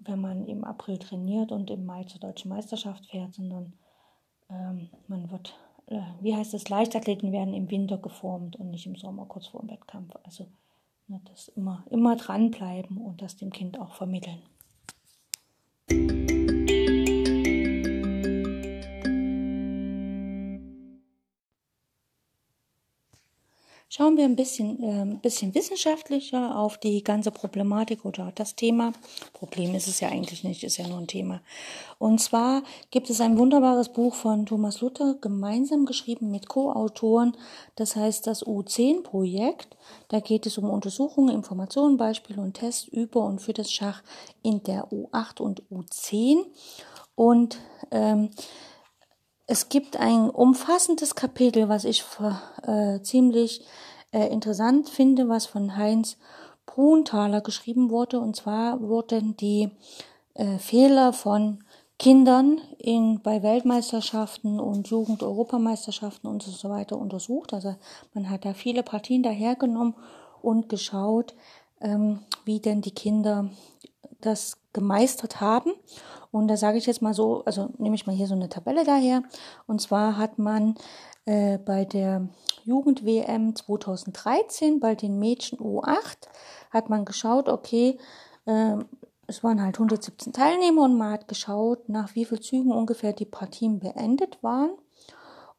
wenn 0.05 0.20
man 0.20 0.46
im 0.46 0.64
April 0.64 0.98
trainiert 0.98 1.53
und 1.53 1.70
im 1.70 1.84
Mai 1.84 2.05
zur 2.05 2.20
deutschen 2.20 2.48
Meisterschaft 2.48 3.07
fährt, 3.07 3.34
sondern 3.34 3.72
ähm, 4.50 4.90
man 5.09 5.30
wird, 5.30 5.59
äh, 5.86 6.00
wie 6.20 6.34
heißt 6.34 6.55
es, 6.55 6.68
Leichtathleten 6.68 7.32
werden 7.32 7.55
im 7.55 7.70
Winter 7.70 7.98
geformt 7.98 8.57
und 8.57 8.70
nicht 8.70 8.86
im 8.86 8.96
Sommer 8.96 9.26
kurz 9.26 9.48
vor 9.48 9.61
dem 9.61 9.70
Wettkampf. 9.70 10.14
Also 10.24 10.46
ne, 11.09 11.20
das 11.24 11.48
immer, 11.48 11.84
immer 11.90 12.16
dranbleiben 12.16 12.98
und 12.98 13.22
das 13.22 13.36
dem 13.36 13.50
Kind 13.50 13.78
auch 13.78 13.94
vermitteln. 13.94 14.42
Schauen 23.95 24.16
wir 24.16 24.24
ein 24.24 24.36
bisschen, 24.36 24.82
äh, 24.82 25.03
ein 25.03 25.20
bisschen 25.20 25.55
wissenschaftlicher 25.55 26.59
auf 26.59 26.78
die 26.78 27.05
ganze 27.05 27.30
Problematik 27.30 28.07
oder 28.07 28.32
das 28.34 28.57
Thema. 28.57 28.95
Problem 29.34 29.74
ist 29.74 29.86
es 29.86 30.01
ja 30.01 30.09
eigentlich 30.09 30.45
nicht, 30.45 30.64
ist 30.64 30.78
ja 30.78 30.88
nur 30.88 30.97
ein 30.97 31.07
Thema. 31.07 31.43
Und 31.99 32.18
zwar 32.18 32.62
gibt 32.90 33.11
es 33.11 33.20
ein 33.20 33.36
wunderbares 33.36 33.90
Buch 33.90 34.14
von 34.14 34.47
Thomas 34.47 34.80
Luther, 34.80 35.16
gemeinsam 35.20 35.84
geschrieben 35.84 36.30
mit 36.30 36.49
Co-Autoren. 36.49 37.36
Das 37.76 37.95
heißt 37.95 38.26
das 38.26 38.47
U10-Projekt. 38.47 39.76
Da 40.09 40.20
geht 40.20 40.47
es 40.47 40.57
um 40.57 40.70
Untersuchungen, 40.70 41.34
Informationen, 41.34 41.99
Beispiele 41.99 42.40
und 42.40 42.55
Tests 42.55 42.88
über 42.88 43.26
und 43.26 43.43
für 43.43 43.53
das 43.53 43.70
Schach 43.70 44.03
in 44.43 44.62
der 44.62 44.90
U8 44.90 45.43
und 45.43 45.64
U10. 45.70 46.47
Und 47.14 47.59
ähm, 47.90 48.30
es 49.47 49.68
gibt 49.68 49.97
ein 49.97 50.30
umfassendes 50.30 51.14
Kapitel, 51.14 51.68
was 51.68 51.84
ich 51.84 52.05
äh, 52.66 53.01
ziemlich 53.03 53.64
äh, 54.12 54.28
interessant 54.28 54.88
finde, 54.88 55.28
was 55.28 55.47
von 55.47 55.76
Heinz 55.76 56.16
Brunthaler 56.66 57.40
geschrieben 57.40 57.90
wurde. 57.90 58.20
Und 58.20 58.36
zwar 58.36 58.80
wurden 58.80 59.36
die 59.36 59.70
äh, 60.34 60.59
Fehler 60.59 61.12
von 61.12 61.64
Kindern 61.99 62.61
in, 62.78 63.20
bei 63.22 63.43
Weltmeisterschaften 63.43 64.59
und 64.59 64.88
Jugend-Europameisterschaften 64.88 66.28
und 66.28 66.43
so 66.43 66.70
weiter 66.70 66.99
untersucht. 66.99 67.53
Also 67.53 67.76
man 68.14 68.30
hat 68.30 68.45
da 68.45 68.55
viele 68.55 68.82
Partien 68.82 69.22
dahergenommen 69.22 69.95
und 70.40 70.68
geschaut, 70.68 71.34
ähm, 71.80 72.20
wie 72.45 72.61
denn 72.61 72.80
die 72.80 72.95
Kinder 72.95 73.51
das 74.20 74.62
gemeistert 74.73 75.41
haben. 75.41 75.73
Und 76.31 76.49
da 76.49 76.57
sage 76.57 76.79
ich 76.79 76.87
jetzt 76.87 77.03
mal 77.03 77.14
so, 77.14 77.45
also 77.45 77.70
nehme 77.79 77.95
ich 77.95 78.07
mal 78.07 78.16
hier 78.16 78.27
so 78.27 78.35
eine 78.35 78.49
Tabelle 78.49 78.85
daher. 78.85 79.23
Und 79.66 79.81
zwar 79.81 80.16
hat 80.16 80.39
man 80.39 80.75
äh, 81.27 81.59
bei 81.59 81.85
der 81.85 82.29
Jugend-WM 82.64 83.55
2013 83.55 84.81
bei 84.81 84.95
den 84.95 85.18
Mädchen 85.18 85.59
U8 85.59 86.29
hat 86.70 86.89
man 86.89 87.05
geschaut, 87.05 87.49
okay, 87.49 87.99
äh, 88.47 88.77
es 89.27 89.45
waren 89.45 89.62
halt 89.62 89.77
117 89.77 90.33
Teilnehmer 90.33 90.83
und 90.83 90.97
man 90.97 91.12
hat 91.12 91.29
geschaut, 91.29 91.89
nach 91.89 92.14
wie 92.14 92.25
vielen 92.25 92.43
Zügen 92.43 92.73
ungefähr 92.73 93.12
die 93.12 93.25
Partien 93.25 93.79
beendet 93.79 94.43
waren. 94.43 94.73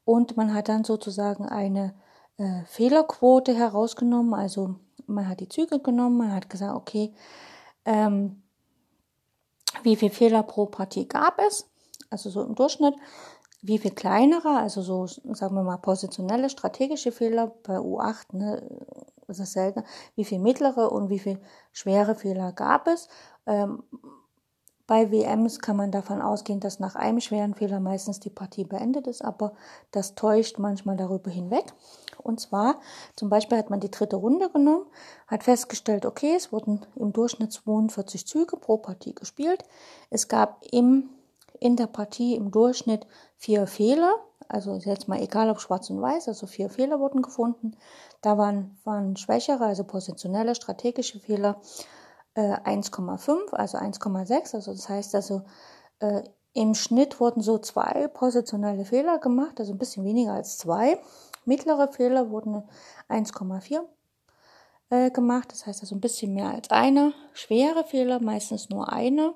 Und 0.04 0.36
man 0.36 0.52
hat 0.52 0.68
dann 0.68 0.84
sozusagen 0.84 1.46
eine 1.46 1.94
äh, 2.36 2.64
Fehlerquote 2.66 3.54
herausgenommen. 3.54 4.34
Also 4.34 4.76
man 5.06 5.28
hat 5.28 5.40
die 5.40 5.48
Züge 5.48 5.80
genommen, 5.80 6.18
man 6.18 6.32
hat 6.32 6.50
gesagt, 6.50 6.76
okay, 6.76 7.14
ähm, 7.84 8.42
wie 9.82 9.96
viel 9.96 10.10
Fehler 10.10 10.42
pro 10.42 10.66
Partie 10.66 11.08
gab 11.08 11.38
es, 11.40 11.68
also 12.10 12.30
so 12.30 12.42
im 12.42 12.54
Durchschnitt, 12.54 12.94
wie 13.62 13.78
viel 13.78 13.92
kleinere, 13.92 14.58
also 14.58 14.82
so, 14.82 15.06
sagen 15.06 15.54
wir 15.54 15.62
mal, 15.62 15.78
positionelle, 15.78 16.50
strategische 16.50 17.12
Fehler 17.12 17.52
bei 17.62 17.78
U8, 17.78 18.36
ne, 18.36 18.62
ist 19.26 19.40
es 19.40 19.52
selten, 19.52 19.84
wie 20.16 20.24
viel 20.24 20.38
mittlere 20.38 20.92
und 20.92 21.08
wie 21.08 21.18
viel 21.18 21.40
schwere 21.72 22.14
Fehler 22.14 22.52
gab 22.52 22.86
es. 22.88 23.08
Ähm, 23.46 23.82
bei 24.86 25.10
WMs 25.10 25.60
kann 25.60 25.76
man 25.76 25.90
davon 25.90 26.20
ausgehen, 26.20 26.60
dass 26.60 26.78
nach 26.78 26.94
einem 26.94 27.20
schweren 27.20 27.54
Fehler 27.54 27.80
meistens 27.80 28.20
die 28.20 28.30
Partie 28.30 28.64
beendet 28.64 29.06
ist, 29.06 29.24
aber 29.24 29.54
das 29.92 30.14
täuscht 30.14 30.58
manchmal 30.58 30.96
darüber 30.96 31.30
hinweg. 31.30 31.72
Und 32.22 32.40
zwar, 32.40 32.80
zum 33.16 33.30
Beispiel 33.30 33.56
hat 33.56 33.70
man 33.70 33.80
die 33.80 33.90
dritte 33.90 34.16
Runde 34.16 34.50
genommen, 34.50 34.86
hat 35.26 35.42
festgestellt, 35.42 36.04
okay, 36.04 36.34
es 36.36 36.52
wurden 36.52 36.84
im 36.96 37.12
Durchschnitt 37.12 37.52
42 37.52 38.26
Züge 38.26 38.56
pro 38.56 38.76
Partie 38.76 39.14
gespielt. 39.14 39.64
Es 40.10 40.28
gab 40.28 40.62
im, 40.70 41.08
in 41.60 41.76
der 41.76 41.86
Partie 41.86 42.34
im 42.34 42.50
Durchschnitt 42.50 43.06
vier 43.36 43.66
Fehler, 43.66 44.14
also 44.48 44.74
jetzt 44.74 45.08
mal 45.08 45.20
egal 45.20 45.48
ob 45.48 45.60
schwarz 45.60 45.88
und 45.88 46.02
weiß, 46.02 46.28
also 46.28 46.46
vier 46.46 46.68
Fehler 46.68 47.00
wurden 47.00 47.22
gefunden. 47.22 47.76
Da 48.20 48.36
waren, 48.36 48.76
waren 48.84 49.16
schwächere, 49.16 49.64
also 49.64 49.84
positionelle, 49.84 50.54
strategische 50.54 51.20
Fehler 51.20 51.60
1,5, 52.40 53.52
äh, 53.52 53.56
also 53.56 53.78
1,6. 53.78 54.54
Also 54.54 54.72
das 54.72 54.88
heißt 54.88 55.14
also, 55.14 55.42
äh, 56.00 56.22
im 56.52 56.74
Schnitt 56.74 57.20
wurden 57.20 57.42
so 57.42 57.58
zwei 57.58 58.08
positionelle 58.08 58.84
Fehler 58.84 59.18
gemacht, 59.18 59.58
also 59.58 59.72
ein 59.72 59.78
bisschen 59.78 60.04
weniger 60.04 60.34
als 60.34 60.56
zwei. 60.58 60.98
Mittlere 61.44 61.92
Fehler 61.92 62.30
wurden 62.30 62.62
1,4 63.08 63.80
äh, 64.90 65.10
gemacht, 65.10 65.50
das 65.50 65.66
heißt 65.66 65.82
also 65.82 65.96
ein 65.96 66.00
bisschen 66.00 66.32
mehr 66.32 66.50
als 66.50 66.70
eine. 66.70 67.12
Schwere 67.32 67.84
Fehler 67.84 68.20
meistens 68.20 68.70
nur 68.70 68.92
eine. 68.92 69.34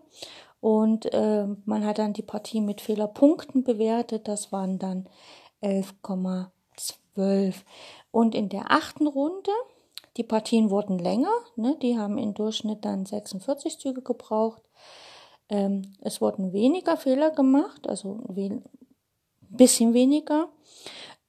Und 0.60 1.12
äh, 1.12 1.46
man 1.64 1.84
hat 1.84 1.98
dann 1.98 2.12
die 2.12 2.22
Partie 2.22 2.60
mit 2.60 2.80
Fehlerpunkten 2.80 3.64
bewertet, 3.64 4.28
das 4.28 4.52
waren 4.52 4.78
dann 4.78 5.08
11,12. 5.62 7.54
Und 8.10 8.34
in 8.34 8.48
der 8.48 8.70
achten 8.70 9.06
Runde 9.06 9.50
die 10.18 10.24
Partien 10.24 10.68
wurden 10.68 10.98
länger, 10.98 11.32
ne? 11.56 11.76
die 11.80 11.96
haben 11.96 12.18
im 12.18 12.34
Durchschnitt 12.34 12.84
dann 12.84 13.06
46 13.06 13.78
Züge 13.78 14.02
gebraucht. 14.02 14.60
Ähm, 15.48 15.94
es 16.00 16.20
wurden 16.20 16.52
weniger 16.52 16.96
Fehler 16.96 17.30
gemacht, 17.30 17.88
also 17.88 18.20
ein 18.28 18.62
bisschen 19.48 19.94
weniger. 19.94 20.48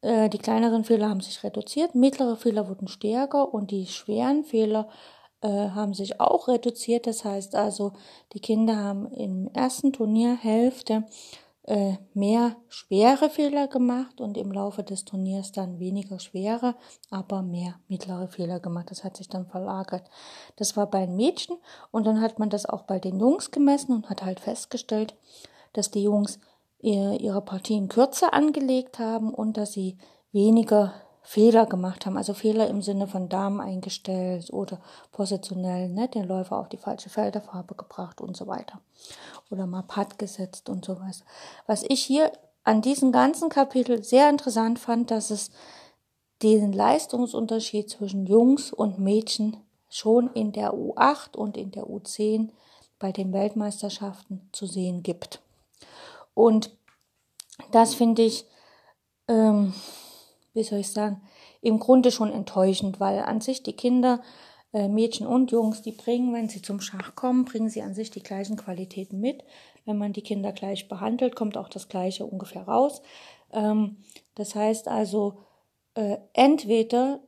Äh, 0.02 0.30
die 0.30 0.40
kleineren 0.40 0.84
Fehler 0.84 1.08
haben 1.08 1.22
sich 1.22 1.44
reduziert, 1.44 1.94
mittlere 1.94 2.36
Fehler 2.36 2.68
wurden 2.68 2.88
stärker 2.88 3.54
und 3.54 3.70
die 3.70 3.86
schweren 3.86 4.44
Fehler 4.44 4.90
äh, 5.42 5.70
haben 5.70 5.94
sich 5.94 6.20
auch 6.20 6.48
reduziert. 6.48 7.06
Das 7.06 7.24
heißt 7.24 7.56
also, 7.56 7.94
die 8.34 8.40
Kinder 8.40 8.76
haben 8.76 9.12
im 9.12 9.50
ersten 9.54 9.94
Turnierhälfte 9.94 11.06
äh, 11.70 11.98
mehr 12.16 12.56
schwere 12.68 13.30
Fehler 13.30 13.68
gemacht 13.68 14.20
und 14.20 14.38
im 14.38 14.52
Laufe 14.52 14.84
des 14.84 15.06
Turniers 15.06 15.52
dann 15.52 15.78
weniger 15.78 16.18
schwere, 16.18 16.74
aber 17.12 17.44
mehr 17.44 17.76
mittlere 17.88 18.28
Fehler 18.28 18.60
gemacht. 18.60 18.90
Das 18.90 19.04
hat 19.04 19.16
sich 19.16 19.30
dann 19.30 19.46
verlagert. 19.46 20.10
Das 20.56 20.76
war 20.76 20.90
bei 20.90 21.06
den 21.06 21.16
Mädchen 21.16 21.58
und 21.92 22.08
dann 22.08 22.22
hat 22.22 22.40
man 22.40 22.50
das 22.50 22.66
auch 22.66 22.84
bei 22.84 22.98
den 22.98 23.20
Jungs 23.20 23.52
gemessen 23.52 23.94
und 23.94 24.10
hat 24.10 24.24
halt 24.26 24.40
festgestellt, 24.40 25.16
dass 25.74 25.92
die 25.92 26.02
Jungs 26.02 26.40
ihre 26.82 27.42
Partien 27.42 27.88
kürzer 27.88 28.34
angelegt 28.34 28.98
haben 28.98 29.32
und 29.32 29.58
dass 29.58 29.74
sie 29.74 29.98
weniger 30.32 30.94
Fehler 31.30 31.68
gemacht 31.68 32.08
haben, 32.08 32.18
also 32.18 32.34
Fehler 32.34 32.70
im 32.70 32.82
Sinne 32.82 33.06
von 33.06 33.30
Damen 33.30 33.62
eingestellt 33.62 34.52
oder 34.52 34.82
positionell 35.12 35.88
ne, 35.88 36.08
den 36.08 36.24
Läufer 36.24 36.58
auf 36.58 36.70
die 36.70 36.78
falsche 36.78 37.12
Felderfarbe 37.12 37.76
gebracht 37.76 38.20
und 38.20 38.36
so 38.36 38.48
weiter. 38.48 38.82
Oder 39.52 39.68
mal 39.68 39.84
Putt 39.84 40.18
gesetzt 40.18 40.70
und 40.70 40.84
sowas. 40.84 41.24
Was 41.68 41.84
ich 41.88 42.02
hier 42.02 42.32
an 42.64 42.82
diesem 42.82 43.12
ganzen 43.12 43.50
Kapitel 43.50 44.04
sehr 44.04 44.28
interessant 44.28 44.80
fand, 44.80 45.12
dass 45.12 45.30
es 45.30 45.52
den 46.42 46.74
Leistungsunterschied 46.74 47.92
zwischen 47.92 48.26
Jungs 48.26 48.74
und 48.74 48.98
Mädchen 48.98 49.58
schon 49.88 50.34
in 50.34 50.52
der 50.52 50.74
U8 50.74 51.36
und 51.36 51.58
in 51.58 51.70
der 51.70 51.84
U10 51.84 52.50
bei 52.98 53.12
den 53.12 53.34
Weltmeisterschaften 53.34 54.50
zu 54.52 54.66
sehen 54.66 55.04
gibt. 55.04 55.44
Und 56.34 56.76
das 57.72 57.94
finde 57.94 58.24
ich 58.24 58.48
ähm, 59.28 59.76
wie 60.54 60.64
soll 60.64 60.80
ich 60.80 60.92
sagen, 60.92 61.22
im 61.62 61.80
Grunde 61.80 62.12
schon 62.12 62.32
enttäuschend, 62.32 63.00
weil 63.00 63.20
an 63.20 63.42
sich 63.42 63.64
die 63.64 63.74
Kinder, 63.74 64.22
äh, 64.74 64.88
Mädchen 64.88 65.28
und 65.28 65.52
Jungs, 65.52 65.82
die 65.82 65.92
bringen, 65.92 66.34
wenn 66.34 66.50
sie 66.50 66.62
zum 66.62 66.80
Schach 66.80 67.16
kommen, 67.16 67.46
bringen 67.46 67.70
sie 67.70 67.82
an 67.82 67.94
sich 67.94 68.12
die 68.12 68.24
gleichen 68.24 68.56
Qualitäten 68.56 69.20
mit. 69.20 69.44
Wenn 69.86 69.98
man 69.98 70.14
die 70.14 70.22
Kinder 70.22 70.52
gleich 70.52 70.88
behandelt, 70.88 71.36
kommt 71.36 71.58
auch 71.58 71.70
das 71.70 71.90
Gleiche 71.90 72.26
ungefähr 72.26 72.64
raus. 72.64 73.02
Ähm, 73.52 73.98
das 74.36 74.56
heißt 74.56 74.88
also, 74.88 75.40
äh, 75.96 76.18
entweder 76.34 77.20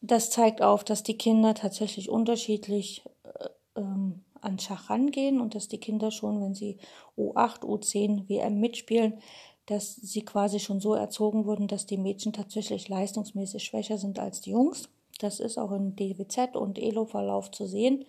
das 0.00 0.30
zeigt 0.30 0.62
auf, 0.62 0.84
dass 0.84 1.02
die 1.02 1.18
Kinder 1.18 1.54
tatsächlich 1.54 2.08
unterschiedlich 2.08 3.02
äh, 3.24 3.80
ähm, 3.80 4.24
an 4.40 4.58
Schach 4.58 4.90
rangehen 4.90 5.40
und 5.40 5.54
dass 5.54 5.68
die 5.68 5.80
Kinder 5.80 6.10
schon, 6.10 6.40
wenn 6.40 6.54
sie 6.54 6.78
U8, 7.18 7.62
U10, 7.62 8.28
WM 8.28 8.60
mitspielen, 8.60 9.20
dass 9.66 9.96
sie 9.96 10.24
quasi 10.24 10.60
schon 10.60 10.80
so 10.80 10.94
erzogen 10.94 11.44
wurden, 11.44 11.66
dass 11.66 11.86
die 11.86 11.98
Mädchen 11.98 12.32
tatsächlich 12.32 12.88
leistungsmäßig 12.88 13.64
schwächer 13.64 13.98
sind 13.98 14.18
als 14.18 14.40
die 14.40 14.50
Jungs. 14.50 14.88
Das 15.18 15.40
ist 15.40 15.58
auch 15.58 15.72
im 15.72 15.96
DWZ 15.96 16.56
und 16.56 16.78
ELO-Verlauf 16.78 17.50
zu 17.50 17.66
sehen. 17.66 18.04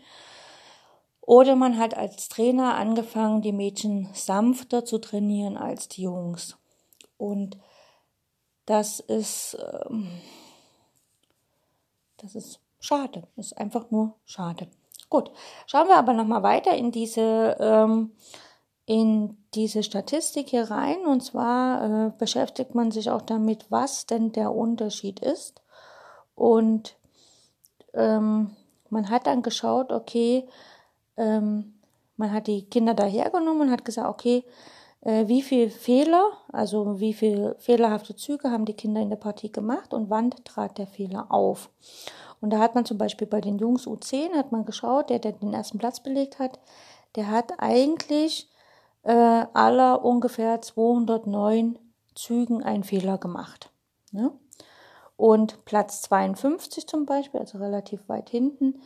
Oder 1.21 1.55
man 1.55 1.77
hat 1.77 1.97
als 1.97 2.29
Trainer 2.29 2.75
angefangen, 2.75 3.41
die 3.41 3.51
Mädchen 3.51 4.07
sanfter 4.13 4.85
zu 4.85 4.97
trainieren 4.97 5.57
als 5.57 5.89
die 5.89 6.03
Jungs. 6.03 6.57
Und 7.17 7.57
das 8.65 8.99
ist, 8.99 9.57
ähm, 9.89 10.07
das 12.17 12.35
ist 12.35 12.59
schade. 12.79 13.23
Ist 13.35 13.57
einfach 13.57 13.91
nur 13.91 14.13
schade. 14.25 14.67
Gut, 15.09 15.31
schauen 15.65 15.87
wir 15.87 15.97
aber 15.97 16.13
nochmal 16.13 16.43
weiter 16.43 16.75
in 16.75 16.91
diese, 16.91 17.57
ähm, 17.59 18.11
in 18.87 19.37
diese 19.53 19.83
Statistik 19.83 20.49
hier 20.49 20.71
rein. 20.71 21.05
Und 21.05 21.21
zwar 21.21 21.83
äh, 22.07 22.11
beschäftigt 22.17 22.73
man 22.73 22.89
sich 22.89 23.11
auch 23.11 23.21
damit, 23.21 23.69
was 23.69 24.07
denn 24.07 24.31
der 24.31 24.55
Unterschied 24.55 25.19
ist. 25.19 25.61
Und 26.33 26.95
ähm, 27.93 28.55
man 28.89 29.09
hat 29.09 29.27
dann 29.27 29.43
geschaut, 29.43 29.91
okay, 29.91 30.47
ähm, 31.17 31.75
man 32.15 32.31
hat 32.31 32.47
die 32.47 32.63
Kinder 32.63 32.93
dahergenommen 32.93 33.63
und 33.63 33.71
hat 33.71 33.83
gesagt, 33.83 34.09
okay, 34.09 34.45
äh, 35.01 35.27
wie 35.27 35.41
viel 35.41 35.69
Fehler, 35.69 36.31
also 36.53 36.99
wie 37.01 37.13
viel 37.13 37.55
fehlerhafte 37.59 38.15
Züge 38.15 38.51
haben 38.51 38.65
die 38.65 38.73
Kinder 38.73 39.01
in 39.01 39.09
der 39.09 39.17
Partie 39.17 39.51
gemacht 39.51 39.93
und 39.93 40.09
wann 40.09 40.31
trat 40.45 40.77
der 40.77 40.87
Fehler 40.87 41.29
auf. 41.29 41.69
Und 42.39 42.51
da 42.51 42.59
hat 42.59 42.73
man 42.73 42.85
zum 42.85 42.97
Beispiel 42.97 43.27
bei 43.27 43.41
den 43.41 43.57
Jungs 43.57 43.85
U10 43.85 44.33
hat 44.33 44.53
man 44.53 44.63
geschaut, 44.63 45.09
der, 45.09 45.19
der 45.19 45.33
den 45.33 45.53
ersten 45.53 45.77
Platz 45.77 45.99
belegt 45.99 46.39
hat, 46.39 46.59
der 47.15 47.29
hat 47.29 47.51
eigentlich 47.57 48.49
äh, 49.07 49.45
aller 49.53 50.03
ungefähr 50.03 50.61
209 50.61 51.79
Zügen 52.13 52.61
einen 52.61 52.83
Fehler 52.83 53.17
gemacht. 53.17 53.71
Ne? 54.11 54.31
Und 55.15 55.63
Platz 55.63 56.01
52 56.01 56.87
zum 56.87 57.05
Beispiel, 57.05 57.39
also 57.39 57.57
relativ 57.57 58.07
weit 58.09 58.29
hinten, 58.29 58.81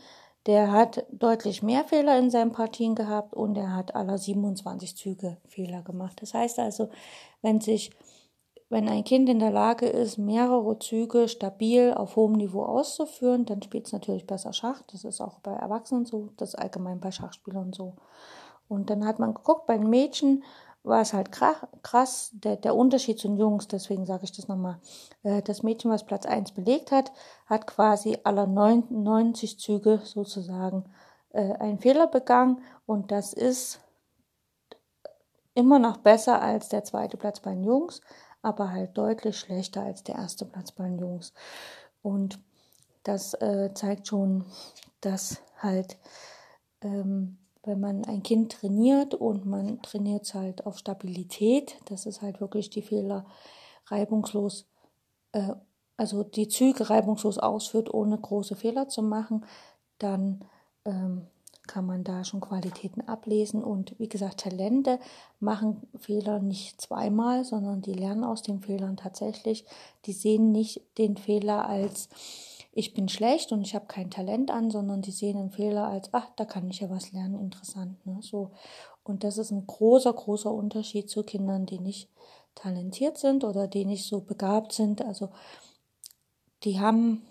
der 0.45 0.71
hat 0.71 1.05
deutlich 1.11 1.63
mehr 1.63 1.83
Fehler 1.83 2.19
in 2.19 2.29
seinen 2.29 2.51
Partien 2.51 2.93
gehabt 2.93 3.33
und 3.33 3.57
er 3.57 3.75
hat 3.75 3.95
aller 3.95 4.17
27 4.17 4.95
Züge 4.95 5.37
Fehler 5.47 5.81
gemacht. 5.81 6.21
Das 6.21 6.35
heißt 6.35 6.59
also, 6.59 6.89
wenn 7.41 7.59
sich, 7.59 7.91
wenn 8.69 8.87
ein 8.89 9.03
Kind 9.03 9.27
in 9.27 9.39
der 9.39 9.51
Lage 9.51 9.87
ist, 9.87 10.19
mehrere 10.19 10.77
Züge 10.77 11.29
stabil 11.29 11.93
auf 11.93 12.15
hohem 12.15 12.33
Niveau 12.33 12.63
auszuführen, 12.63 13.45
dann 13.45 13.61
spielt 13.63 13.87
es 13.87 13.93
natürlich 13.93 14.27
besser 14.27 14.53
Schach. 14.53 14.83
Das 14.91 15.03
ist 15.03 15.19
auch 15.19 15.39
bei 15.39 15.53
Erwachsenen 15.53 16.05
so, 16.05 16.29
das 16.37 16.49
ist 16.49 16.55
allgemein 16.55 16.99
bei 16.99 17.11
Schachspielern 17.11 17.73
so. 17.73 17.95
Und 18.71 18.89
dann 18.89 19.05
hat 19.05 19.19
man 19.19 19.33
geguckt, 19.33 19.65
bei 19.65 19.77
den 19.77 19.89
Mädchen 19.89 20.45
war 20.83 21.01
es 21.01 21.11
halt 21.11 21.29
krass, 21.33 22.31
der, 22.31 22.55
der 22.55 22.73
Unterschied 22.73 23.19
zu 23.19 23.27
den 23.27 23.35
Jungs, 23.35 23.67
deswegen 23.67 24.05
sage 24.05 24.23
ich 24.23 24.31
das 24.31 24.47
nochmal. 24.47 24.79
Äh, 25.23 25.41
das 25.41 25.61
Mädchen, 25.61 25.91
was 25.91 26.05
Platz 26.05 26.25
1 26.25 26.53
belegt 26.53 26.89
hat, 26.89 27.11
hat 27.47 27.67
quasi 27.67 28.17
aller 28.23 28.47
90 28.47 29.59
Züge 29.59 29.99
sozusagen 30.05 30.85
äh, 31.31 31.51
einen 31.55 31.79
Fehler 31.79 32.07
begangen 32.07 32.61
und 32.85 33.11
das 33.11 33.33
ist 33.33 33.81
immer 35.53 35.77
noch 35.77 35.97
besser 35.97 36.41
als 36.41 36.69
der 36.69 36.85
zweite 36.85 37.17
Platz 37.17 37.41
bei 37.41 37.51
den 37.51 37.65
Jungs, 37.65 37.99
aber 38.41 38.71
halt 38.71 38.97
deutlich 38.97 39.37
schlechter 39.37 39.83
als 39.83 40.01
der 40.03 40.15
erste 40.15 40.45
Platz 40.45 40.71
bei 40.71 40.85
den 40.85 40.97
Jungs. 40.97 41.33
Und 42.01 42.39
das 43.03 43.33
äh, 43.33 43.73
zeigt 43.73 44.07
schon, 44.07 44.45
dass 45.01 45.41
halt 45.61 45.97
ähm, 46.81 47.37
wenn 47.63 47.79
man 47.79 48.05
ein 48.05 48.23
Kind 48.23 48.51
trainiert 48.51 49.13
und 49.13 49.45
man 49.45 49.81
trainiert 49.81 50.23
es 50.23 50.33
halt 50.33 50.65
auf 50.65 50.77
Stabilität, 50.77 51.77
dass 51.85 52.05
es 52.05 52.21
halt 52.21 52.41
wirklich 52.41 52.69
die 52.69 52.81
Fehler 52.81 53.25
reibungslos, 53.87 54.67
äh, 55.33 55.53
also 55.97 56.23
die 56.23 56.47
Züge 56.47 56.89
reibungslos 56.89 57.37
ausführt, 57.37 57.93
ohne 57.93 58.17
große 58.17 58.55
Fehler 58.55 58.87
zu 58.87 59.03
machen, 59.03 59.45
dann 59.99 60.43
ähm, 60.85 61.27
kann 61.67 61.85
man 61.85 62.03
da 62.03 62.23
schon 62.23 62.41
Qualitäten 62.41 63.01
ablesen. 63.07 63.63
Und 63.63 63.97
wie 63.99 64.09
gesagt, 64.09 64.41
Talente 64.41 64.99
machen 65.39 65.87
Fehler 65.99 66.39
nicht 66.39 66.81
zweimal, 66.81 67.45
sondern 67.45 67.81
die 67.81 67.93
lernen 67.93 68.23
aus 68.23 68.41
den 68.41 68.61
Fehlern 68.61 68.97
tatsächlich. 68.97 69.65
Die 70.05 70.13
sehen 70.13 70.51
nicht 70.51 70.81
den 70.97 71.17
Fehler 71.17 71.67
als 71.67 72.09
ich 72.73 72.93
bin 72.93 73.09
schlecht 73.09 73.51
und 73.51 73.61
ich 73.61 73.75
habe 73.75 73.85
kein 73.87 74.09
Talent 74.09 74.49
an, 74.49 74.71
sondern 74.71 75.01
die 75.01 75.11
sehen 75.11 75.37
einen 75.37 75.51
Fehler 75.51 75.87
als, 75.87 76.09
ach, 76.13 76.29
da 76.37 76.45
kann 76.45 76.69
ich 76.69 76.79
ja 76.79 76.89
was 76.89 77.11
lernen, 77.11 77.39
interessant. 77.39 78.05
Ne? 78.05 78.19
So. 78.21 78.51
Und 79.03 79.23
das 79.23 79.37
ist 79.37 79.51
ein 79.51 79.67
großer, 79.67 80.13
großer 80.13 80.51
Unterschied 80.51 81.09
zu 81.09 81.23
Kindern, 81.23 81.65
die 81.65 81.79
nicht 81.79 82.09
talentiert 82.55 83.17
sind 83.17 83.43
oder 83.43 83.67
die 83.67 83.85
nicht 83.85 84.05
so 84.05 84.21
begabt 84.21 84.71
sind. 84.71 85.01
Also 85.01 85.29
die 86.63 86.79
haben, 86.79 87.23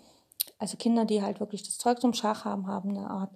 also 0.59 0.77
Kinder, 0.77 1.05
die 1.05 1.23
halt 1.23 1.39
wirklich 1.39 1.63
das 1.63 1.77
Zeug 1.77 1.99
zum 2.01 2.13
Schach 2.13 2.45
haben, 2.45 2.67
haben 2.67 2.91
eine 2.91 3.09
Art 3.09 3.31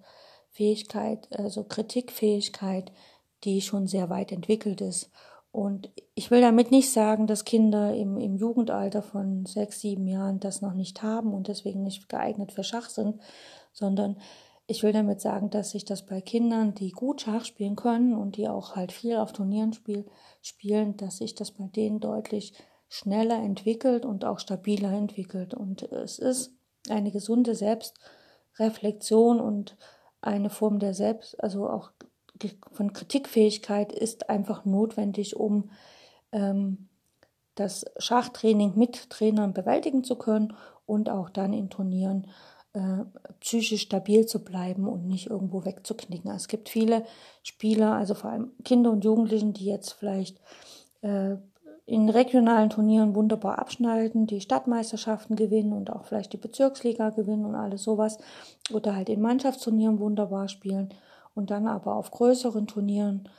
Fähigkeit, 0.51 1.27
also 1.37 1.63
Kritikfähigkeit, 1.63 2.91
die 3.43 3.61
schon 3.61 3.87
sehr 3.87 4.09
weit 4.09 4.31
entwickelt 4.31 4.81
ist. 4.81 5.09
Und 5.55 5.89
ich 6.15 6.31
will 6.31 6.41
damit 6.41 6.71
nicht 6.71 6.91
sagen, 6.91 7.27
dass 7.27 7.45
Kinder 7.45 7.95
im, 7.95 8.17
im 8.17 8.35
Jugendalter 8.35 9.01
von 9.01 9.45
sechs, 9.45 9.79
sieben 9.79 10.05
Jahren 10.05 10.41
das 10.41 10.61
noch 10.61 10.73
nicht 10.73 11.01
haben 11.01 11.33
und 11.33 11.47
deswegen 11.47 11.81
nicht 11.81 12.09
geeignet 12.09 12.51
für 12.51 12.65
Schach 12.65 12.89
sind, 12.89 13.21
sondern 13.71 14.17
ich 14.67 14.83
will 14.83 14.91
damit 14.91 15.21
sagen, 15.21 15.49
dass 15.51 15.69
sich 15.71 15.85
das 15.85 16.05
bei 16.05 16.19
Kindern, 16.19 16.73
die 16.73 16.91
gut 16.91 17.21
Schach 17.21 17.45
spielen 17.45 17.77
können 17.77 18.15
und 18.15 18.35
die 18.35 18.49
auch 18.49 18.75
halt 18.75 18.91
viel 18.91 19.15
auf 19.15 19.31
Turnieren 19.31 19.71
spiel, 19.71 20.05
spielen, 20.41 20.97
dass 20.97 21.19
sich 21.19 21.35
das 21.35 21.51
bei 21.51 21.67
denen 21.67 22.01
deutlich 22.01 22.51
schneller 22.89 23.37
entwickelt 23.37 24.05
und 24.05 24.25
auch 24.25 24.39
stabiler 24.39 24.91
entwickelt. 24.91 25.53
Und 25.53 25.83
es 25.83 26.19
ist 26.19 26.51
eine 26.89 27.11
gesunde 27.11 27.55
Selbstreflexion 27.55 29.39
und 29.39 29.77
eine 30.19 30.49
Form 30.49 30.79
der 30.79 30.93
Selbst, 30.93 31.41
also 31.41 31.69
auch 31.69 31.91
von 32.71 32.93
Kritikfähigkeit 32.93 33.91
ist 33.91 34.29
einfach 34.29 34.65
notwendig, 34.65 35.35
um 35.35 35.69
ähm, 36.31 36.89
das 37.55 37.85
Schachtraining 37.97 38.73
mit 38.75 39.09
Trainern 39.09 39.53
bewältigen 39.53 40.03
zu 40.03 40.17
können 40.17 40.53
und 40.85 41.09
auch 41.09 41.29
dann 41.29 41.53
in 41.53 41.69
Turnieren 41.69 42.27
äh, 42.73 43.05
psychisch 43.39 43.83
stabil 43.83 44.25
zu 44.25 44.43
bleiben 44.43 44.87
und 44.87 45.07
nicht 45.07 45.29
irgendwo 45.29 45.63
wegzuknicken. 45.63 46.29
Es 46.31 46.47
gibt 46.47 46.69
viele 46.69 47.05
Spieler, 47.41 47.93
also 47.93 48.13
vor 48.13 48.31
allem 48.31 48.51
Kinder 48.63 48.91
und 48.91 49.05
Jugendlichen, 49.05 49.53
die 49.53 49.65
jetzt 49.65 49.93
vielleicht 49.93 50.41
äh, 51.01 51.37
in 51.85 52.09
regionalen 52.09 52.69
Turnieren 52.69 53.15
wunderbar 53.15 53.59
abschneiden, 53.59 54.25
die 54.25 54.41
Stadtmeisterschaften 54.41 55.35
gewinnen 55.35 55.71
und 55.71 55.91
auch 55.91 56.05
vielleicht 56.05 56.33
die 56.33 56.37
Bezirksliga 56.37 57.11
gewinnen 57.11 57.45
und 57.45 57.55
alles 57.55 57.83
sowas 57.83 58.17
oder 58.73 58.95
halt 58.95 59.07
in 59.07 59.21
Mannschaftsturnieren 59.21 59.99
wunderbar 59.99 60.49
spielen 60.49 60.89
und 61.35 61.51
dann 61.51 61.67
aber 61.67 61.95
auf 61.95 62.11
größeren 62.11 62.65
Turnieren, 62.65 63.29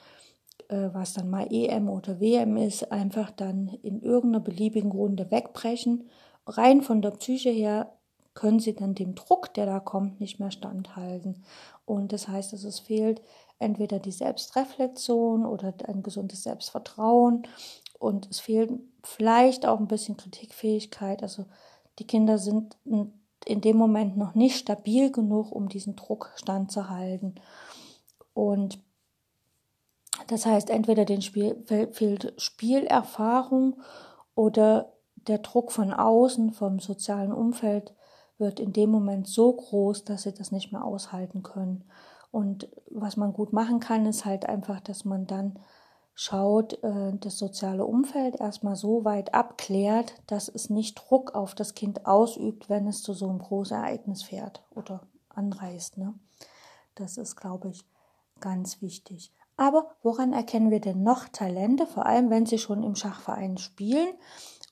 äh, 0.69 0.91
was 0.93 1.15
dann 1.15 1.29
mal 1.29 1.49
EM 1.51 1.89
oder 1.89 2.21
WM 2.21 2.57
ist, 2.57 2.93
einfach 2.93 3.31
dann 3.31 3.69
in 3.83 4.01
irgendeiner 4.01 4.45
beliebigen 4.45 4.93
Runde 4.93 5.31
wegbrechen. 5.31 6.09
Rein 6.47 6.83
von 6.83 7.03
der 7.03 7.11
Psyche 7.13 7.51
her 7.51 7.93
können 8.35 8.61
sie 8.61 8.75
dann 8.75 8.95
dem 8.95 9.15
Druck, 9.15 9.53
der 9.55 9.67
da 9.67 9.81
kommt, 9.81 10.21
nicht 10.21 10.39
mehr 10.39 10.51
standhalten. 10.51 11.43
Und 11.87 12.13
das 12.13 12.29
heißt, 12.29 12.53
dass 12.53 12.65
es 12.65 12.79
fehlt 12.79 13.23
entweder 13.59 13.99
die 13.99 14.13
Selbstreflexion 14.13 15.47
oder 15.47 15.73
ein 15.89 16.03
gesundes 16.03 16.43
Selbstvertrauen 16.43 17.47
und 17.99 18.29
es 18.31 18.41
fehlt 18.41 18.71
vielleicht 19.03 19.67
auch 19.67 19.81
ein 19.81 19.89
bisschen 19.89 20.17
Kritikfähigkeit. 20.17 21.23
Also 21.23 21.47
die 21.99 22.07
Kinder 22.07 22.39
sind 22.39 22.77
in 22.85 23.61
dem 23.61 23.77
Moment 23.77 24.17
noch 24.17 24.35
nicht 24.35 24.59
stabil 24.59 25.11
genug, 25.11 25.53
um 25.53 25.69
diesen 25.69 25.97
Druck 25.97 26.33
standzuhalten. 26.37 27.37
Und 28.37 28.85
das 30.27 30.45
heißt, 30.45 30.69
entweder 30.69 31.07
den 31.07 31.23
Spiel, 31.23 31.65
fehlt 31.93 32.35
Spielerfahrung 32.37 33.81
oder 34.35 34.93
der 35.15 35.39
Druck 35.39 35.73
von 35.73 35.91
außen, 35.91 36.53
vom 36.53 36.79
sozialen 36.79 37.33
Umfeld 37.33 37.95
wird 38.37 38.61
in 38.61 38.75
dem 38.75 38.91
Moment 38.91 39.27
so 39.27 39.55
groß, 39.55 40.05
dass 40.05 40.25
sie 40.25 40.35
das 40.35 40.53
nicht 40.53 40.71
mehr 40.71 40.85
aushalten 40.85 41.43
können. 41.43 41.85
Und 42.31 42.69
was 42.91 43.17
man 43.17 43.33
gut 43.33 43.55
machen 43.55 43.81
kann, 43.81 44.05
ist 44.05 44.27
halt 44.27 44.47
einfach, 44.47 44.81
dass 44.81 45.07
man 45.07 45.27
dann 45.27 45.59
schaut, 46.13 46.75
äh, 46.85 47.15
das 47.19 47.39
soziale 47.39 47.87
Umfeld 47.87 48.39
erstmal 48.39 48.77
so 48.77 49.07
weit 49.07 49.33
abklärt, 49.33 50.13
dass 50.27 50.51
es 50.51 50.69
nicht 50.69 51.01
Druck 51.09 51.35
auf 51.35 51.55
das 51.55 51.73
Kind 51.73 52.05
ausübt, 52.05 52.69
wenn 52.69 52.87
es 52.87 53.01
zu 53.01 53.15
so 53.15 53.31
einem 53.31 53.39
großen 53.39 53.79
Ereignis 53.79 54.23
fährt 54.23 54.63
oder 54.75 55.07
anreist. 55.31 55.97
Ne? 55.97 56.13
Das 56.97 57.17
ist, 57.17 57.37
glaube 57.37 57.71
ich, 57.71 57.87
ganz 58.41 58.83
wichtig. 58.83 59.33
Aber 59.57 59.87
woran 60.03 60.33
erkennen 60.33 60.71
wir 60.71 60.81
denn 60.81 61.03
noch 61.03 61.29
Talente, 61.29 61.87
vor 61.87 62.07
allem 62.07 62.29
wenn 62.31 62.47
sie 62.47 62.59
schon 62.59 62.83
im 62.83 62.95
Schachverein 62.95 63.57
spielen? 63.57 64.09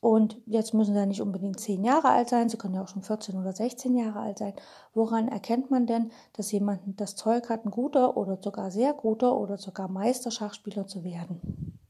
Und 0.01 0.37
jetzt 0.45 0.75
müssen 0.75 0.93
sie 0.93 1.01
ja 1.01 1.07
nicht 1.07 1.23
unbedingt 1.23 1.59
zehn 1.59 1.83
Jahre 1.83 2.11
alt 2.11 2.29
sein, 2.29 2.51
sie 2.51 2.59
können 2.59 2.75
ja 2.75 2.83
auch 2.83 2.89
schon 2.89 3.03
14 3.03 3.39
oder 3.39 3.55
16 3.55 3.97
Jahre 3.97 4.21
alt 4.21 4.37
sein. 4.37 4.53
Woran 4.93 5.29
erkennt 5.29 5.71
man 5.71 5.87
denn, 5.87 6.11
dass 6.35 6.53
jemand 6.53 6.83
das 7.01 7.17
Zeug 7.17 7.49
hat, 7.49 7.65
ein 7.65 7.71
guter 7.71 8.19
oder 8.19 8.39
sogar 8.43 8.71
sehr 8.71 8.93
guter 8.93 9.35
oder 9.35 9.57
sogar 9.57 9.89
Meisterschachspieler 9.89 10.87
zu 10.87 11.05
werden? 11.05 11.81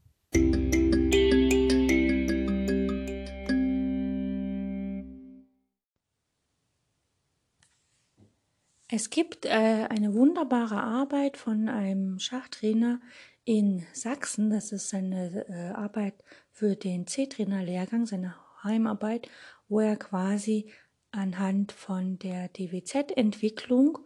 Es 8.95 9.09
gibt 9.09 9.45
äh, 9.45 9.49
eine 9.89 10.13
wunderbare 10.13 10.81
Arbeit 10.81 11.35
von 11.35 11.67
einem 11.67 12.17
Schachtrainer 12.17 13.01
in 13.43 13.85
Sachsen. 13.91 14.49
Das 14.49 14.71
ist 14.71 14.87
seine 14.87 15.45
äh, 15.49 15.73
Arbeit 15.73 16.13
für 16.49 16.77
den 16.77 17.05
C-Trainer-Lehrgang, 17.05 18.05
seine 18.05 18.35
Heimarbeit, 18.63 19.27
wo 19.67 19.81
er 19.81 19.97
quasi 19.97 20.71
anhand 21.11 21.73
von 21.73 22.19
der 22.19 22.47
DWZ-Entwicklung 22.47 23.99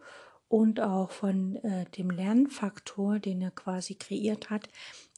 und 0.48 0.80
auch 0.80 1.12
von 1.12 1.54
äh, 1.58 1.84
dem 1.96 2.10
Lernfaktor, 2.10 3.20
den 3.20 3.42
er 3.42 3.52
quasi 3.52 3.94
kreiert 3.94 4.50
hat, 4.50 4.68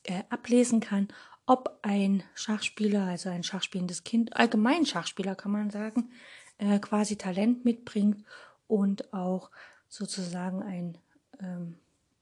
äh, 0.02 0.22
ablesen 0.28 0.80
kann, 0.80 1.08
ob 1.46 1.78
ein 1.80 2.22
Schachspieler, 2.34 3.04
also 3.06 3.30
ein 3.30 3.42
schachspielendes 3.42 4.04
Kind, 4.04 4.36
allgemein 4.36 4.84
Schachspieler 4.84 5.34
kann 5.34 5.52
man 5.52 5.70
sagen, 5.70 6.10
äh, 6.58 6.78
quasi 6.78 7.16
Talent 7.16 7.64
mitbringt 7.64 8.22
und 8.66 9.12
auch 9.12 9.50
sozusagen 9.88 10.62
ein 10.62 10.98
ähm, 11.40 11.76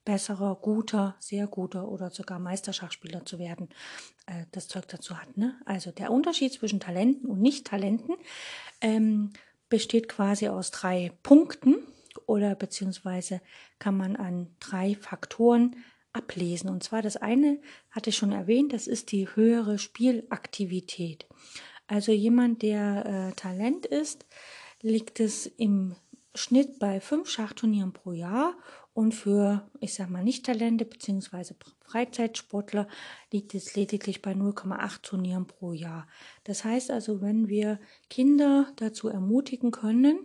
besserer, 0.04 0.56
guter, 0.60 1.14
sehr 1.18 1.46
guter 1.46 1.88
oder 1.88 2.10
sogar 2.10 2.38
Meisterschachspieler 2.38 3.24
zu 3.24 3.38
werden, 3.38 3.68
äh, 4.26 4.46
das 4.52 4.68
Zeug 4.68 4.88
dazu 4.88 5.20
hat. 5.20 5.36
Ne? 5.36 5.60
Also 5.66 5.90
der 5.92 6.10
Unterschied 6.10 6.52
zwischen 6.52 6.80
Talenten 6.80 7.28
und 7.28 7.40
Nicht-Talenten 7.40 8.16
ähm, 8.80 9.32
besteht 9.68 10.08
quasi 10.08 10.48
aus 10.48 10.70
drei 10.70 11.12
Punkten 11.22 11.76
oder 12.26 12.54
beziehungsweise 12.54 13.40
kann 13.78 13.96
man 13.96 14.16
an 14.16 14.48
drei 14.58 14.96
Faktoren 14.96 15.76
ablesen. 16.12 16.70
Und 16.70 16.82
zwar 16.82 17.02
das 17.02 17.16
eine 17.16 17.60
hatte 17.90 18.10
ich 18.10 18.16
schon 18.16 18.32
erwähnt, 18.32 18.72
das 18.72 18.86
ist 18.86 19.12
die 19.12 19.28
höhere 19.34 19.78
Spielaktivität. 19.78 21.26
Also 21.86 22.12
jemand, 22.12 22.62
der 22.62 23.06
äh, 23.06 23.32
Talent 23.34 23.86
ist, 23.86 24.26
liegt 24.82 25.20
es 25.20 25.46
im 25.46 25.96
Schnitt 26.34 26.78
bei 26.78 27.00
fünf 27.00 27.28
Schachturnieren 27.28 27.92
pro 27.92 28.12
Jahr 28.12 28.56
und 28.92 29.14
für, 29.14 29.68
ich 29.80 29.94
sag 29.94 30.10
mal, 30.10 30.22
Nicht-Talente 30.22 30.84
bzw. 30.84 31.54
Freizeitsportler 31.80 32.86
liegt 33.32 33.54
es 33.54 33.74
lediglich 33.74 34.22
bei 34.22 34.32
0,8 34.32 35.02
Turnieren 35.02 35.46
pro 35.46 35.72
Jahr. 35.72 36.06
Das 36.44 36.64
heißt 36.64 36.90
also, 36.90 37.20
wenn 37.20 37.48
wir 37.48 37.80
Kinder 38.08 38.72
dazu 38.76 39.08
ermutigen 39.08 39.70
können, 39.70 40.24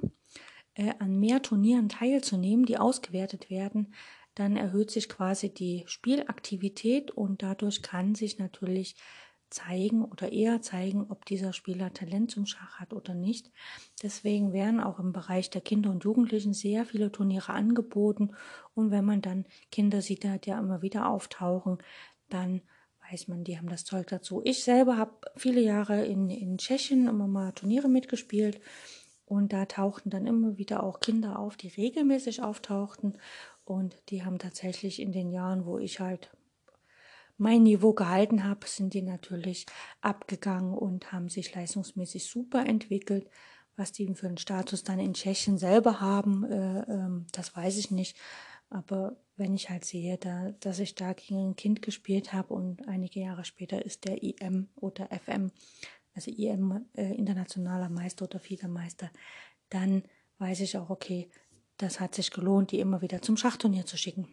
äh, 0.76 0.94
an 1.00 1.20
mehr 1.20 1.42
Turnieren 1.42 1.90
teilzunehmen, 1.90 2.66
die 2.66 2.78
ausgewertet 2.78 3.50
werden, 3.50 3.94
dann 4.36 4.58
erhöht 4.58 4.92
sich 4.92 5.08
quasi 5.10 5.54
die 5.54 5.84
Spielaktivität 5.88 7.12
und 7.12 7.42
dadurch 7.42 7.82
kann 7.82 8.16
sich 8.16 8.38
natürlich 8.38 8.96
zeigen 9.56 10.04
oder 10.04 10.32
eher 10.32 10.62
zeigen, 10.62 11.06
ob 11.10 11.26
dieser 11.26 11.54
Spieler 11.54 11.94
Talent 11.94 12.30
zum 12.30 12.46
Schach 12.46 12.80
hat 12.80 12.94
oder 12.94 13.14
nicht. 13.14 13.52
Deswegen 14.04 14.54
werden 14.54 14.82
auch 14.82 15.00
im 15.00 15.14
Bereich 15.14 15.50
der 15.50 15.62
Kinder 15.62 15.90
und 15.90 16.04
Jugendlichen 16.04 16.54
sehr 16.54 16.86
viele 16.86 17.12
Turniere 17.12 17.54
angeboten 17.54 18.36
und 18.74 18.92
wenn 18.92 19.06
man 19.06 19.22
dann 19.22 19.46
Kinder 19.72 20.02
sieht, 20.02 20.24
die 20.24 20.50
ja 20.50 20.60
immer 20.60 20.82
wieder 20.82 21.10
auftauchen, 21.10 21.78
dann 22.30 22.62
weiß 23.10 23.28
man, 23.28 23.44
die 23.44 23.58
haben 23.58 23.70
das 23.70 23.86
Zeug 23.86 24.08
dazu. 24.08 24.42
Ich 24.44 24.64
selber 24.64 24.98
habe 24.98 25.14
viele 25.36 25.62
Jahre 25.62 26.06
in, 26.06 26.30
in 26.30 26.58
Tschechien 26.58 27.08
immer 27.08 27.28
mal 27.28 27.54
Turniere 27.54 27.88
mitgespielt 27.88 28.60
und 29.26 29.54
da 29.54 29.66
tauchten 29.66 30.10
dann 30.10 30.28
immer 30.28 30.58
wieder 30.58 30.84
auch 30.84 31.00
Kinder 31.00 31.40
auf, 31.40 31.56
die 31.56 31.70
regelmäßig 31.70 32.42
auftauchten 32.44 33.18
und 33.64 33.96
die 34.10 34.26
haben 34.26 34.38
tatsächlich 34.38 35.02
in 35.02 35.12
den 35.12 35.32
Jahren, 35.32 35.66
wo 35.66 35.80
ich 35.80 36.00
halt 36.00 36.30
mein 37.38 37.64
Niveau 37.64 37.94
gehalten 37.94 38.44
habe, 38.44 38.68
sind 38.68 38.94
die 38.94 39.02
natürlich 39.02 39.66
abgegangen 40.02 40.74
und 40.74 41.12
haben 41.12 41.30
sich 41.30 41.54
leistungsmäßig 41.54 42.26
super 42.26 42.66
entwickelt. 42.66 43.30
Was 43.78 43.92
die 43.92 44.14
für 44.16 44.28
einen 44.28 44.38
Status 44.38 44.84
dann 44.84 45.00
in 45.00 45.14
Tschechien 45.14 45.58
selber 45.58 46.00
haben, 46.00 46.46
äh, 46.46 46.80
äh, 46.82 47.26
das 47.34 47.56
weiß 47.56 47.78
ich 47.78 47.92
nicht. 47.92 48.18
Aber 48.70 49.18
wenn 49.36 49.54
ich 49.54 49.70
halt 49.70 49.86
sehe, 49.86 50.18
da, 50.18 50.52
dass 50.62 50.80
ich 50.80 50.96
da 50.96 51.14
gegen 51.14 51.50
ein 51.50 51.56
Kind 51.56 51.82
gespielt 51.82 52.34
habe 52.34 52.54
und 52.54 52.88
einige 52.88 53.20
Jahre 53.20 53.44
später 53.44 53.86
ist 53.86 54.06
der 54.06 54.24
IM 54.24 54.70
oder 54.76 55.10
FM, 55.10 55.52
also 56.14 56.32
IM 56.32 56.86
äh, 56.94 57.14
internationaler 57.14 57.90
Meister 57.90 58.26
oder 58.26 58.40
Fiedermeister, 58.40 59.12
dann 59.70 60.04
weiß 60.40 60.62
ich 60.62 60.78
auch, 60.78 60.90
okay, 60.90 61.30
das 61.78 62.00
hat 62.00 62.16
sich 62.16 62.32
gelohnt, 62.32 62.72
die 62.72 62.80
immer 62.80 63.02
wieder 63.02 63.22
zum 63.22 63.36
Schachturnier 63.36 63.86
zu 63.86 63.98
schicken. 63.98 64.30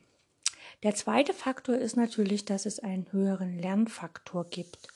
Der 0.83 0.95
zweite 0.95 1.35
Faktor 1.35 1.77
ist 1.77 1.97
natürlich, 1.97 2.45
dass 2.45 2.67
es 2.67 2.79
einen 2.79 3.11
höheren 3.13 3.59
Lernfaktor 3.59 4.49
gibt. 4.49 4.89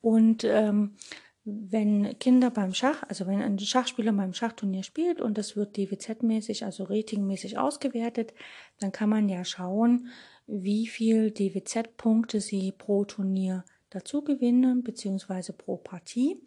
Und 0.00 0.44
ähm, 0.44 0.96
wenn 1.44 2.18
Kinder 2.18 2.50
beim 2.50 2.72
Schach, 2.72 3.02
also 3.08 3.26
wenn 3.26 3.42
ein 3.42 3.58
Schachspieler 3.58 4.12
beim 4.12 4.32
Schachturnier 4.32 4.84
spielt 4.84 5.20
und 5.20 5.38
das 5.38 5.56
wird 5.56 5.76
DWZ-mäßig, 5.76 6.64
also 6.64 6.84
ratingmäßig 6.84 7.58
ausgewertet, 7.58 8.32
dann 8.78 8.92
kann 8.92 9.08
man 9.08 9.28
ja 9.28 9.44
schauen, 9.44 10.08
wie 10.46 10.86
viel 10.86 11.30
DWZ-Punkte 11.30 12.40
sie 12.40 12.72
pro 12.72 13.04
Turnier 13.04 13.64
dazu 13.90 14.22
gewinnen, 14.22 14.82
beziehungsweise 14.82 15.52
pro 15.52 15.76
Partie. 15.76 16.40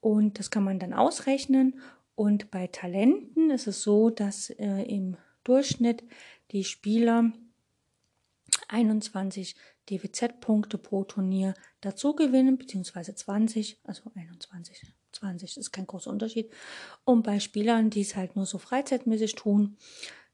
Und 0.00 0.38
das 0.38 0.50
kann 0.50 0.64
man 0.64 0.78
dann 0.78 0.92
ausrechnen. 0.92 1.80
Und 2.14 2.50
bei 2.50 2.66
Talenten 2.66 3.50
ist 3.50 3.66
es 3.66 3.82
so, 3.82 4.10
dass 4.10 4.50
äh, 4.50 4.82
im 4.82 5.16
Durchschnitt 5.44 6.04
die 6.52 6.64
Spieler 6.64 7.32
21 8.72 9.54
DWZ-Punkte 9.88 10.78
pro 10.78 11.04
Turnier 11.04 11.54
dazu 11.80 12.14
gewinnen, 12.14 12.58
beziehungsweise 12.58 13.14
20, 13.14 13.80
also 13.84 14.02
21, 14.14 14.94
20 15.12 15.56
ist 15.58 15.72
kein 15.72 15.86
großer 15.86 16.10
Unterschied. 16.10 16.50
Und 17.04 17.22
bei 17.22 17.38
Spielern, 17.38 17.90
die 17.90 18.00
es 18.00 18.16
halt 18.16 18.36
nur 18.36 18.46
so 18.46 18.58
freizeitmäßig 18.58 19.34
tun, 19.34 19.76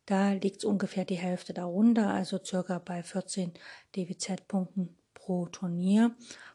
da 0.06 0.32
liegt 0.32 0.58
es 0.58 0.64
ungefähr 0.64 1.04
die 1.04 1.18
Hälfte 1.18 1.52
darunter, 1.52 2.10
also 2.10 2.38
circa 2.42 2.78
bei 2.78 3.02
14 3.02 3.52
DWZ-Punkten 3.94 4.96
pro 5.12 5.46
Turnier. 5.46 6.14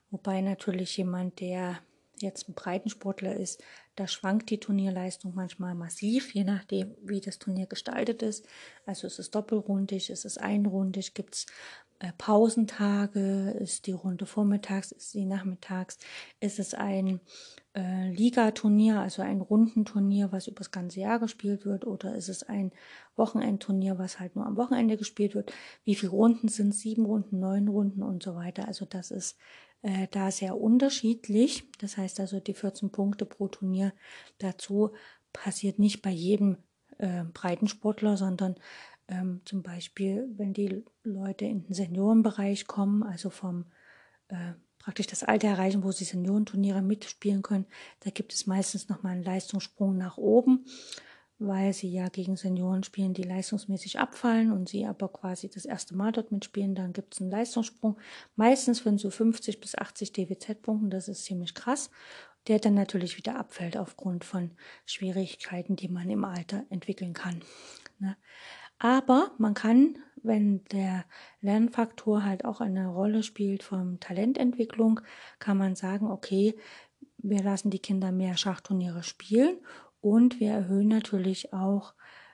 Wobei 0.10 0.42
natürlich 0.42 0.98
jemand, 0.98 1.40
der 1.40 1.80
jetzt 2.20 2.50
ein 2.50 2.54
Breitensportler 2.54 3.36
ist, 3.36 3.64
da 3.96 4.08
schwankt 4.08 4.50
die 4.50 4.60
Turnierleistung 4.60 5.34
manchmal 5.36 5.76
massiv, 5.76 6.34
je 6.34 6.44
nachdem, 6.44 6.96
wie 7.04 7.22
das 7.22 7.40
Turnier 7.40 7.68
gestaltet 7.68 8.22
ist. 8.24 8.48
Also 8.86 9.08
ist 9.08 9.20
es 9.20 9.32
doppelrundig, 9.32 10.10
ist 10.10 10.26
es 10.26 10.38
einrundig, 10.38 11.14
gibt 11.14 11.36
es 11.36 11.46
äh, 12.00 12.12
Pausentage, 12.18 13.52
ist 13.60 13.88
die 13.88 13.92
Runde 13.92 14.26
vormittags, 14.26 14.92
ist 14.92 15.12
sie 15.12 15.26
nachmittags, 15.26 16.00
ist 16.40 16.60
es 16.60 16.74
ein 16.74 17.20
äh, 17.76 18.10
Ligaturnier, 18.12 19.00
also 19.00 19.22
ein 19.22 19.42
Rundenturnier, 19.42 20.32
was 20.32 20.48
über 20.48 20.60
das 20.60 20.72
ganze 20.72 21.00
Jahr 21.00 21.20
gespielt 21.20 21.66
wird, 21.66 21.86
oder 21.86 22.16
ist 22.16 22.30
es 22.30 22.44
ein 22.44 22.72
Wochenendturnier, 23.16 24.00
was 24.00 24.20
halt 24.20 24.36
nur 24.36 24.46
am 24.46 24.58
Wochenende 24.58 24.98
gespielt 24.98 25.34
wird? 25.34 25.54
Wie 25.84 25.96
viele 25.96 26.12
Runden 26.12 26.48
sind 26.50 26.74
Sieben 26.74 27.06
Runden, 27.06 27.40
neun 27.40 27.68
Runden 27.68 28.04
und 28.04 28.22
so 28.22 28.36
weiter. 28.36 28.68
Also 28.68 28.86
das 28.86 29.12
ist 29.12 29.38
äh, 29.84 30.08
da 30.12 30.32
sehr 30.32 30.58
unterschiedlich. 30.58 31.70
Das 31.80 31.98
heißt 31.98 32.20
also, 32.20 32.40
die 32.40 32.54
14 32.54 32.90
Punkte 32.90 33.26
pro 33.26 33.48
Turnier 33.48 33.94
dazu 34.40 34.92
passiert 35.32 35.78
nicht 35.78 36.02
bei 36.02 36.10
jedem 36.10 36.58
äh, 36.98 37.24
Breitensportler, 37.34 38.18
sondern 38.18 38.56
ähm, 39.08 39.42
zum 39.46 39.62
Beispiel, 39.62 40.30
wenn 40.38 40.54
die 40.54 40.84
Leute 41.04 41.46
in 41.46 41.64
den 41.64 41.74
Seniorenbereich 41.74 42.66
kommen, 42.66 43.04
also 43.04 43.30
vom 43.30 43.66
äh, 44.30 44.54
praktisch 44.80 45.08
das 45.08 45.24
Alter 45.24 45.50
erreichen, 45.50 45.84
wo 45.84 45.92
sie 45.92 46.06
Seniorenturniere 46.06 46.82
mitspielen 46.82 47.42
können, 47.42 47.66
da 48.02 48.10
gibt 48.10 48.34
es 48.34 48.48
meistens 48.48 48.90
nochmal 48.90 49.14
einen 49.14 49.24
Leistungssprung 49.24 49.98
nach 49.98 50.18
oben 50.18 50.66
weil 51.48 51.74
sie 51.74 51.92
ja 51.92 52.08
gegen 52.10 52.36
Senioren 52.36 52.84
spielen, 52.84 53.14
die 53.14 53.24
leistungsmäßig 53.24 54.00
abfallen 54.00 54.52
und 54.52 54.70
sie 54.70 54.86
aber 54.86 55.10
quasi 55.10 55.50
das 55.50 55.66
erste 55.66 55.96
Mal 55.96 56.12
dort 56.12 56.32
mitspielen, 56.32 56.76
dann 56.76 56.94
gibt 56.94 57.14
es 57.14 57.22
einen 57.22 57.32
Leistungssprung, 57.32 57.98
meistens 58.36 58.80
von 58.80 58.98
so 58.98 59.10
50 59.10 59.60
bis 59.60 59.76
80 59.76 60.14
DWZ-Punkten, 60.14 60.90
das 60.90 61.08
ist 61.08 61.26
ziemlich 61.26 61.54
krass, 61.54 61.90
der 62.48 62.60
dann 62.60 62.74
natürlich 62.74 63.18
wieder 63.18 63.38
abfällt 63.38 63.78
aufgrund 63.78 64.24
von 64.24 64.52
Schwierigkeiten, 64.86 65.76
die 65.76 65.90
man 65.90 66.10
im 66.10 66.24
Alter 66.24 66.66
entwickeln 66.70 67.14
kann. 67.14 67.42
Ne? 68.00 68.16
Aber 68.80 69.32
man 69.38 69.54
kann, 69.54 69.98
wenn 70.22 70.64
der 70.66 71.06
Lernfaktor 71.42 72.24
halt 72.24 72.46
auch 72.46 72.62
eine 72.62 72.88
Rolle 72.88 73.24
spielt 73.24 73.64
von 73.64 74.00
Talententwicklung, 74.00 75.02
kann 75.40 75.58
man 75.58 75.76
sagen, 75.76 76.10
okay, 76.12 76.56
wir 77.18 77.42
lassen 77.42 77.70
die 77.70 77.80
Kinder 77.80 78.12
mehr 78.12 78.36
Schachturniere 78.36 79.04
spielen 79.04 79.58
und 80.04 80.42
wir 80.42 80.52
erhöhen 80.52 80.90
natürlich 80.90 81.54
auch 81.54 81.94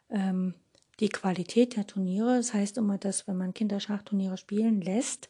ähm, 0.10 0.56
die 1.00 1.10
Qualität 1.10 1.76
der 1.76 1.86
Turniere. 1.86 2.38
Das 2.38 2.56
heißt 2.56 2.78
immer, 2.80 2.98
dass 2.98 3.28
wenn 3.28 3.38
man 3.38 3.54
Kinderschachturniere 3.54 4.38
spielen 4.38 4.82
lässt 4.82 5.30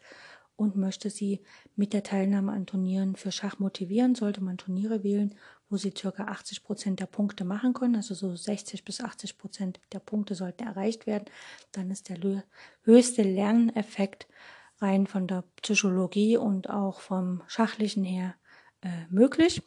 und 0.56 0.78
möchte 0.78 1.10
sie 1.10 1.42
mit 1.76 1.92
der 1.92 2.02
Teilnahme 2.02 2.54
an 2.54 2.66
Turnieren 2.66 3.18
für 3.18 3.34
Schach 3.34 3.60
motivieren, 3.60 4.16
sollte 4.16 4.42
man 4.42 4.58
Turniere 4.58 5.04
wählen, 5.04 5.36
wo 5.70 5.76
sie 5.76 5.92
ca. 5.92 6.10
80 6.10 6.64
Prozent 6.64 7.02
der 7.02 7.08
Punkte 7.08 7.44
machen 7.44 7.74
können. 7.74 7.98
Also 7.98 8.14
so 8.16 8.34
60 8.34 8.86
bis 8.86 9.02
80 9.02 9.38
Prozent 9.38 9.82
der 9.92 10.00
Punkte 10.00 10.34
sollten 10.34 10.64
erreicht 10.64 11.08
werden. 11.08 11.26
Dann 11.74 11.92
ist 11.92 12.08
der 12.08 12.46
höchste 12.84 13.24
Lerneffekt 13.24 14.30
rein 14.78 15.08
von 15.08 15.28
der 15.28 15.44
Psychologie 15.62 16.38
und 16.38 16.70
auch 16.70 17.02
vom 17.02 17.44
Schachlichen 17.48 18.06
her 18.06 18.36
äh, 18.82 18.88
möglich. 19.10 19.62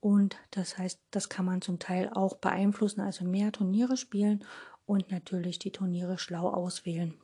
Und 0.00 0.36
das 0.52 0.78
heißt, 0.78 1.00
das 1.10 1.28
kann 1.28 1.44
man 1.44 1.60
zum 1.60 1.78
Teil 1.78 2.08
auch 2.08 2.36
beeinflussen, 2.36 3.00
also 3.00 3.24
mehr 3.24 3.50
Turniere 3.52 3.96
spielen 3.96 4.44
und 4.86 5.10
natürlich 5.10 5.58
die 5.58 5.72
Turniere 5.72 6.18
schlau 6.18 6.48
auswählen. 6.48 7.14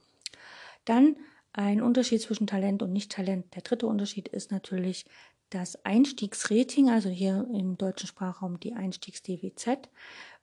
Dann 0.84 1.16
ein 1.52 1.80
Unterschied 1.80 2.20
zwischen 2.20 2.48
Talent 2.48 2.82
und 2.82 2.92
Nicht-Talent. 2.92 3.54
Der 3.54 3.62
dritte 3.62 3.86
Unterschied 3.86 4.28
ist 4.28 4.50
natürlich, 4.50 5.06
das 5.54 5.84
Einstiegsrating, 5.84 6.90
also 6.90 7.08
hier 7.08 7.46
im 7.52 7.78
deutschen 7.78 8.08
Sprachraum 8.08 8.58
die 8.58 8.74
Einstiegs-DWZ. 8.74 9.88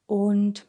Und 0.06 0.66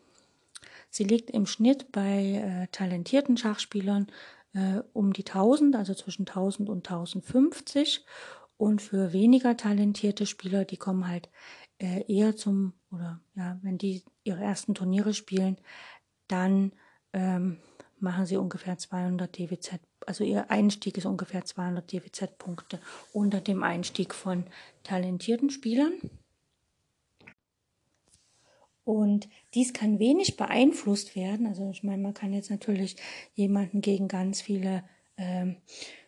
sie 0.91 1.05
liegt 1.05 1.31
im 1.31 1.47
Schnitt 1.47 1.93
bei 1.93 2.65
äh, 2.65 2.67
talentierten 2.73 3.37
Schachspielern 3.37 4.09
äh, 4.55 4.81
um 4.93 5.13
die 5.13 5.25
1000, 5.25 5.77
also 5.77 5.95
zwischen 5.95 6.27
1000 6.27 6.69
und 6.69 6.89
1050. 6.89 8.05
Und 8.63 8.81
für 8.81 9.13
weniger 9.13 9.57
talentierte 9.57 10.25
Spieler, 10.25 10.65
die 10.65 10.77
kommen 10.77 11.09
halt 11.09 11.29
äh, 11.81 12.05
eher 12.07 12.37
zum, 12.37 12.75
oder 12.93 13.21
ja, 13.35 13.59
wenn 13.63 13.77
die 13.77 14.05
ihre 14.23 14.41
ersten 14.41 14.73
Turniere 14.73 15.15
spielen, 15.15 15.57
dann 16.29 16.71
ähm, 17.13 17.59
machen 17.99 18.25
sie 18.25 18.37
ungefähr 18.37 18.79
200 18.79 19.37
DWZ, 19.37 19.81
also 20.07 20.23
ihr 20.23 20.49
Einstieg 20.53 20.97
ist 20.97 21.07
ungefähr 21.07 21.45
200 21.45 21.93
DWZ-Punkte 21.93 22.79
unter 23.13 23.41
dem 23.41 23.65
Einstieg 23.65 24.15
von 24.15 24.45
talentierten 24.85 25.51
Spielern. 25.51 25.95
Und 28.85 29.29
dies 29.55 29.73
kann 29.73 29.99
wenig 29.99 30.37
beeinflusst 30.37 31.17
werden. 31.17 31.49
Also 31.49 31.69
ich 31.71 31.83
meine, 31.83 32.01
man 32.01 32.15
kann 32.15 32.33
jetzt 32.33 32.51
natürlich 32.51 32.95
jemanden 33.35 33.81
gegen 33.81 34.07
ganz 34.07 34.41
viele 34.41 34.85
ähm, 35.17 35.57
äh, 35.57 36.02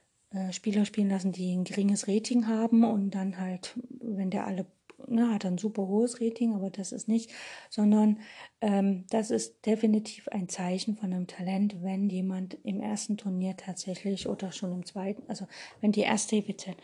Spieler 0.53 0.85
spielen 0.85 1.11
lassen, 1.11 1.33
die 1.33 1.53
ein 1.53 1.65
geringes 1.65 2.09
Rating 2.09 2.47
haben 2.47 2.85
und 2.85 3.11
dann 3.11 3.39
halt, 3.39 3.75
wenn 4.01 4.31
der 4.31 4.47
alle 4.47 4.67
ne, 5.09 5.31
hat 5.33 5.45
ein 5.45 5.59
super 5.59 5.87
hohes 5.87 6.21
Rating, 6.21 6.55
aber 6.55 6.71
das 6.71 6.93
ist 6.93 7.09
nicht, 7.09 7.31
sondern 7.71 8.21
ähm, 8.61 9.05
das 9.11 9.31
ist 9.31 9.67
definitiv 9.67 10.29
ein 10.29 10.49
Zeichen 10.49 10.97
von 10.97 11.13
einem 11.13 11.27
Talent, 11.27 11.83
wenn 11.83 12.09
jemand 12.09 12.59
im 12.65 12.81
ersten 12.81 13.17
Turnier 13.17 13.57
tatsächlich 13.57 14.29
oder 14.29 14.53
schon 14.53 14.73
im 14.73 14.85
zweiten, 14.85 15.23
also 15.29 15.47
wenn 15.81 15.93
die 15.93 16.01
erste 16.01 16.41
bitte 16.43 16.75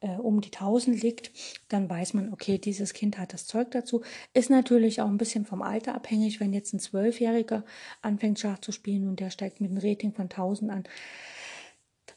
äh, 0.00 0.16
um 0.16 0.40
die 0.40 0.52
1000 0.52 1.02
liegt, 1.02 1.30
dann 1.68 1.88
weiß 1.88 2.14
man, 2.14 2.32
okay, 2.32 2.58
dieses 2.58 2.94
Kind 2.94 3.18
hat 3.18 3.32
das 3.32 3.46
Zeug 3.46 3.70
dazu. 3.70 4.02
Ist 4.34 4.50
natürlich 4.50 5.00
auch 5.00 5.08
ein 5.08 5.18
bisschen 5.18 5.44
vom 5.44 5.62
Alter 5.62 5.94
abhängig, 5.94 6.40
wenn 6.40 6.52
jetzt 6.52 6.72
ein 6.72 6.80
Zwölfjähriger 6.80 7.64
anfängt 8.02 8.38
Schach 8.38 8.58
zu 8.58 8.72
spielen 8.72 9.08
und 9.08 9.20
der 9.20 9.30
steigt 9.30 9.60
mit 9.60 9.70
einem 9.70 9.80
Rating 9.80 10.12
von 10.12 10.24
1000 10.24 10.70
an 10.70 10.84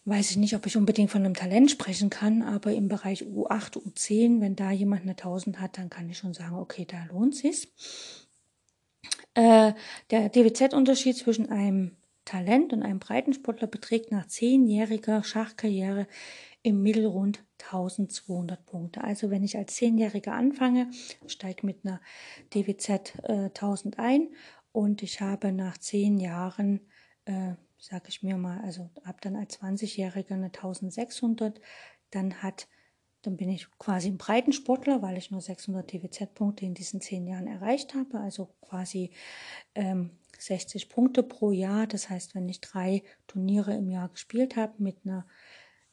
weiß 0.05 0.31
ich 0.31 0.37
nicht, 0.37 0.55
ob 0.55 0.65
ich 0.65 0.77
unbedingt 0.77 1.11
von 1.11 1.23
einem 1.23 1.35
Talent 1.35 1.69
sprechen 1.69 2.09
kann, 2.09 2.41
aber 2.41 2.73
im 2.73 2.87
Bereich 2.87 3.23
U8, 3.23 3.77
U10, 3.77 4.41
wenn 4.41 4.55
da 4.55 4.71
jemand 4.71 5.03
eine 5.03 5.11
1000 5.11 5.59
hat, 5.59 5.77
dann 5.77 5.89
kann 5.89 6.09
ich 6.09 6.17
schon 6.17 6.33
sagen, 6.33 6.55
okay, 6.55 6.85
da 6.85 7.03
lohnt 7.05 7.35
sich's. 7.35 7.67
Äh, 9.33 9.73
der 10.09 10.29
DWZ-Unterschied 10.29 11.15
zwischen 11.15 11.49
einem 11.49 11.97
Talent 12.25 12.73
und 12.73 12.83
einem 12.83 12.99
Breitensportler 12.99 13.67
beträgt 13.67 14.11
nach 14.11 14.27
zehnjähriger 14.27 15.23
Schachkarriere 15.23 16.07
im 16.63 16.81
Mittel 16.83 17.05
rund 17.05 17.43
1200 17.63 18.65
Punkte. 18.65 19.03
Also 19.03 19.29
wenn 19.29 19.43
ich 19.43 19.57
als 19.57 19.75
Zehnjähriger 19.75 20.33
anfange, 20.33 20.89
steige 21.27 21.65
mit 21.65 21.85
einer 21.85 22.01
DWZ 22.53 23.13
äh, 23.23 23.45
1000 23.45 23.99
ein 23.99 24.29
und 24.71 25.03
ich 25.03 25.21
habe 25.21 25.51
nach 25.51 25.77
zehn 25.77 26.19
Jahren 26.19 26.81
äh, 27.25 27.53
sage 27.81 28.05
ich 28.09 28.21
mir 28.21 28.37
mal, 28.37 28.61
also 28.61 28.89
habe 29.03 29.17
dann 29.21 29.35
als 29.35 29.59
20-Jähriger 29.59 30.33
eine 30.33 30.45
1600, 30.45 31.59
dann 32.11 32.43
hat, 32.43 32.67
dann 33.23 33.37
bin 33.37 33.49
ich 33.49 33.67
quasi 33.79 34.09
ein 34.09 34.17
Breitensportler, 34.17 35.01
weil 35.01 35.17
ich 35.17 35.31
nur 35.31 35.41
600 35.41 35.91
DWZ-Punkte 35.91 36.63
in 36.63 36.75
diesen 36.75 37.01
zehn 37.01 37.25
Jahren 37.25 37.47
erreicht 37.47 37.95
habe, 37.95 38.19
also 38.19 38.53
quasi 38.61 39.11
ähm, 39.73 40.11
60 40.37 40.89
Punkte 40.89 41.23
pro 41.23 41.51
Jahr. 41.51 41.87
Das 41.87 42.09
heißt, 42.09 42.35
wenn 42.35 42.47
ich 42.47 42.61
drei 42.61 43.01
Turniere 43.27 43.75
im 43.75 43.89
Jahr 43.89 44.09
gespielt 44.09 44.55
habe 44.55 44.73
mit 44.77 44.97
einer 45.03 45.25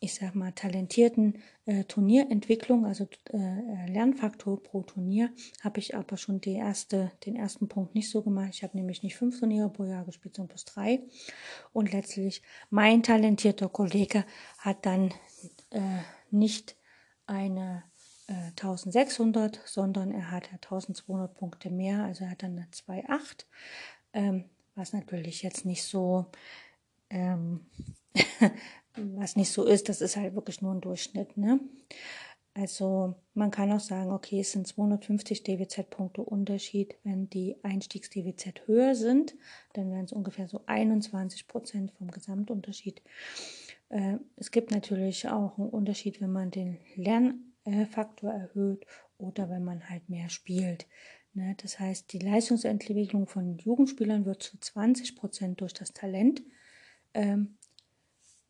ich 0.00 0.14
sag 0.14 0.34
mal, 0.34 0.52
talentierten 0.52 1.42
äh, 1.66 1.84
Turnierentwicklung, 1.84 2.86
also 2.86 3.08
äh, 3.32 3.90
Lernfaktor 3.90 4.62
pro 4.62 4.82
Turnier, 4.82 5.30
habe 5.60 5.80
ich 5.80 5.96
aber 5.96 6.16
schon 6.16 6.40
die 6.40 6.54
erste, 6.54 7.10
den 7.26 7.34
ersten 7.34 7.68
Punkt 7.68 7.94
nicht 7.94 8.08
so 8.08 8.22
gemacht. 8.22 8.50
Ich 8.52 8.62
habe 8.62 8.76
nämlich 8.76 9.02
nicht 9.02 9.16
fünf 9.16 9.38
Turniere 9.40 9.68
pro 9.68 9.84
Jahr 9.84 10.04
gespielt, 10.04 10.36
sondern 10.36 10.50
plus 10.50 10.64
drei. 10.64 11.02
Und 11.72 11.92
letztlich 11.92 12.42
mein 12.70 13.02
talentierter 13.02 13.68
Kollege 13.68 14.24
hat 14.58 14.86
dann 14.86 15.12
äh, 15.70 15.80
nicht 16.30 16.76
eine 17.26 17.82
1600, 18.28 19.56
äh, 19.56 19.60
sondern 19.64 20.12
er 20.12 20.30
hat 20.30 20.48
1200 20.52 21.34
Punkte 21.34 21.70
mehr, 21.70 22.04
also 22.04 22.24
er 22.24 22.30
hat 22.30 22.42
dann 22.42 22.52
eine 22.52 22.66
2,8, 22.66 23.46
ähm, 24.12 24.44
was 24.74 24.92
natürlich 24.92 25.42
jetzt 25.42 25.64
nicht 25.64 25.82
so 25.82 26.26
ähm, 27.10 27.66
was 29.16 29.36
nicht 29.36 29.52
so 29.52 29.64
ist, 29.64 29.88
das 29.88 30.00
ist 30.00 30.16
halt 30.16 30.34
wirklich 30.34 30.62
nur 30.62 30.74
ein 30.74 30.80
Durchschnitt. 30.80 31.36
Ne? 31.36 31.60
Also 32.54 33.14
man 33.34 33.52
kann 33.52 33.70
auch 33.70 33.80
sagen, 33.80 34.10
okay, 34.10 34.40
es 34.40 34.50
sind 34.52 34.66
250 34.66 35.44
DWZ-Punkte 35.44 36.22
Unterschied, 36.22 36.96
wenn 37.04 37.30
die 37.30 37.56
Einstiegs-DWZ 37.62 38.66
höher 38.66 38.96
sind, 38.96 39.36
dann 39.74 39.92
wären 39.92 40.06
es 40.06 40.12
ungefähr 40.12 40.48
so 40.48 40.62
21 40.66 41.46
Prozent 41.46 41.92
vom 41.92 42.10
Gesamtunterschied. 42.10 43.00
Äh, 43.90 44.16
es 44.36 44.50
gibt 44.50 44.72
natürlich 44.72 45.28
auch 45.28 45.56
einen 45.58 45.68
Unterschied, 45.68 46.20
wenn 46.20 46.32
man 46.32 46.50
den 46.50 46.78
Lernfaktor 46.96 48.32
erhöht 48.32 48.86
oder 49.18 49.48
wenn 49.50 49.62
man 49.62 49.88
halt 49.88 50.08
mehr 50.08 50.28
spielt. 50.28 50.86
Ne? 51.34 51.54
Das 51.62 51.78
heißt, 51.78 52.12
die 52.12 52.18
Leistungsentwicklung 52.18 53.28
von 53.28 53.58
Jugendspielern 53.58 54.24
wird 54.24 54.42
zu 54.42 54.58
20 54.58 55.14
Prozent 55.14 55.60
durch 55.60 55.74
das 55.74 55.92
Talent 55.92 56.42
ähm, 57.14 57.57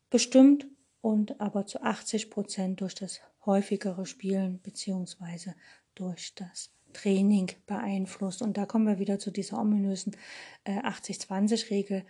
bestimmt 0.09 0.67
und 1.01 1.39
aber 1.39 1.65
zu 1.65 1.81
80 1.81 2.29
Prozent 2.29 2.81
durch 2.81 2.95
das 2.95 3.21
häufigere 3.45 4.05
Spielen 4.05 4.61
beziehungsweise 4.61 5.55
durch 5.95 6.35
das 6.35 6.71
Training 6.93 7.51
beeinflusst. 7.67 8.41
Und 8.41 8.57
da 8.57 8.65
kommen 8.65 8.87
wir 8.87 8.99
wieder 8.99 9.19
zu 9.19 9.31
dieser 9.31 9.59
ominösen 9.59 10.15
äh, 10.63 10.79
80-20-Regel. 10.79 12.05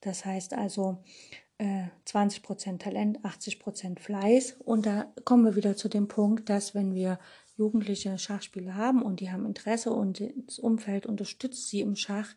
Das 0.00 0.24
heißt 0.24 0.54
also 0.54 0.98
äh, 1.58 1.84
20 2.04 2.42
Prozent 2.42 2.82
Talent, 2.82 3.24
80 3.24 3.60
Prozent 3.60 4.00
Fleiß. 4.00 4.56
Und 4.64 4.86
da 4.86 5.12
kommen 5.24 5.44
wir 5.44 5.56
wieder 5.56 5.76
zu 5.76 5.88
dem 5.88 6.08
Punkt, 6.08 6.48
dass 6.48 6.74
wenn 6.74 6.94
wir 6.94 7.18
jugendliche 7.56 8.18
Schachspieler 8.18 8.74
haben 8.74 9.02
und 9.02 9.20
die 9.20 9.30
haben 9.30 9.46
Interesse 9.46 9.92
und 9.92 10.20
das 10.46 10.58
Umfeld 10.58 11.06
unterstützt 11.06 11.68
sie 11.68 11.80
im 11.80 11.94
Schach, 11.96 12.34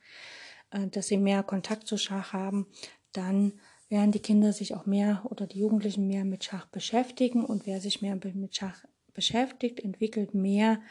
äh, 0.71 0.87
dass 0.87 1.07
sie 1.07 1.17
mehr 1.17 1.43
Kontakt 1.43 1.87
zu 1.87 1.97
Schach 1.97 2.33
haben, 2.33 2.67
dann 3.11 3.53
werden 3.89 4.11
die 4.11 4.19
Kinder 4.19 4.51
sich 4.53 4.75
auch 4.75 4.85
mehr 4.85 5.23
oder 5.29 5.47
die 5.47 5.59
Jugendlichen 5.59 6.07
mehr 6.07 6.25
mit 6.25 6.43
Schach 6.43 6.65
beschäftigen 6.67 7.43
und 7.45 7.65
wer 7.65 7.79
sich 7.79 8.01
mehr 8.01 8.17
mit 8.33 8.55
Schach 8.55 8.83
beschäftigt, 9.13 9.79
entwickelt 9.79 10.33
mehr 10.33 10.81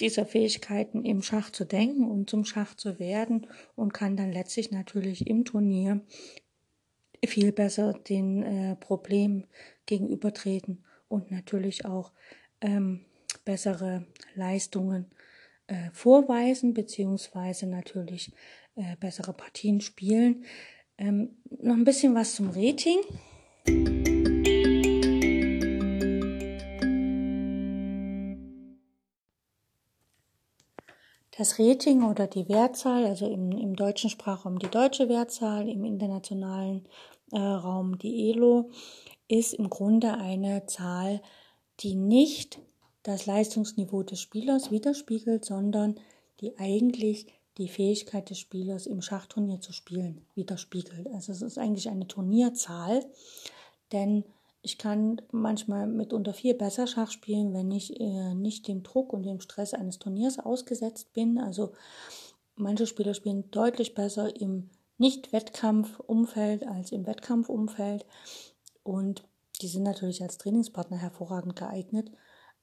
dieser 0.00 0.26
Fähigkeiten 0.26 1.04
im 1.04 1.22
Schach 1.22 1.50
zu 1.50 1.64
denken 1.64 2.10
und 2.10 2.28
zum 2.28 2.44
Schach 2.44 2.74
zu 2.74 2.98
werden 2.98 3.46
und 3.76 3.94
kann 3.94 4.16
dann 4.16 4.32
letztlich 4.32 4.70
natürlich 4.70 5.26
im 5.26 5.44
Turnier 5.44 6.00
viel 7.24 7.52
besser 7.52 7.92
den 7.92 8.42
äh, 8.42 8.76
Problemen 8.76 9.46
gegenübertreten 9.86 10.84
und 11.08 11.30
natürlich 11.30 11.84
auch 11.84 12.12
ähm, 12.60 13.04
bessere 13.44 14.06
Leistungen 14.34 15.10
äh, 15.66 15.90
vorweisen 15.92 16.74
beziehungsweise 16.74 17.66
natürlich 17.66 18.32
äh, 18.74 18.96
bessere 18.96 19.32
Partien 19.32 19.80
spielen. 19.80 20.44
Ähm, 20.96 21.36
noch 21.60 21.74
ein 21.74 21.84
bisschen 21.84 22.14
was 22.14 22.34
zum 22.34 22.50
Rating. 22.50 22.98
Das 31.36 31.58
Rating 31.58 32.04
oder 32.04 32.28
die 32.28 32.48
Wertzahl, 32.48 33.04
also 33.06 33.28
im, 33.28 33.50
im 33.50 33.74
deutschen 33.74 34.08
Sprachraum 34.08 34.60
die 34.60 34.68
deutsche 34.68 35.08
Wertzahl, 35.08 35.68
im 35.68 35.84
internationalen 35.84 36.88
äh, 37.32 37.38
Raum 37.38 37.98
die 37.98 38.30
ELO, 38.30 38.70
ist 39.26 39.54
im 39.54 39.68
Grunde 39.68 40.14
eine 40.14 40.66
Zahl, 40.66 41.20
die 41.80 41.96
nicht 41.96 42.60
das 43.02 43.26
Leistungsniveau 43.26 44.04
des 44.04 44.20
Spielers 44.20 44.70
widerspiegelt, 44.70 45.44
sondern 45.44 45.98
die 46.40 46.56
eigentlich 46.58 47.26
die 47.58 47.68
Fähigkeit 47.68 48.30
des 48.30 48.38
Spielers 48.38 48.86
im 48.86 49.00
Schachturnier 49.00 49.60
zu 49.60 49.72
spielen 49.72 50.26
widerspiegelt. 50.34 51.06
Also 51.08 51.32
es 51.32 51.42
ist 51.42 51.58
eigentlich 51.58 51.88
eine 51.88 52.06
Turnierzahl, 52.06 53.04
denn 53.92 54.24
ich 54.62 54.78
kann 54.78 55.20
manchmal 55.30 55.86
mitunter 55.86 56.32
viel 56.32 56.54
besser 56.54 56.86
Schach 56.86 57.10
spielen, 57.10 57.52
wenn 57.52 57.70
ich 57.70 58.00
äh, 58.00 58.34
nicht 58.34 58.66
dem 58.66 58.82
Druck 58.82 59.12
und 59.12 59.24
dem 59.24 59.40
Stress 59.40 59.74
eines 59.74 59.98
Turniers 59.98 60.38
ausgesetzt 60.38 61.12
bin. 61.12 61.38
Also 61.38 61.72
manche 62.56 62.86
Spieler 62.86 63.14
spielen 63.14 63.50
deutlich 63.50 63.94
besser 63.94 64.34
im 64.40 64.70
Nicht-Wettkampfumfeld 64.96 66.66
als 66.66 66.92
im 66.92 67.06
Wettkampfumfeld 67.06 68.06
und 68.82 69.24
die 69.60 69.68
sind 69.68 69.82
natürlich 69.82 70.22
als 70.22 70.38
Trainingspartner 70.38 70.96
hervorragend 70.96 71.56
geeignet. 71.56 72.10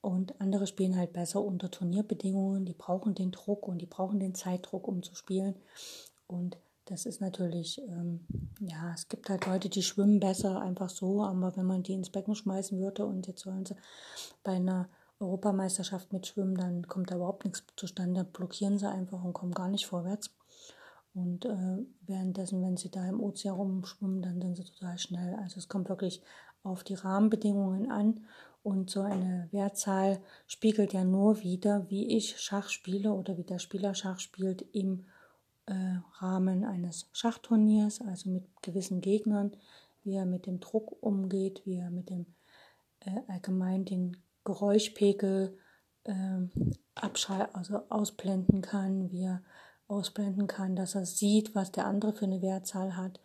Und 0.01 0.39
andere 0.41 0.65
spielen 0.65 0.97
halt 0.97 1.13
besser 1.13 1.43
unter 1.43 1.69
Turnierbedingungen. 1.69 2.65
Die 2.65 2.73
brauchen 2.73 3.13
den 3.13 3.31
Druck 3.31 3.67
und 3.67 3.79
die 3.79 3.85
brauchen 3.85 4.19
den 4.19 4.33
Zeitdruck, 4.33 4.87
um 4.87 5.03
zu 5.03 5.13
spielen. 5.13 5.55
Und 6.27 6.57
das 6.85 7.05
ist 7.05 7.21
natürlich, 7.21 7.79
ähm, 7.87 8.25
ja, 8.59 8.91
es 8.93 9.07
gibt 9.07 9.29
halt 9.29 9.45
Leute, 9.45 9.69
die 9.69 9.83
schwimmen 9.83 10.19
besser 10.19 10.59
einfach 10.59 10.89
so, 10.89 11.23
aber 11.23 11.55
wenn 11.55 11.65
man 11.65 11.83
die 11.83 11.93
ins 11.93 12.09
Becken 12.09 12.35
schmeißen 12.35 12.79
würde 12.79 13.05
und 13.05 13.27
jetzt 13.27 13.41
sollen 13.41 13.65
sie 13.65 13.75
bei 14.43 14.53
einer 14.53 14.89
Europameisterschaft 15.19 16.11
mitschwimmen, 16.11 16.55
dann 16.55 16.87
kommt 16.87 17.11
da 17.11 17.15
überhaupt 17.15 17.45
nichts 17.45 17.63
zustande, 17.75 18.23
blockieren 18.23 18.79
sie 18.79 18.89
einfach 18.89 19.23
und 19.23 19.33
kommen 19.33 19.53
gar 19.53 19.69
nicht 19.69 19.85
vorwärts. 19.85 20.31
Und 21.13 21.45
äh, 21.45 21.85
währenddessen, 22.07 22.61
wenn 22.63 22.77
sie 22.77 22.89
da 22.89 23.07
im 23.07 23.21
Ozean 23.21 23.55
rumschwimmen, 23.55 24.21
dann 24.21 24.41
sind 24.41 24.55
sie 24.55 24.63
total 24.63 24.97
schnell. 24.97 25.35
Also 25.35 25.59
es 25.59 25.67
kommt 25.67 25.89
wirklich 25.89 26.21
auf 26.63 26.83
die 26.83 26.93
Rahmenbedingungen 26.93 27.91
an. 27.91 28.21
Und 28.63 28.89
so 28.91 29.01
eine 29.01 29.49
Wertzahl 29.51 30.21
spiegelt 30.45 30.93
ja 30.93 31.03
nur 31.03 31.41
wieder, 31.41 31.89
wie 31.89 32.15
ich 32.15 32.39
Schach 32.39 32.69
spiele 32.69 33.11
oder 33.11 33.37
wie 33.37 33.43
der 33.43 33.59
Spieler 33.59 33.95
Schach 33.95 34.19
spielt 34.19 34.61
im 34.73 35.05
äh, 35.65 35.97
Rahmen 36.19 36.63
eines 36.63 37.09
Schachturniers, 37.11 38.01
also 38.01 38.29
mit 38.29 38.43
gewissen 38.61 39.01
Gegnern, 39.01 39.51
wie 40.03 40.15
er 40.15 40.25
mit 40.25 40.45
dem 40.45 40.59
Druck 40.59 41.01
umgeht, 41.01 41.61
wie 41.65 41.77
er 41.77 41.89
mit 41.89 42.09
dem 42.09 42.27
äh, 42.99 43.19
allgemein 43.27 43.85
den 43.85 44.17
Geräuschpegel 44.43 45.57
äh, 46.03 46.41
abschal 46.95 47.49
also 47.53 47.81
ausblenden 47.89 48.61
kann, 48.61 49.11
wie 49.11 49.23
er 49.23 49.41
ausblenden 49.87 50.47
kann, 50.47 50.75
dass 50.75 50.95
er 50.95 51.05
sieht, 51.05 51.53
was 51.53 51.71
der 51.71 51.85
andere 51.85 52.13
für 52.13 52.25
eine 52.25 52.41
Wertzahl 52.41 52.95
hat, 52.95 53.19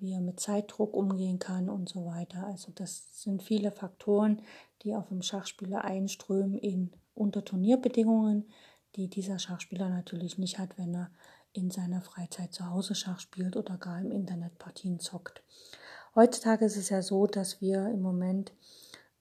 wie 0.00 0.12
er 0.12 0.20
mit 0.20 0.40
Zeitdruck 0.40 0.94
umgehen 0.94 1.38
kann 1.38 1.68
und 1.68 1.88
so 1.88 2.06
weiter. 2.06 2.46
Also 2.46 2.72
das 2.74 3.22
sind 3.22 3.42
viele 3.42 3.70
Faktoren, 3.70 4.42
die 4.82 4.94
auf 4.94 5.08
dem 5.08 5.22
Schachspieler 5.22 5.84
einströmen 5.84 6.58
in 6.58 6.92
unter 7.14 7.44
Turnierbedingungen, 7.44 8.48
die 8.96 9.08
dieser 9.08 9.38
Schachspieler 9.38 9.88
natürlich 9.88 10.38
nicht 10.38 10.58
hat, 10.58 10.76
wenn 10.78 10.94
er 10.94 11.10
in 11.52 11.70
seiner 11.70 12.02
Freizeit 12.02 12.52
zu 12.52 12.68
Hause 12.68 12.94
Schach 12.94 13.20
spielt 13.20 13.56
oder 13.56 13.76
gar 13.76 14.00
im 14.00 14.10
Internet 14.10 14.58
Partien 14.58 14.98
zockt. 14.98 15.42
Heutzutage 16.14 16.64
ist 16.64 16.76
es 16.76 16.88
ja 16.88 17.02
so, 17.02 17.26
dass 17.26 17.60
wir 17.60 17.88
im 17.88 18.00
Moment 18.00 18.52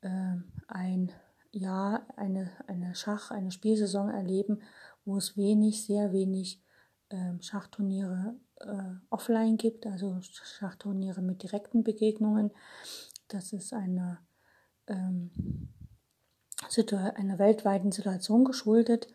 äh, 0.01 0.35
ein 0.67 1.11
Jahr, 1.51 2.05
eine, 2.15 2.51
eine 2.67 2.95
Schach, 2.95 3.31
eine 3.31 3.51
Spielsaison 3.51 4.09
erleben, 4.09 4.61
wo 5.05 5.17
es 5.17 5.35
wenig, 5.35 5.85
sehr 5.85 6.13
wenig 6.13 6.61
äh, 7.09 7.33
Schachturniere 7.41 8.35
äh, 8.65 8.95
offline 9.09 9.57
gibt, 9.57 9.85
also 9.85 10.17
Schachturniere 10.21 11.21
mit 11.21 11.43
direkten 11.43 11.83
Begegnungen. 11.83 12.51
Das 13.27 13.53
ist 13.53 13.73
eine, 13.73 14.19
ähm, 14.87 15.31
einer 17.15 17.39
weltweiten 17.39 17.91
Situation 17.91 18.45
geschuldet, 18.45 19.07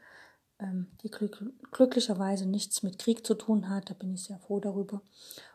ähm, 0.59 0.89
die 1.03 1.11
glück 1.11 1.43
glücklicherweise 1.71 2.47
nichts 2.47 2.83
mit 2.83 2.99
Krieg 2.99 3.27
zu 3.27 3.35
tun 3.35 3.69
hat. 3.69 3.91
Da 3.91 3.95
bin 3.95 4.15
ich 4.15 4.25
sehr 4.25 4.39
froh 4.39 4.61
darüber. 4.61 5.03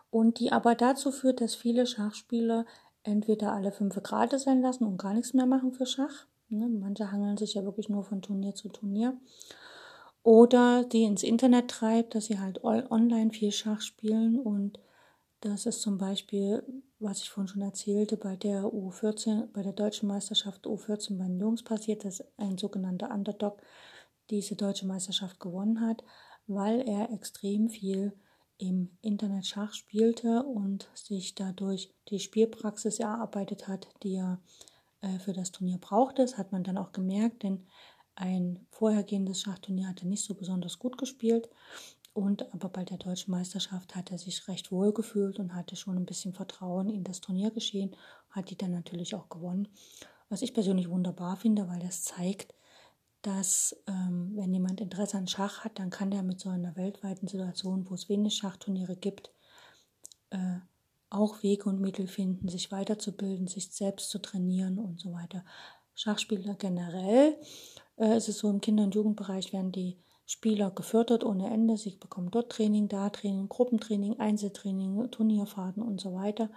Und 0.10 0.40
die 0.40 0.52
aber 0.52 0.76
dazu 0.76 1.12
führt, 1.12 1.42
dass 1.42 1.56
viele 1.56 1.86
Schachspieler 1.86 2.66
entweder 3.04 3.54
alle 3.54 3.72
fünf 3.72 3.96
Grade 4.04 4.38
sein 4.38 4.62
lassen 4.62 4.86
und 4.86 4.98
gar 4.98 5.14
nichts 5.14 5.34
mehr 5.34 5.46
machen 5.46 5.74
für 5.74 5.86
Schach. 5.86 6.28
Ne? 6.50 6.68
Manche 6.68 7.12
hangeln 7.12 7.38
sich 7.38 7.54
ja 7.54 7.64
wirklich 7.64 7.90
nur 7.90 8.04
von 8.04 8.22
Turnier 8.22 8.54
zu 8.54 8.70
Turnier. 8.70 9.18
Oder 10.24 10.84
die 10.84 11.04
ins 11.04 11.24
Internet 11.24 11.70
treibt, 11.70 12.14
dass 12.16 12.26
sie 12.26 12.40
halt 12.40 12.64
online 12.64 13.32
viel 13.32 13.52
Schach 13.52 13.82
spielen 13.82 14.40
und 14.40 14.80
das 15.42 15.66
ist 15.66 15.82
zum 15.82 15.98
Beispiel, 15.98 16.64
was 17.00 17.24
ich 17.24 17.30
vorhin 17.32 17.48
schon 17.48 17.64
erzählte, 17.64 18.16
bei 18.16 18.36
der 18.36 18.66
U14, 18.66 19.48
bei 19.52 19.64
der 19.64 19.74
deutschen 19.74 20.08
Meisterschaft 20.08 20.68
U14 20.68 21.18
bei 21.18 21.26
den 21.26 21.40
Jungs 21.40 21.64
passiert, 21.64 22.06
dass 22.06 22.24
ein 22.38 22.60
sogenannter 22.60 23.10
Underdog 23.10 23.60
diese 24.30 24.56
deutsche 24.56 24.86
Meisterschaft 24.86 25.40
gewonnen 25.40 25.82
hat, 25.82 26.04
weil 26.46 26.88
er 26.88 27.12
extrem 27.12 27.70
viel 27.70 28.14
im 28.60 28.96
Internet 29.02 29.48
Schach 29.48 29.74
spielte 29.74 30.44
und 30.44 30.88
sich 30.94 31.34
dadurch 31.34 31.92
die 32.10 32.20
Spielpraxis 32.20 33.00
erarbeitet 33.00 33.68
hat, 33.68 33.88
die 34.04 34.18
er 34.18 34.40
äh, 35.02 35.18
für 35.18 35.34
das 35.34 35.52
Turnier 35.52 35.80
brauchte. 35.80 36.22
Das 36.22 36.38
hat 36.38 36.52
man 36.52 36.64
dann 36.64 36.78
auch 36.78 36.92
gemerkt, 36.92 37.42
denn 37.42 37.66
ein 38.22 38.66
vorhergehendes 38.70 39.42
Schachturnier 39.42 39.88
hat 39.88 40.04
er 40.04 40.08
nicht 40.08 40.24
so 40.24 40.36
besonders 40.36 40.78
gut 40.78 40.98
gespielt. 40.98 41.50
Und 42.14 42.54
aber 42.54 42.70
bei 42.70 42.84
der 42.84 42.98
deutschen 42.98 43.32
Meisterschaft 43.32 43.96
hat 43.96 44.12
er 44.12 44.18
sich 44.18 44.48
recht 44.48 44.72
wohl 44.72 44.94
gefühlt 44.94 45.40
und 45.40 45.56
hatte 45.56 45.76
schon 45.76 45.98
ein 45.98 46.06
bisschen 46.06 46.34
Vertrauen 46.34 46.90
in 46.90 47.04
das 47.04 47.22
Turniergeschehen, 47.22 47.96
hat 48.30 48.50
die 48.50 48.58
dann 48.58 48.72
natürlich 48.72 49.16
auch 49.16 49.30
gewonnen. 49.30 49.70
Was 50.30 50.42
ich 50.42 50.54
persönlich 50.54 50.90
wunderbar 50.90 51.38
finde, 51.38 51.68
weil 51.68 51.80
das 51.80 52.04
zeigt, 52.04 52.54
dass 53.22 53.76
ähm, 53.88 54.34
wenn 54.36 54.54
jemand 54.54 54.82
Interesse 54.82 55.18
an 55.18 55.28
Schach 55.28 55.64
hat, 55.64 55.80
dann 55.80 55.90
kann 55.90 56.12
der 56.12 56.24
mit 56.24 56.40
so 56.40 56.50
einer 56.50 56.76
weltweiten 56.76 57.28
Situation, 57.28 57.90
wo 57.90 57.94
es 57.94 58.10
wenig 58.10 58.36
Schachturniere 58.36 58.98
gibt, 58.98 59.32
äh, 60.32 60.58
auch 61.10 61.44
Wege 61.44 61.70
und 61.70 61.82
Mittel 61.82 62.08
finden, 62.08 62.50
sich 62.50 62.72
weiterzubilden, 62.72 63.48
sich 63.48 63.72
selbst 63.72 64.10
zu 64.10 64.20
trainieren 64.20 64.80
und 64.80 65.00
so 65.00 65.12
weiter. 65.14 65.44
Schachspieler 65.96 66.56
generell 66.56 67.38
äh, 68.02 68.18
ist 68.18 68.26
so, 68.26 68.50
im 68.50 68.62
Kinder- 68.62 68.84
und 68.84 68.96
Jugendbereich 68.96 69.54
werden 69.54 69.72
die 69.72 69.98
Spieler 70.26 70.72
gefördert 70.72 71.24
ohne 71.24 71.50
Ende. 71.50 71.78
Sie 71.78 71.92
bekommen 71.92 72.32
dort 72.32 72.52
Training, 72.52 72.88
da 72.88 73.10
Training, 73.10 73.48
Gruppentraining, 73.48 74.20
Einzeltraining, 74.20 75.12
Turnierfahrten 75.12 75.84
und 75.84 76.02
so 76.02 76.14
weiter. 76.14 76.50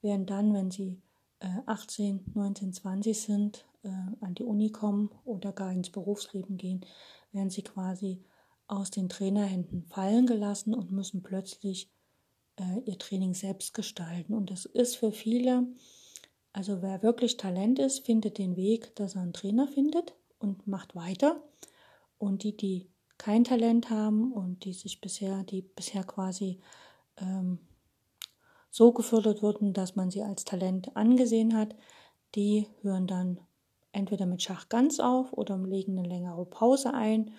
Während 0.00 0.30
dann, 0.30 0.54
wenn 0.54 0.70
sie 0.70 1.00
äh, 1.40 1.48
18, 1.66 2.32
19, 2.34 2.72
20 2.72 3.20
sind, 3.20 3.66
äh, 3.82 3.88
an 4.20 4.34
die 4.34 4.44
Uni 4.44 4.70
kommen 4.70 5.10
oder 5.24 5.52
gar 5.52 5.72
ins 5.72 5.90
Berufsleben 5.90 6.56
gehen, 6.56 6.86
werden 7.32 7.50
sie 7.50 7.62
quasi 7.62 8.24
aus 8.68 8.90
den 8.90 9.08
Trainerhänden 9.08 9.82
fallen 9.82 10.26
gelassen 10.26 10.74
und 10.74 10.90
müssen 10.90 11.22
plötzlich 11.22 11.90
äh, 12.56 12.80
ihr 12.84 12.98
Training 12.98 13.34
selbst 13.34 13.74
gestalten. 13.74 14.34
Und 14.34 14.50
das 14.50 14.64
ist 14.64 14.96
für 14.96 15.12
viele, 15.12 15.66
also 16.52 16.80
wer 16.80 17.02
wirklich 17.02 17.36
Talent 17.36 17.78
ist, 17.78 18.06
findet 18.06 18.38
den 18.38 18.56
Weg, 18.56 18.94
dass 18.96 19.14
er 19.14 19.22
einen 19.22 19.32
Trainer 19.34 19.68
findet 19.68 20.14
und 20.46 20.66
macht 20.66 20.94
weiter. 20.94 21.42
Und 22.18 22.42
die, 22.42 22.56
die 22.56 22.88
kein 23.18 23.44
Talent 23.44 23.90
haben 23.90 24.32
und 24.32 24.64
die 24.64 24.72
sich 24.72 25.00
bisher, 25.00 25.42
die 25.44 25.62
bisher 25.62 26.04
quasi 26.04 26.60
ähm, 27.18 27.58
so 28.70 28.92
gefördert 28.92 29.42
wurden, 29.42 29.72
dass 29.72 29.96
man 29.96 30.10
sie 30.10 30.22
als 30.22 30.44
Talent 30.44 30.96
angesehen 30.96 31.56
hat, 31.56 31.74
die 32.34 32.66
hören 32.82 33.06
dann 33.06 33.40
entweder 33.92 34.26
mit 34.26 34.42
Schach 34.42 34.68
ganz 34.68 35.00
auf 35.00 35.32
oder 35.32 35.56
legen 35.58 35.98
eine 35.98 36.06
längere 36.06 36.44
Pause 36.44 36.92
ein, 36.92 37.32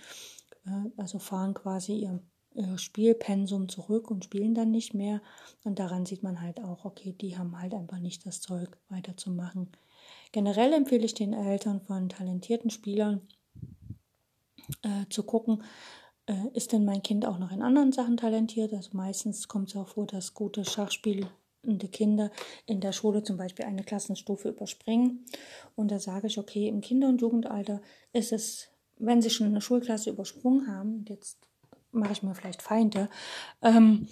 äh, 0.65 0.89
also 0.97 1.19
fahren 1.19 1.53
quasi 1.53 1.99
ihr, 1.99 2.19
ihr 2.55 2.77
Spielpensum 2.79 3.69
zurück 3.69 4.09
und 4.09 4.25
spielen 4.25 4.55
dann 4.55 4.71
nicht 4.71 4.95
mehr. 4.95 5.21
Und 5.63 5.77
daran 5.77 6.07
sieht 6.07 6.23
man 6.23 6.41
halt 6.41 6.59
auch, 6.63 6.85
okay, 6.85 7.13
die 7.13 7.37
haben 7.37 7.59
halt 7.59 7.75
einfach 7.75 7.99
nicht 7.99 8.25
das 8.25 8.41
Zeug 8.41 8.75
weiterzumachen. 8.89 9.69
Generell 10.32 10.73
empfehle 10.73 11.05
ich 11.05 11.13
den 11.13 11.34
Eltern 11.34 11.82
von 11.82 12.09
talentierten 12.09 12.69
Spielern 12.69 13.21
äh, 14.84 15.05
zu 15.09 15.23
gucken, 15.23 15.63
äh, 16.28 16.47
ist 16.53 16.73
denn 16.73 16.86
mein 16.86 17.01
Kind 17.01 17.25
auch 17.25 17.39
noch 17.39 17.51
in 17.51 17.61
anderen 17.61 17.91
Sachen 17.91 18.17
talentiert? 18.17 18.73
Also 18.73 18.91
meistens 18.93 19.47
kommt 19.47 19.69
es 19.69 19.75
auch 19.75 19.88
vor, 19.88 20.05
dass 20.07 20.34
gute 20.34 20.65
Schachspielende 20.65 21.30
Kinder 21.91 22.32
in 22.65 22.82
der 22.82 22.91
Schule 22.91 23.23
zum 23.23 23.38
Beispiel 23.38 23.65
eine 23.65 23.84
Klassenstufe 23.84 24.49
überspringen. 24.49 25.25
Und 25.75 25.91
da 25.91 25.99
sage 25.99 26.28
ich, 26.28 26.38
okay, 26.38 26.67
im 26.67 26.82
Kinder- 26.82 27.09
und 27.09 27.21
Jugendalter 27.21 27.82
ist 28.13 28.32
es, 28.32 28.69
wenn 28.97 29.21
sie 29.21 29.30
schon 29.30 29.47
eine 29.47 29.61
Schulklasse 29.61 30.09
übersprungen 30.09 30.67
haben, 30.67 31.05
jetzt 31.07 31.39
mache 31.91 32.13
ich 32.13 32.23
mir 32.23 32.36
vielleicht 32.36 32.61
Feinde, 32.61 33.09
ähm, 33.61 34.07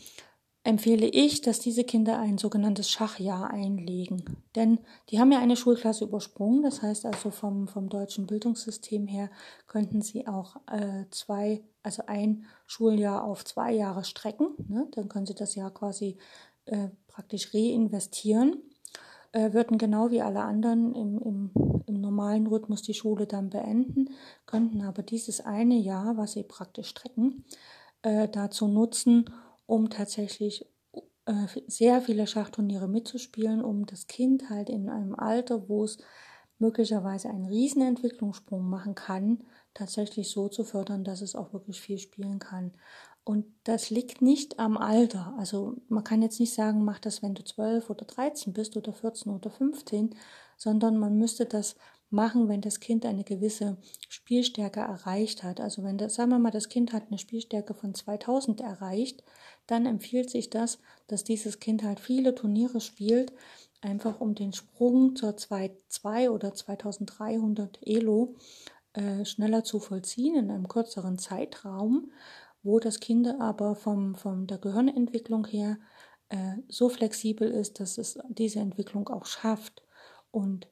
empfehle 0.65 1.05
ich, 1.05 1.41
dass 1.41 1.59
diese 1.59 1.83
Kinder 1.83 2.19
ein 2.19 2.39
sogenanntes 2.39 2.89
Schachjahr 2.89 3.51
einlegen. 3.51 4.25
Denn 4.55 4.79
die 5.09 5.19
haben 5.19 5.31
ja 5.31 5.39
eine 5.39 5.55
Schulklasse 5.55 6.05
übersprungen. 6.05 6.63
Das 6.63 6.81
heißt 6.81 7.05
also 7.05 7.29
vom, 7.29 7.67
vom 7.67 7.87
deutschen 7.87 8.25
Bildungssystem 8.25 9.05
her 9.05 9.29
könnten 9.67 10.01
sie 10.01 10.27
auch 10.27 10.55
äh, 10.71 11.05
zwei, 11.11 11.61
also 11.83 12.03
ein 12.07 12.45
Schuljahr 12.65 13.23
auf 13.23 13.45
zwei 13.45 13.73
Jahre 13.73 14.03
strecken. 14.03 14.55
Ne? 14.67 14.87
Dann 14.91 15.07
können 15.07 15.27
sie 15.27 15.35
das 15.35 15.53
Jahr 15.53 15.69
quasi 15.69 16.17
äh, 16.65 16.87
praktisch 17.07 17.53
reinvestieren. 17.53 18.63
Äh, 19.33 19.53
würden 19.53 19.77
genau 19.77 20.09
wie 20.09 20.23
alle 20.23 20.41
anderen 20.41 20.95
im, 20.95 21.19
im, 21.19 21.51
im 21.85 22.01
normalen 22.01 22.47
Rhythmus 22.47 22.81
die 22.81 22.95
Schule 22.95 23.27
dann 23.27 23.51
beenden, 23.51 24.09
könnten 24.47 24.81
aber 24.81 25.03
dieses 25.03 25.41
eine 25.41 25.75
Jahr, 25.75 26.17
was 26.17 26.31
sie 26.31 26.43
praktisch 26.43 26.87
strecken, 26.87 27.43
äh, 28.01 28.27
dazu 28.29 28.67
nutzen, 28.67 29.25
um 29.65 29.89
tatsächlich 29.89 30.65
äh, 31.25 31.47
sehr 31.67 32.01
viele 32.01 32.27
Schachturniere 32.27 32.87
mitzuspielen, 32.87 33.63
um 33.63 33.85
das 33.85 34.07
Kind 34.07 34.49
halt 34.49 34.69
in 34.69 34.89
einem 34.89 35.15
Alter, 35.15 35.67
wo 35.69 35.83
es 35.83 35.97
möglicherweise 36.57 37.29
einen 37.29 37.45
riesen 37.45 37.81
Entwicklungssprung 37.81 38.63
machen 38.63 38.95
kann, 38.95 39.43
tatsächlich 39.73 40.31
so 40.31 40.47
zu 40.47 40.63
fördern, 40.63 41.03
dass 41.03 41.21
es 41.21 41.35
auch 41.35 41.51
wirklich 41.51 41.81
viel 41.81 41.97
spielen 41.97 42.39
kann. 42.39 42.71
Und 43.25 43.45
das 43.63 43.89
liegt 43.89 44.21
nicht 44.21 44.59
am 44.59 44.77
Alter. 44.77 45.33
Also 45.37 45.77
man 45.89 46.03
kann 46.03 46.21
jetzt 46.21 46.39
nicht 46.39 46.53
sagen, 46.53 46.85
mach 46.85 46.99
das, 46.99 47.23
wenn 47.23 47.33
du 47.33 47.43
12 47.43 47.89
oder 47.89 48.05
13 48.05 48.53
bist 48.53 48.77
oder 48.77 48.93
14 48.93 49.33
oder 49.33 49.49
15, 49.49 50.15
sondern 50.57 50.97
man 50.97 51.17
müsste 51.17 51.45
das 51.45 51.75
machen, 52.11 52.47
wenn 52.47 52.61
das 52.61 52.79
Kind 52.79 53.03
eine 53.05 53.23
gewisse 53.23 53.77
Spielstärke 54.09 54.79
erreicht 54.79 55.43
hat. 55.43 55.59
Also 55.59 55.83
wenn 55.83 55.97
das, 55.97 56.15
sagen 56.15 56.29
wir 56.29 56.39
mal, 56.39 56.51
das 56.51 56.69
Kind 56.69 56.93
hat 56.93 57.07
eine 57.07 57.17
Spielstärke 57.17 57.73
von 57.73 57.95
2000 57.95 58.61
erreicht, 58.61 59.23
dann 59.67 59.85
empfiehlt 59.85 60.29
sich 60.29 60.49
das, 60.49 60.79
dass 61.07 61.23
dieses 61.23 61.59
Kind 61.59 61.83
halt 61.83 61.99
viele 61.99 62.35
Turniere 62.35 62.81
spielt, 62.81 63.33
einfach 63.81 64.19
um 64.19 64.35
den 64.35 64.53
Sprung 64.53 65.15
zur 65.15 65.31
2.2 65.31 66.29
oder 66.29 66.53
2300 66.53 67.79
Elo 67.85 68.35
äh, 68.93 69.25
schneller 69.25 69.63
zu 69.63 69.79
vollziehen 69.79 70.35
in 70.35 70.51
einem 70.51 70.67
kürzeren 70.67 71.17
Zeitraum, 71.17 72.11
wo 72.63 72.79
das 72.79 72.99
Kind 72.99 73.27
aber 73.39 73.75
vom, 73.75 74.15
von 74.15 74.47
der 74.47 74.57
Gehirnentwicklung 74.57 75.45
her 75.45 75.77
äh, 76.29 76.55
so 76.67 76.89
flexibel 76.89 77.49
ist, 77.49 77.79
dass 77.79 77.97
es 77.97 78.17
diese 78.29 78.59
Entwicklung 78.59 79.09
auch 79.09 79.25
schafft. 79.25 79.83
Und 80.31 80.67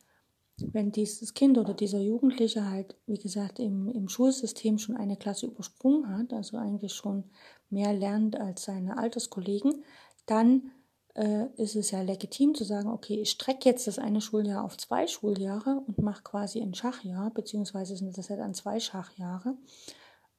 wenn 0.57 0.91
dieses 0.91 1.33
Kind 1.33 1.57
oder 1.57 1.73
dieser 1.73 1.99
Jugendliche 1.99 2.69
halt, 2.69 2.95
wie 3.07 3.17
gesagt, 3.17 3.59
im, 3.59 3.89
im 3.89 4.07
Schulsystem 4.07 4.77
schon 4.77 4.95
eine 4.95 5.17
Klasse 5.17 5.47
übersprungen 5.47 6.15
hat, 6.15 6.33
also 6.33 6.57
eigentlich 6.57 6.93
schon 6.93 7.23
mehr 7.69 7.93
lernt 7.93 8.39
als 8.39 8.63
seine 8.63 8.97
Alterskollegen, 8.97 9.83
dann 10.25 10.71
äh, 11.15 11.45
ist 11.57 11.75
es 11.75 11.91
ja 11.91 12.01
legitim 12.01 12.55
zu 12.55 12.63
sagen, 12.63 12.89
okay, 12.89 13.21
ich 13.21 13.31
strecke 13.31 13.69
jetzt 13.69 13.87
das 13.87 13.99
eine 13.99 14.21
Schuljahr 14.21 14.63
auf 14.63 14.77
zwei 14.77 15.07
Schuljahre 15.07 15.83
und 15.87 15.99
mache 15.99 16.23
quasi 16.23 16.61
ein 16.61 16.73
Schachjahr, 16.73 17.31
beziehungsweise 17.31 17.95
sind 17.95 18.17
das 18.17 18.29
ja 18.29 18.35
dann 18.35 18.53
zwei 18.53 18.79
Schachjahre. 18.79 19.55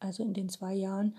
Also 0.00 0.22
in 0.22 0.34
den 0.34 0.48
zwei 0.48 0.74
Jahren 0.74 1.16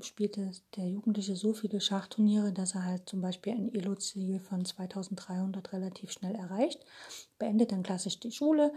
spielte 0.00 0.50
der 0.76 0.86
Jugendliche 0.88 1.36
so 1.36 1.54
viele 1.54 1.80
Schachturniere, 1.80 2.52
dass 2.52 2.74
er 2.74 2.84
halt 2.84 3.08
zum 3.08 3.20
Beispiel 3.20 3.52
ein 3.52 3.74
Elo-Ziel 3.74 4.38
von 4.38 4.64
2300 4.64 5.72
relativ 5.72 6.12
schnell 6.12 6.34
erreicht, 6.34 6.84
beendet 7.38 7.72
dann 7.72 7.82
klassisch 7.82 8.20
die 8.20 8.32
Schule, 8.32 8.72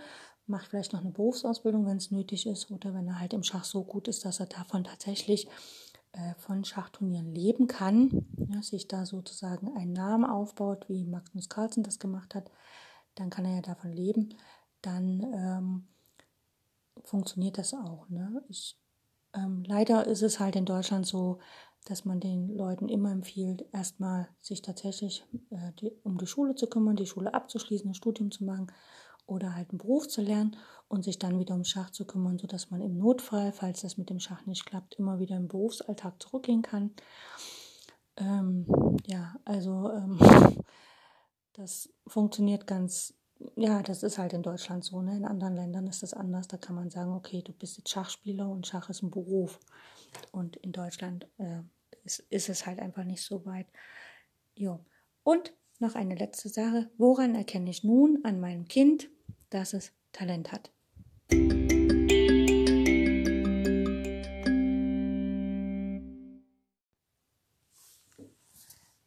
macht 0.48 0.68
vielleicht 0.68 0.94
noch 0.94 1.02
eine 1.02 1.12
Berufsausbildung, 1.12 1.86
wenn 1.86 1.98
es 1.98 2.12
nötig 2.12 2.46
ist, 2.48 2.72
oder 2.72 2.94
wenn 2.94 3.08
er 3.08 3.20
halt 3.20 3.34
im 3.34 3.44
Schach 3.44 3.64
so 3.64 3.84
gut 3.84 4.08
ist, 4.08 4.26
dass 4.26 4.40
er 4.40 4.48
davon 4.48 4.84
tatsächlich 4.84 5.48
äh, 6.14 6.34
von 6.40 6.64
Schachturnieren 6.66 7.34
leben 7.34 7.68
kann, 7.68 8.26
ja, 8.54 8.62
sich 8.62 8.88
da 8.88 9.06
sozusagen 9.06 9.76
einen 9.78 9.94
Namen 9.94 10.26
aufbaut, 10.26 10.90
wie 10.90 11.06
Magnus 11.06 11.50
Carlsen 11.50 11.84
das 11.84 12.00
gemacht 12.00 12.36
hat, 12.36 12.52
dann 13.16 13.30
kann 13.30 13.46
er 13.46 13.56
ja 13.56 13.62
davon 13.62 13.92
leben, 13.92 14.36
dann 14.82 15.22
ähm, 15.34 15.88
funktioniert 17.04 17.58
das 17.58 17.74
auch. 17.74 18.10
Ne? 18.10 18.44
Ich, 18.50 18.78
ähm, 19.34 19.64
leider 19.66 20.08
ist 20.08 20.22
es 20.22 20.40
halt 20.40 20.56
in 20.56 20.66
Deutschland 20.66 21.06
so, 21.06 21.40
dass 21.86 22.06
man 22.06 22.20
den 22.20 22.56
Leuten 22.56 22.90
immer 22.90 23.12
empfiehlt, 23.12 23.66
erstmal 23.72 24.28
sich 24.40 24.62
tatsächlich 24.62 25.26
äh, 25.50 25.72
die, 25.80 25.92
um 26.04 26.18
die 26.18 26.28
Schule 26.28 26.56
zu 26.56 26.68
kümmern, 26.68 26.96
die 26.96 27.08
Schule 27.08 27.34
abzuschließen, 27.34 27.90
ein 27.90 27.96
Studium 27.96 28.32
zu 28.32 28.44
machen 28.44 28.72
oder 29.26 29.56
halt 29.56 29.72
einen 29.72 29.80
Beruf 29.80 30.08
zu 30.08 30.22
lernen 30.22 30.58
und 30.88 31.04
sich 31.04 31.18
dann 31.18 31.40
wieder 31.40 31.56
um 31.56 31.64
Schach 31.64 31.90
zu 31.90 32.06
kümmern, 32.06 32.38
sodass 32.38 32.70
man 32.70 32.82
im 32.82 32.98
Notfall, 32.98 33.52
falls 33.52 33.82
das 33.82 33.98
mit 33.98 34.10
dem 34.10 34.20
Schach 34.20 34.46
nicht 34.46 34.66
klappt, 34.66 34.96
immer 34.96 35.20
wieder 35.20 35.38
im 35.38 35.48
Berufsalltag 35.48 36.22
zurückgehen 36.22 36.62
kann. 36.62 36.92
Ähm, 38.18 38.66
ja, 39.08 39.36
also 39.46 39.90
ähm, 39.92 40.20
das 41.54 41.90
funktioniert 42.06 42.68
ganz, 42.68 43.14
ja, 43.56 43.82
das 43.82 44.04
ist 44.04 44.18
halt 44.18 44.34
in 44.34 44.44
Deutschland 44.44 44.84
so. 44.84 45.02
Ne? 45.02 45.16
In 45.16 45.26
anderen 45.26 45.56
Ländern 45.56 45.88
ist 45.88 46.04
das 46.04 46.14
anders. 46.14 46.48
Da 46.48 46.58
kann 46.58 46.76
man 46.76 46.90
sagen, 46.90 47.14
okay, 47.14 47.42
du 47.42 47.54
bist 47.54 47.78
jetzt 47.78 47.90
Schachspieler 47.90 48.50
und 48.50 48.68
Schach 48.68 48.90
ist 48.90 49.02
ein 49.02 49.12
Beruf. 49.12 49.60
Und 50.32 50.58
in 50.58 50.72
Deutschland 50.72 51.28
äh, 51.38 51.62
ist, 52.04 52.20
ist 52.30 52.50
es 52.50 52.66
halt 52.66 52.80
einfach 52.80 53.04
nicht 53.04 53.24
so 53.24 53.46
weit. 53.46 53.68
Jo. 54.56 54.80
Und 55.24 55.54
noch 55.80 55.96
eine 55.96 56.16
letzte 56.16 56.50
Sache. 56.50 56.90
Woran 56.98 57.36
erkenne 57.36 57.70
ich 57.70 57.84
nun 57.84 58.20
an 58.24 58.40
meinem 58.40 58.68
Kind, 58.68 59.10
dass 59.50 59.74
es 59.74 59.92
Talent 60.12 60.52
hat? 60.52 60.72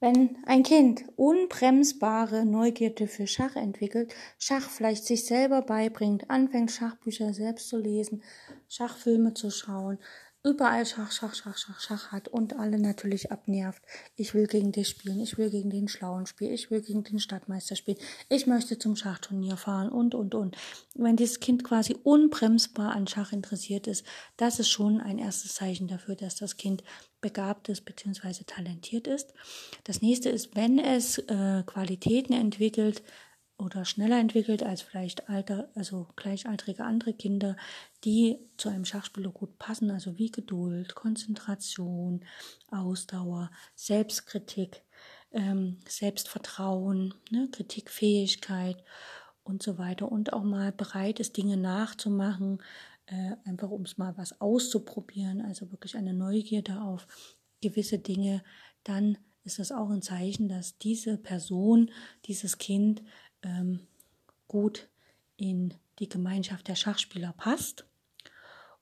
Wenn 0.05 0.37
ein 0.45 0.65
Kind 0.65 1.03
unbremsbare 1.17 2.45
Neugierde 2.45 3.09
für 3.09 3.27
Schach 3.27 3.57
entwickelt, 3.57 4.15
Schach 4.39 4.69
vielleicht 4.69 5.07
sich 5.07 5.25
selber 5.25 5.63
beibringt, 5.63 6.29
anfängt 6.29 6.73
Schachbücher 6.73 7.33
selbst 7.33 7.71
zu 7.71 7.79
lesen, 7.79 8.23
Schachfilme 8.69 9.33
zu 9.33 9.49
schauen, 9.49 9.99
überall 10.45 10.85
Schach, 10.85 11.11
Schach, 11.11 11.35
Schach, 11.35 11.57
Schach, 11.57 11.81
Schach 11.81 12.13
hat 12.13 12.29
und 12.29 12.55
alle 12.59 12.79
natürlich 12.79 13.33
abnervt. 13.33 13.83
Ich 14.15 14.35
will 14.35 14.47
gegen 14.47 14.73
dich 14.73 14.89
spielen, 14.89 15.21
ich 15.21 15.39
will 15.39 15.49
gegen 15.49 15.71
den 15.71 15.89
Schlauen 15.89 16.27
spielen, 16.27 16.53
ich 16.53 16.71
will 16.71 16.83
gegen 16.83 17.03
den 17.03 17.19
Stadtmeister 17.19 17.77
spielen, 17.77 17.97
ich 18.29 18.47
möchte 18.47 18.79
zum 18.79 18.95
Schachturnier 18.95 19.57
fahren 19.57 19.89
und, 19.89 20.15
und, 20.15 20.35
und. 20.35 20.57
Wenn 20.95 21.17
dieses 21.17 21.41
Kind 21.41 21.65
quasi 21.65 21.97
unbremsbar 22.03 22.93
an 22.93 23.07
Schach 23.07 23.33
interessiert 23.33 23.87
ist, 23.87 24.05
das 24.37 24.61
ist 24.61 24.69
schon 24.69 25.01
ein 25.01 25.19
erstes 25.19 25.55
Zeichen 25.55 25.89
dafür, 25.89 26.15
dass 26.15 26.37
das 26.37 26.59
Kind 26.59 26.85
begabt 27.23 27.71
ist 27.71 27.87
bzw. 27.87 28.45
talentiert 28.47 29.07
ist. 29.07 29.33
Das 29.85 30.03
nächste 30.03 30.29
ist, 30.29 30.55
wenn 30.57 30.79
es 30.79 31.17
äh, 31.17 31.63
Qualitäten 31.65 32.35
entwickelt, 32.35 33.03
oder 33.57 33.85
schneller 33.85 34.19
entwickelt 34.19 34.63
als 34.63 34.83
vielleicht 34.83 35.29
alter, 35.29 35.69
also 35.75 36.09
gleichaltrige 36.17 36.85
andere 36.85 37.15
Kinder, 37.15 37.57
die 38.05 38.39
zu 38.57 38.69
einem 38.69 38.85
Schachspieler 38.85 39.31
gut 39.31 39.59
passen, 39.59 39.91
also 39.91 40.19
wie 40.19 40.31
Geduld, 40.31 40.95
Konzentration, 40.95 42.25
Ausdauer, 42.71 43.51
Selbstkritik, 43.77 44.83
ähm, 45.33 45.79
Selbstvertrauen, 45.89 47.15
ne, 47.31 47.49
Kritikfähigkeit 47.51 48.83
und 49.45 49.63
so 49.63 49.79
weiter. 49.79 50.11
Und 50.11 50.33
auch 50.33 50.45
mal 50.45 50.73
bereit 50.73 51.21
ist, 51.21 51.37
Dinge 51.37 51.57
nachzumachen, 51.57 52.61
äh, 53.07 53.33
einfach 53.45 53.71
um 53.71 53.83
es 53.83 53.99
mal 53.99 54.17
was 54.17 54.41
auszuprobieren, 54.41 55.43
also 55.43 55.71
wirklich 55.71 55.97
eine 55.97 56.15
Neugierde 56.15 56.81
auf 56.81 57.07
gewisse 57.61 57.99
Dinge, 57.99 58.43
dann 58.83 59.19
ist 59.45 59.59
das 59.59 59.73
auch 59.73 59.91
ein 59.91 60.03
Zeichen, 60.03 60.49
dass 60.49 60.79
diese 60.79 61.19
Person, 61.19 61.91
dieses 62.25 62.57
Kind 62.59 63.03
ähm, 63.45 63.81
gut 64.49 64.89
in 65.37 65.75
die 65.99 66.09
Gemeinschaft 66.09 66.69
der 66.69 66.75
Schachspieler 66.75 67.33
passt. 67.37 67.85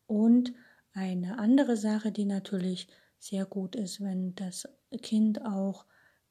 Und 0.06 0.52
eine 0.94 1.38
andere 1.38 1.76
Sache, 1.76 2.12
die 2.12 2.24
natürlich 2.24 2.88
sehr 3.18 3.44
gut 3.46 3.76
ist, 3.76 4.00
wenn 4.00 4.34
das 4.34 4.68
Kind 5.02 5.44
auch, 5.44 5.86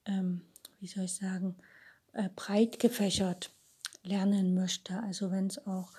ähm, 0.06 0.42
wie 0.80 0.88
soll 0.88 1.06
ich 1.06 1.16
sagen, 1.16 1.56
äh, 2.14 2.30
breit 2.36 2.80
gefächert 2.80 3.52
lernen 4.04 4.54
möchte. 4.54 5.02
Also 5.02 5.32
wenn 5.32 5.48
es 5.48 5.66
auch 5.66 5.92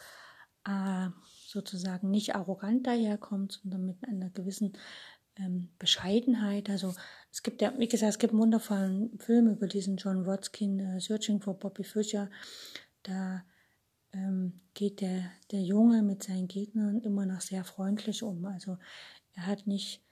äh, 0.67 1.09
sozusagen 1.47 2.11
nicht 2.11 2.35
arrogant 2.35 2.87
daherkommt, 2.87 3.61
sondern 3.63 3.87
mit 3.87 3.97
einer 4.07 4.31
gewissen 4.31 4.75
ähm, 5.37 5.71
Bescheidenheit. 5.79 6.71
Also 6.71 6.95
es 7.33 7.43
gibt 7.43 7.63
ja, 7.63 7.73
wie 7.79 7.89
gesagt, 7.89 8.11
es 8.11 8.19
gibt 8.19 8.33
einen 8.33 8.43
wundervollen 8.43 9.19
Film 9.19 9.49
über 9.49 9.67
diesen 9.67 9.97
John 9.97 10.27
Watkin, 10.27 10.81
uh, 10.81 11.01
Searching 11.01 11.41
for 11.41 11.59
Bobby 11.59 11.83
Fischer. 11.83 12.31
Da 13.03 13.43
ähm, 14.13 14.61
geht 14.75 15.01
der, 15.01 15.31
der 15.51 15.63
Junge 15.63 16.03
mit 16.03 16.23
seinen 16.23 16.47
Gegnern 16.47 17.01
immer 17.01 17.25
noch 17.25 17.41
sehr 17.41 17.65
freundlich 17.65 18.23
um. 18.23 18.45
Also 18.45 18.77
er 19.35 19.47
hat 19.47 19.67
nicht 19.67 20.03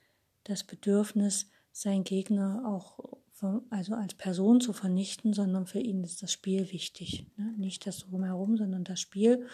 das 0.45 0.63
Bedürfnis, 0.63 1.47
seinen 1.71 2.03
Gegner 2.03 2.63
auch 2.65 3.19
von, 3.31 3.61
also 3.69 3.93
als 3.93 4.15
Person 4.15 4.59
zu 4.59 4.73
vernichten, 4.73 5.33
sondern 5.33 5.67
für 5.67 5.79
ihn 5.79 6.03
ist 6.03 6.23
das 6.23 6.31
Spiel 6.31 6.71
wichtig. 6.71 7.27
Ne? 7.37 7.53
Nicht 7.57 7.85
das 7.85 7.99
drumherum, 7.99 8.57
sondern 8.57 8.83
das 8.83 8.99
Spiel. 8.99 9.47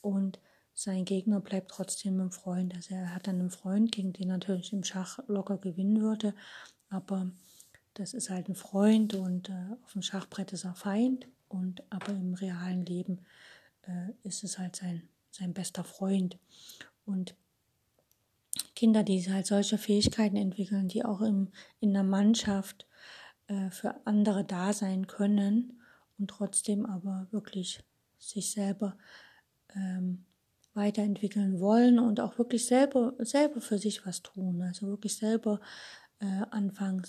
Und 0.00 0.38
sein 0.72 1.04
Gegner 1.04 1.40
bleibt 1.40 1.70
trotzdem 1.70 2.20
ein 2.20 2.30
Freund. 2.30 2.74
Also 2.74 2.94
er 2.94 3.14
hat 3.14 3.26
dann 3.26 3.40
einen 3.40 3.50
Freund, 3.50 3.92
gegen 3.92 4.12
den 4.12 4.28
natürlich 4.28 4.72
im 4.72 4.84
Schach 4.84 5.18
locker 5.26 5.58
gewinnen 5.58 6.00
würde, 6.00 6.34
aber 6.92 7.30
das 7.94 8.14
ist 8.14 8.30
halt 8.30 8.48
ein 8.48 8.54
Freund 8.54 9.14
und 9.14 9.48
äh, 9.48 9.76
auf 9.84 9.92
dem 9.92 10.02
Schachbrett 10.02 10.52
ist 10.52 10.64
er 10.64 10.74
Feind 10.74 11.28
und 11.48 11.82
aber 11.90 12.12
im 12.12 12.34
realen 12.34 12.84
Leben 12.86 13.20
äh, 13.82 14.12
ist 14.22 14.44
es 14.44 14.58
halt 14.58 14.76
sein, 14.76 15.08
sein 15.30 15.52
bester 15.52 15.84
Freund. 15.84 16.38
Und 17.04 17.34
Kinder, 18.74 19.02
die 19.02 19.20
halt 19.30 19.46
solche 19.46 19.78
Fähigkeiten 19.78 20.36
entwickeln, 20.36 20.88
die 20.88 21.04
auch 21.04 21.20
im, 21.20 21.48
in 21.80 21.92
der 21.92 22.02
Mannschaft 22.02 22.86
äh, 23.48 23.70
für 23.70 23.94
andere 24.06 24.44
da 24.44 24.72
sein 24.72 25.06
können 25.06 25.80
und 26.18 26.30
trotzdem 26.30 26.86
aber 26.86 27.26
wirklich 27.30 27.82
sich 28.18 28.50
selber 28.50 28.96
ähm, 29.74 30.24
weiterentwickeln 30.74 31.60
wollen 31.60 31.98
und 31.98 32.20
auch 32.20 32.38
wirklich 32.38 32.64
selber, 32.64 33.14
selber 33.18 33.60
für 33.60 33.78
sich 33.78 34.06
was 34.06 34.22
tun, 34.22 34.62
also 34.62 34.86
wirklich 34.86 35.16
selber 35.16 35.60
äh, 36.22 36.46
anfangen, 36.50 37.02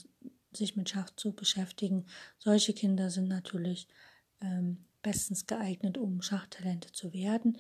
sich 0.51 0.76
mit 0.76 0.89
Schach 0.89 1.09
zu 1.16 1.34
beschäftigen. 1.34 2.05
Solche 2.39 2.74
Kinder 2.74 3.09
sind 3.09 3.28
natürlich 3.28 3.88
ähm, 4.41 4.86
bestens 5.01 5.45
geeignet, 5.45 5.97
um 5.97 6.22
Schachtalente 6.22 6.91
zu 6.91 7.14
werden. 7.14 7.57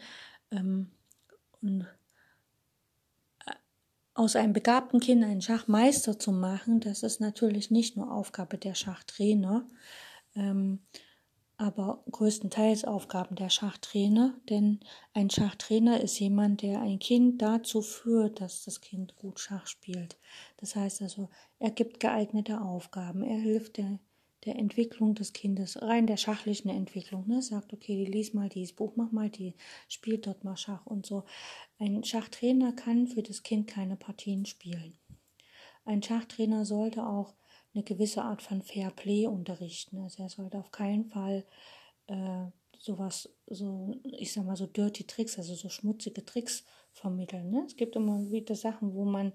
Ähm, 0.51 0.91
und 1.61 1.81
äh, 3.45 3.51
aus 4.15 4.35
einem 4.35 4.53
begabten 4.53 4.99
Kind 4.99 5.23
einen 5.23 5.41
Schachmeister 5.41 6.19
zu 6.19 6.31
machen, 6.31 6.79
das 6.79 7.03
ist 7.03 7.21
natürlich 7.21 7.71
nicht 7.71 7.97
nur 7.97 8.11
Aufgabe 8.11 8.57
der 8.57 8.75
Schachtrainer. 8.75 9.67
Ähm, 10.35 10.79
aber 11.57 12.03
größtenteils 12.11 12.83
Aufgaben 12.83 13.35
der 13.35 13.49
Schachtrainer, 13.49 14.33
denn 14.49 14.79
ein 15.13 15.29
Schachtrainer 15.29 16.01
ist 16.01 16.19
jemand, 16.19 16.61
der 16.61 16.81
ein 16.81 16.99
Kind 16.99 17.41
dazu 17.41 17.81
führt, 17.81 18.41
dass 18.41 18.63
das 18.63 18.81
Kind 18.81 19.15
gut 19.15 19.39
Schach 19.39 19.67
spielt. 19.67 20.17
Das 20.57 20.75
heißt 20.75 21.01
also, 21.01 21.29
er 21.59 21.71
gibt 21.71 21.99
geeignete 21.99 22.59
Aufgaben, 22.61 23.23
er 23.23 23.37
hilft 23.37 23.77
der, 23.77 23.99
der 24.45 24.55
Entwicklung 24.57 25.15
des 25.15 25.33
Kindes, 25.33 25.81
rein 25.81 26.07
der 26.07 26.17
schachlichen 26.17 26.69
Entwicklung, 26.69 27.27
ne? 27.27 27.41
sagt, 27.41 27.71
okay, 27.71 28.03
lies 28.05 28.33
mal 28.33 28.49
dieses 28.49 28.75
Buch, 28.75 28.93
mach 28.95 29.11
mal 29.11 29.29
die, 29.29 29.53
spielt 29.87 30.27
dort 30.27 30.43
mal 30.43 30.57
Schach 30.57 30.85
und 30.85 31.05
so. 31.05 31.23
Ein 31.77 32.03
Schachtrainer 32.03 32.73
kann 32.73 33.07
für 33.07 33.21
das 33.21 33.43
Kind 33.43 33.67
keine 33.67 33.95
Partien 33.95 34.45
spielen. 34.45 34.97
Ein 35.85 36.01
Schachtrainer 36.01 36.65
sollte 36.65 37.05
auch 37.05 37.35
eine 37.73 37.83
gewisse 37.83 38.23
Art 38.23 38.41
von 38.41 38.61
Fair 38.61 38.91
Play 38.91 39.27
unterrichten. 39.27 39.99
Also 39.99 40.23
er 40.23 40.29
sollte 40.29 40.59
auf 40.59 40.71
keinen 40.71 41.05
Fall 41.05 41.45
äh, 42.07 42.45
sowas, 42.77 43.29
so, 43.47 43.95
ich 44.03 44.33
sag 44.33 44.45
mal, 44.45 44.57
so 44.57 44.67
dirty 44.67 45.05
Tricks, 45.05 45.37
also 45.37 45.55
so 45.55 45.69
schmutzige 45.69 46.25
Tricks 46.25 46.65
vermitteln. 46.91 47.49
Ne? 47.49 47.63
Es 47.65 47.75
gibt 47.75 47.95
immer 47.95 48.29
wieder 48.29 48.55
Sachen, 48.55 48.93
wo 48.93 49.05
man 49.05 49.33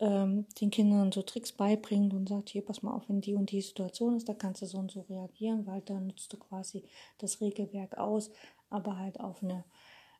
ähm, 0.00 0.46
den 0.60 0.70
Kindern 0.70 1.12
so 1.12 1.22
Tricks 1.22 1.52
beibringt 1.52 2.12
und 2.12 2.28
sagt, 2.28 2.50
hier, 2.50 2.64
pass 2.64 2.82
mal 2.82 2.94
auf, 2.94 3.08
wenn 3.08 3.20
die 3.20 3.34
und 3.34 3.50
die 3.50 3.62
Situation 3.62 4.16
ist, 4.16 4.28
da 4.28 4.34
kannst 4.34 4.62
du 4.62 4.66
so 4.66 4.78
und 4.78 4.90
so 4.90 5.02
reagieren, 5.02 5.66
weil 5.66 5.80
da 5.82 5.98
nutzt 6.00 6.32
du 6.32 6.36
quasi 6.36 6.84
das 7.18 7.40
Regelwerk 7.40 7.96
aus, 7.96 8.30
aber 8.68 8.98
halt 8.98 9.20
auf 9.20 9.42
eine 9.42 9.64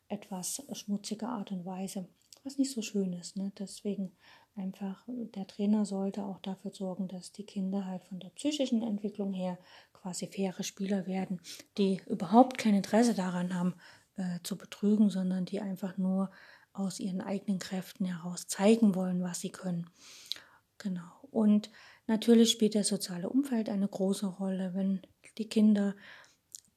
etwas 0.09 0.63
schmutzige 0.73 1.29
Art 1.29 1.53
und 1.53 1.67
Weise, 1.67 2.09
was 2.45 2.59
nicht 2.59 2.73
so 2.73 2.81
schön 2.81 3.13
ist. 3.13 3.37
Ne? 3.37 3.53
Deswegen 3.59 4.13
einfach, 4.59 5.05
der 5.07 5.47
Trainer 5.47 5.87
sollte 5.87 6.25
auch 6.25 6.39
dafür 6.41 6.73
sorgen, 6.73 7.09
dass 7.09 7.33
die 7.33 7.47
Kinder 7.47 7.87
halt 7.87 8.05
von 8.05 8.21
der 8.21 8.31
psychischen 8.31 8.83
Entwicklung 8.83 9.33
her 9.33 9.59
quasi 9.93 10.27
faire 10.27 10.63
Spieler 10.63 11.07
werden, 11.07 11.41
die 11.77 12.01
überhaupt 12.07 12.59
kein 12.59 12.75
Interesse 12.75 13.15
daran 13.15 13.55
haben, 13.55 13.75
äh, 14.17 14.41
zu 14.43 14.59
betrügen, 14.59 15.11
sondern 15.11 15.45
die 15.45 15.61
einfach 15.61 15.97
nur 15.97 16.31
aus 16.73 17.01
ihren 17.01 17.21
eigenen 17.21 17.59
Kräften 17.59 18.05
heraus 18.05 18.47
zeigen 18.47 18.95
wollen, 18.95 19.23
was 19.23 19.41
sie 19.41 19.51
können. 19.51 19.89
Genau. 20.79 21.11
Und 21.31 21.71
natürlich 22.07 22.51
spielt 22.51 22.75
das 22.75 22.89
soziale 22.89 23.29
Umfeld 23.29 23.69
eine 23.69 23.89
große 23.89 24.27
Rolle, 24.27 24.75
wenn 24.75 25.03
die 25.39 25.49
Kinder 25.49 25.95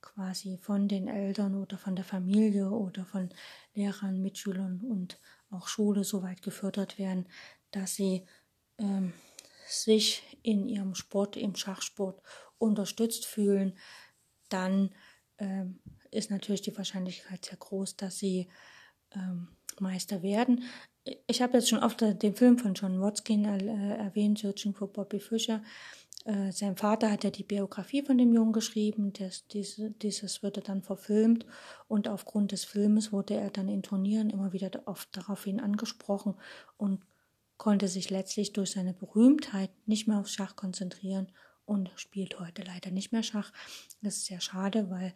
quasi 0.02 0.58
von 0.58 0.88
den 0.88 1.08
Eltern 1.08 1.56
oder 1.56 1.78
von 1.78 1.96
der 1.96 2.06
Familie 2.06 2.70
oder 2.70 3.06
von 3.06 3.30
Lehrern, 3.74 4.22
Mitschülern 4.22 4.82
und 4.82 5.20
auch 5.50 5.68
Schule 5.68 6.04
so 6.04 6.24
weit 6.24 6.42
gefördert 6.42 6.98
werden, 6.98 7.28
dass 7.72 7.96
sie 7.96 8.26
ähm, 8.78 9.14
sich 9.68 10.24
in 10.44 10.68
ihrem 10.68 10.96
Sport, 10.96 11.38
im 11.38 11.56
Schachsport 11.56 12.22
unterstützt 12.58 13.26
fühlen, 13.26 13.78
dann 14.50 14.94
ähm, 15.38 15.80
ist 16.12 16.30
natürlich 16.30 16.62
die 16.62 16.78
Wahrscheinlichkeit 16.78 17.46
sehr 17.46 17.58
groß, 17.58 17.96
dass 17.96 18.20
sie 18.20 18.48
ähm, 19.16 19.48
Meister 19.80 20.22
werden. 20.22 20.64
Ich 21.26 21.42
habe 21.42 21.58
jetzt 21.58 21.70
schon 21.70 21.84
oft 21.84 22.02
den 22.02 22.36
Film 22.36 22.60
von 22.60 22.74
John 22.76 23.02
Watkin 23.02 23.46
äh, 23.46 23.98
erwähnt, 23.98 24.40
Searching 24.40 24.74
for 24.74 24.92
Bobby 24.92 25.20
Fischer. 25.20 25.64
Äh, 26.26 26.52
sein 26.52 26.78
Vater 26.78 27.10
hat 27.10 27.24
ja 27.24 27.32
die 27.32 27.44
Biografie 27.44 28.04
von 28.04 28.18
dem 28.18 28.34
Jungen 28.34 28.54
geschrieben. 28.54 29.12
Das, 29.14 29.48
diese, 29.48 29.92
dieses 29.92 30.44
wurde 30.44 30.62
dann 30.62 30.84
verfilmt 30.84 31.46
und 31.88 32.08
aufgrund 32.08 32.52
des 32.52 32.66
Filmes 32.66 33.12
wurde 33.12 33.36
er 33.36 33.50
dann 33.50 33.68
in 33.68 33.82
Turnieren 33.82 34.30
immer 34.30 34.54
wieder 34.54 34.70
oft 34.86 35.10
daraufhin 35.18 35.60
angesprochen 35.60 36.36
und 36.78 37.02
konnte 37.62 37.88
sich 37.88 38.10
letztlich 38.10 38.54
durch 38.54 38.72
seine 38.72 38.92
Berühmtheit 38.92 39.70
nicht 39.86 40.08
mehr 40.08 40.18
aufs 40.18 40.34
Schach 40.34 40.56
konzentrieren 40.56 41.32
und 41.64 41.92
spielt 41.96 42.40
heute 42.40 42.64
leider 42.64 42.90
nicht 42.90 43.12
mehr 43.12 43.22
Schach. 43.22 43.54
Das 44.02 44.18
ist 44.18 44.26
sehr 44.26 44.42
schade, 44.42 44.90
weil 44.90 45.14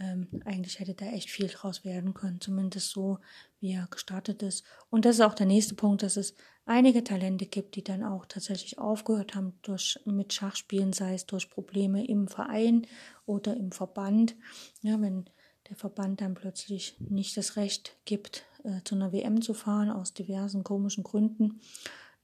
ähm, 0.00 0.26
eigentlich 0.46 0.80
hätte 0.80 0.94
da 0.94 1.04
echt 1.04 1.28
viel 1.28 1.48
draus 1.48 1.84
werden 1.84 2.14
können, 2.14 2.40
zumindest 2.40 2.88
so, 2.88 3.18
wie 3.60 3.72
er 3.72 3.86
gestartet 3.90 4.42
ist. 4.42 4.64
Und 4.88 5.04
das 5.04 5.16
ist 5.16 5.20
auch 5.20 5.34
der 5.34 5.44
nächste 5.44 5.74
Punkt, 5.74 6.02
dass 6.02 6.16
es 6.16 6.34
einige 6.64 7.04
Talente 7.04 7.44
gibt, 7.44 7.76
die 7.76 7.84
dann 7.84 8.02
auch 8.02 8.24
tatsächlich 8.24 8.78
aufgehört 8.78 9.34
haben 9.34 9.52
durch, 9.60 10.00
mit 10.06 10.32
Schachspielen, 10.32 10.94
sei 10.94 11.12
es 11.12 11.26
durch 11.26 11.50
Probleme 11.50 12.06
im 12.06 12.28
Verein 12.28 12.86
oder 13.26 13.54
im 13.58 13.72
Verband. 13.72 14.36
Ja, 14.80 14.98
wenn 15.02 15.28
der 15.68 15.76
Verband 15.76 16.22
dann 16.22 16.32
plötzlich 16.32 16.96
nicht 16.98 17.36
das 17.36 17.56
Recht 17.56 17.94
gibt, 18.06 18.46
äh, 18.64 18.82
zu 18.84 18.94
einer 18.94 19.12
WM 19.12 19.40
zu 19.42 19.54
fahren, 19.54 19.90
aus 19.90 20.14
diversen 20.14 20.64
komischen 20.64 21.04
Gründen. 21.04 21.60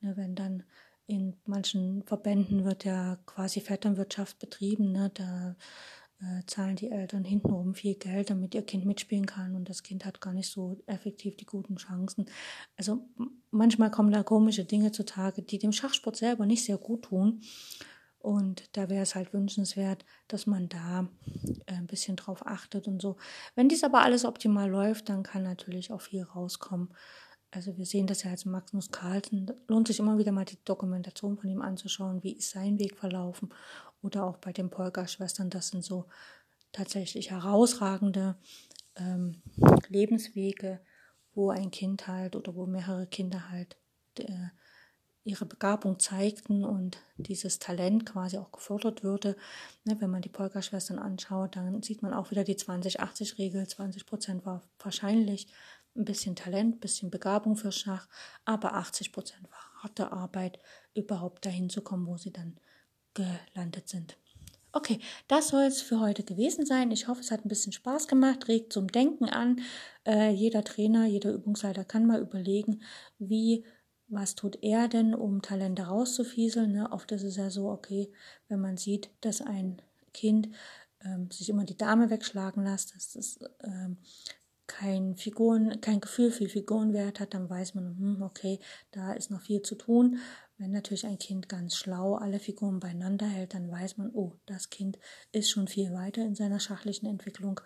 Ne, 0.00 0.16
wenn 0.16 0.34
dann 0.34 0.64
in 1.06 1.36
manchen 1.44 2.02
Verbänden 2.04 2.64
wird 2.64 2.84
ja 2.84 3.18
quasi 3.26 3.60
Vetternwirtschaft 3.60 4.38
betrieben, 4.38 4.92
ne, 4.92 5.10
da 5.14 5.56
äh, 6.20 6.44
zahlen 6.46 6.76
die 6.76 6.90
Eltern 6.90 7.24
hintenrum 7.24 7.74
viel 7.74 7.94
Geld, 7.94 8.30
damit 8.30 8.54
ihr 8.54 8.62
Kind 8.62 8.84
mitspielen 8.84 9.26
kann 9.26 9.54
und 9.56 9.68
das 9.68 9.82
Kind 9.82 10.04
hat 10.04 10.20
gar 10.20 10.34
nicht 10.34 10.50
so 10.50 10.76
effektiv 10.86 11.36
die 11.36 11.46
guten 11.46 11.76
Chancen. 11.76 12.26
Also 12.76 13.08
manchmal 13.50 13.90
kommen 13.90 14.12
da 14.12 14.22
komische 14.22 14.64
Dinge 14.64 14.92
zutage, 14.92 15.42
die 15.42 15.58
dem 15.58 15.72
Schachsport 15.72 16.16
selber 16.16 16.46
nicht 16.46 16.64
sehr 16.64 16.78
gut 16.78 17.02
tun. 17.02 17.40
Und 18.20 18.76
da 18.76 18.90
wäre 18.90 19.02
es 19.02 19.14
halt 19.14 19.32
wünschenswert, 19.32 20.04
dass 20.28 20.46
man 20.46 20.68
da 20.68 21.08
äh, 21.66 21.72
ein 21.72 21.86
bisschen 21.86 22.16
drauf 22.16 22.46
achtet 22.46 22.86
und 22.86 23.00
so. 23.00 23.16
Wenn 23.54 23.70
dies 23.70 23.82
aber 23.82 24.02
alles 24.02 24.26
optimal 24.26 24.68
läuft, 24.68 25.08
dann 25.08 25.22
kann 25.22 25.42
natürlich 25.42 25.90
auch 25.90 26.02
viel 26.02 26.22
rauskommen. 26.22 26.90
Also 27.50 27.76
wir 27.78 27.86
sehen 27.86 28.06
das 28.06 28.22
ja 28.22 28.30
als 28.30 28.44
Magnus 28.44 28.90
Carlsen. 28.92 29.50
Lohnt 29.68 29.88
sich 29.88 29.98
immer 29.98 30.18
wieder 30.18 30.32
mal 30.32 30.44
die 30.44 30.62
Dokumentation 30.64 31.38
von 31.38 31.48
ihm 31.48 31.62
anzuschauen, 31.62 32.22
wie 32.22 32.32
ist 32.32 32.50
sein 32.50 32.78
Weg 32.78 32.96
verlaufen. 32.98 33.48
Oder 34.02 34.24
auch 34.24 34.36
bei 34.36 34.52
den 34.52 34.68
Polka-Schwestern, 34.68 35.48
das 35.48 35.68
sind 35.68 35.82
so 35.82 36.04
tatsächlich 36.72 37.30
herausragende 37.30 38.36
ähm, 38.96 39.42
Lebenswege, 39.88 40.80
wo 41.34 41.50
ein 41.50 41.70
Kind 41.70 42.06
halt 42.06 42.36
oder 42.36 42.54
wo 42.54 42.66
mehrere 42.66 43.06
Kinder 43.06 43.50
halt 43.50 43.76
äh, 44.18 44.48
ihre 45.30 45.46
Begabung 45.46 45.98
zeigten 45.98 46.64
und 46.64 46.98
dieses 47.16 47.58
Talent 47.58 48.04
quasi 48.04 48.38
auch 48.38 48.52
gefördert 48.52 49.02
würde. 49.02 49.36
Ne, 49.84 49.96
wenn 50.00 50.10
man 50.10 50.22
die 50.22 50.28
Polka-Schwestern 50.28 50.98
anschaut, 50.98 51.56
dann 51.56 51.82
sieht 51.82 52.02
man 52.02 52.12
auch 52.12 52.30
wieder 52.30 52.44
die 52.44 52.56
20-80-Regel. 52.56 53.66
20 53.66 54.06
Prozent 54.06 54.44
war 54.44 54.62
wahrscheinlich 54.78 55.48
ein 55.96 56.04
bisschen 56.04 56.36
Talent, 56.36 56.76
ein 56.76 56.80
bisschen 56.80 57.10
Begabung 57.10 57.56
für 57.56 57.72
Schach, 57.72 58.08
aber 58.44 58.74
80 58.74 59.12
Prozent 59.12 59.50
war 59.50 59.82
harte 59.82 60.12
Arbeit, 60.12 60.58
überhaupt 60.94 61.46
dahin 61.46 61.70
zu 61.70 61.80
kommen, 61.80 62.06
wo 62.06 62.16
sie 62.16 62.32
dann 62.32 62.56
gelandet 63.14 63.88
sind. 63.88 64.16
Okay, 64.72 65.00
das 65.26 65.48
soll 65.48 65.64
es 65.64 65.82
für 65.82 65.98
heute 65.98 66.22
gewesen 66.22 66.64
sein. 66.64 66.92
Ich 66.92 67.08
hoffe, 67.08 67.20
es 67.20 67.32
hat 67.32 67.44
ein 67.44 67.48
bisschen 67.48 67.72
Spaß 67.72 68.06
gemacht, 68.06 68.46
regt 68.46 68.72
zum 68.72 68.86
Denken 68.86 69.28
an. 69.28 69.62
Äh, 70.06 70.30
jeder 70.30 70.62
Trainer, 70.62 71.06
jeder 71.06 71.32
Übungsleiter 71.32 71.84
kann 71.84 72.06
mal 72.06 72.20
überlegen, 72.20 72.82
wie 73.18 73.64
was 74.10 74.34
tut 74.34 74.58
er 74.62 74.88
denn, 74.88 75.14
um 75.14 75.40
Talente 75.40 75.84
rauszufieseln? 75.84 76.72
Ne? 76.72 76.90
Oft 76.90 77.12
ist 77.12 77.22
es 77.22 77.36
ja 77.36 77.50
so, 77.50 77.70
okay, 77.70 78.12
wenn 78.48 78.60
man 78.60 78.76
sieht, 78.76 79.10
dass 79.20 79.40
ein 79.40 79.80
Kind 80.12 80.48
ähm, 81.04 81.30
sich 81.30 81.48
immer 81.48 81.64
die 81.64 81.76
Dame 81.76 82.10
wegschlagen 82.10 82.64
lässt, 82.64 82.94
dass 82.94 83.12
das 83.12 83.38
ähm, 83.62 83.98
kein 84.66 85.16
Figuren, 85.16 85.80
kein 85.80 86.00
Gefühl 86.00 86.30
für 86.30 86.48
Figurenwert 86.48 87.18
hat, 87.18 87.34
dann 87.34 87.50
weiß 87.50 87.74
man, 87.74 87.96
hm, 87.98 88.22
okay, 88.22 88.60
da 88.92 89.12
ist 89.12 89.30
noch 89.30 89.40
viel 89.40 89.62
zu 89.62 89.74
tun. 89.74 90.18
Wenn 90.58 90.70
natürlich 90.70 91.06
ein 91.06 91.18
Kind 91.18 91.48
ganz 91.48 91.74
schlau 91.74 92.14
alle 92.14 92.38
Figuren 92.38 92.78
beieinander 92.78 93.26
hält, 93.26 93.54
dann 93.54 93.70
weiß 93.70 93.96
man, 93.96 94.10
oh, 94.12 94.34
das 94.46 94.70
Kind 94.70 94.98
ist 95.32 95.50
schon 95.50 95.66
viel 95.66 95.92
weiter 95.92 96.22
in 96.22 96.34
seiner 96.36 96.60
schachlichen 96.60 97.06
Entwicklung. 97.06 97.60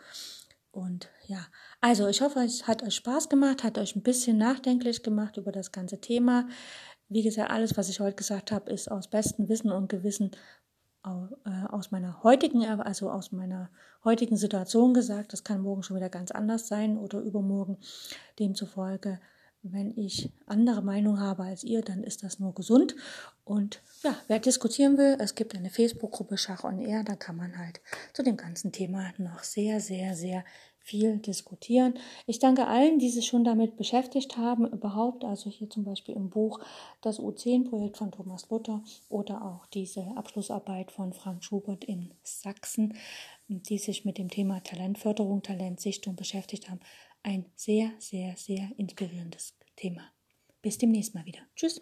Und 0.75 1.09
ja, 1.29 1.47
also 1.81 2.09
ich 2.09 2.21
hoffe, 2.21 2.41
es 2.41 2.67
hat 2.67 2.83
euch 2.83 2.97
Spaß 2.97 3.29
gemacht, 3.29 3.63
hat 3.63 3.79
euch 3.79 3.95
ein 3.95 4.03
bisschen 4.03 4.39
nachdenklich 4.39 5.05
gemacht 5.05 5.37
über 5.37 5.53
das 5.53 5.71
ganze 5.71 6.01
Thema. 6.01 6.49
Wie 7.09 7.23
gesagt, 7.23 7.51
alles, 7.51 7.77
was 7.77 7.89
ich 7.89 8.01
heute 8.01 8.17
gesagt 8.17 8.51
habe, 8.51 8.73
ist 8.73 8.91
aus 8.91 9.09
bestem 9.09 9.49
Wissen 9.49 9.71
und 9.71 9.89
Gewissen 9.89 10.33
äh, 11.05 11.67
aus 11.69 11.93
meiner 11.93 12.25
heutigen, 12.25 12.65
also 12.65 13.09
aus 13.09 13.31
meiner 13.31 13.71
heutigen 14.03 14.37
Situation 14.37 14.95
gesagt. 14.95 15.33
Das 15.33 15.45
kann 15.45 15.61
morgen 15.61 15.85
schon 15.85 15.97
wieder 15.97 16.09
ganz 16.09 16.33
anders 16.33 16.67
sein 16.67 16.99
oder 16.99 17.21
übermorgen. 17.21 17.79
Demzufolge, 18.41 19.21
wenn 19.65 19.97
ich 19.97 20.31
andere 20.47 20.83
Meinung 20.83 21.19
habe 21.19 21.45
als 21.45 21.65
ihr, 21.65 21.83
dann 21.83 22.05
ist 22.05 22.23
das 22.23 22.39
nur 22.39 22.55
gesund. 22.55 22.95
Und 23.45 23.83
ja, 24.03 24.15
wer 24.29 24.39
diskutieren 24.39 24.99
will, 24.99 25.17
es 25.19 25.35
gibt 25.35 25.55
eine 25.55 25.71
Facebook-Gruppe 25.71 26.37
Schach 26.37 26.65
on 26.65 26.79
Air, 26.79 27.03
da 27.03 27.17
kann 27.17 27.37
man 27.37 27.59
halt 27.59 27.81
zu 28.13 28.23
dem 28.23 28.37
ganzen 28.37 28.73
Thema 28.73 29.13
noch 29.19 29.43
sehr, 29.43 29.81
sehr, 29.81 30.15
sehr 30.15 30.45
viel 30.85 31.17
diskutieren. 31.17 31.95
Ich 32.27 32.39
danke 32.39 32.67
allen, 32.67 32.99
die 32.99 33.09
sich 33.09 33.27
schon 33.27 33.43
damit 33.43 33.77
beschäftigt 33.79 34.37
haben, 34.37 34.67
überhaupt, 34.67 35.25
also 35.25 35.49
hier 35.49 35.71
zum 35.71 35.85
Beispiel 35.85 36.15
im 36.15 36.29
Buch 36.29 36.61
das 37.01 37.19
U10-Projekt 37.19 37.97
von 37.97 38.13
Thomas 38.13 38.51
Luther 38.51 38.83
oder 39.09 39.43
auch 39.43 39.65
diese 39.67 40.07
Abschlussarbeit 40.15 40.93
von 40.93 41.15
Frank 41.15 41.43
Schubert 41.43 41.85
in 41.85 42.13
Sachsen, 42.23 42.99
die 43.49 43.79
sich 43.79 44.05
mit 44.05 44.19
dem 44.19 44.29
Thema 44.29 44.63
Talentförderung, 44.63 45.43
Talentsichtung 45.43 46.17
beschäftigt 46.17 46.69
haben. 46.69 46.81
Ein 47.25 47.47
sehr, 47.57 47.91
sehr, 47.99 48.37
sehr 48.37 48.71
inspirierendes 48.77 49.57
Thema. 49.77 50.13
Bis 50.61 50.77
demnächst 50.77 51.15
mal 51.15 51.25
wieder. 51.25 51.41
Tschüss. 51.57 51.81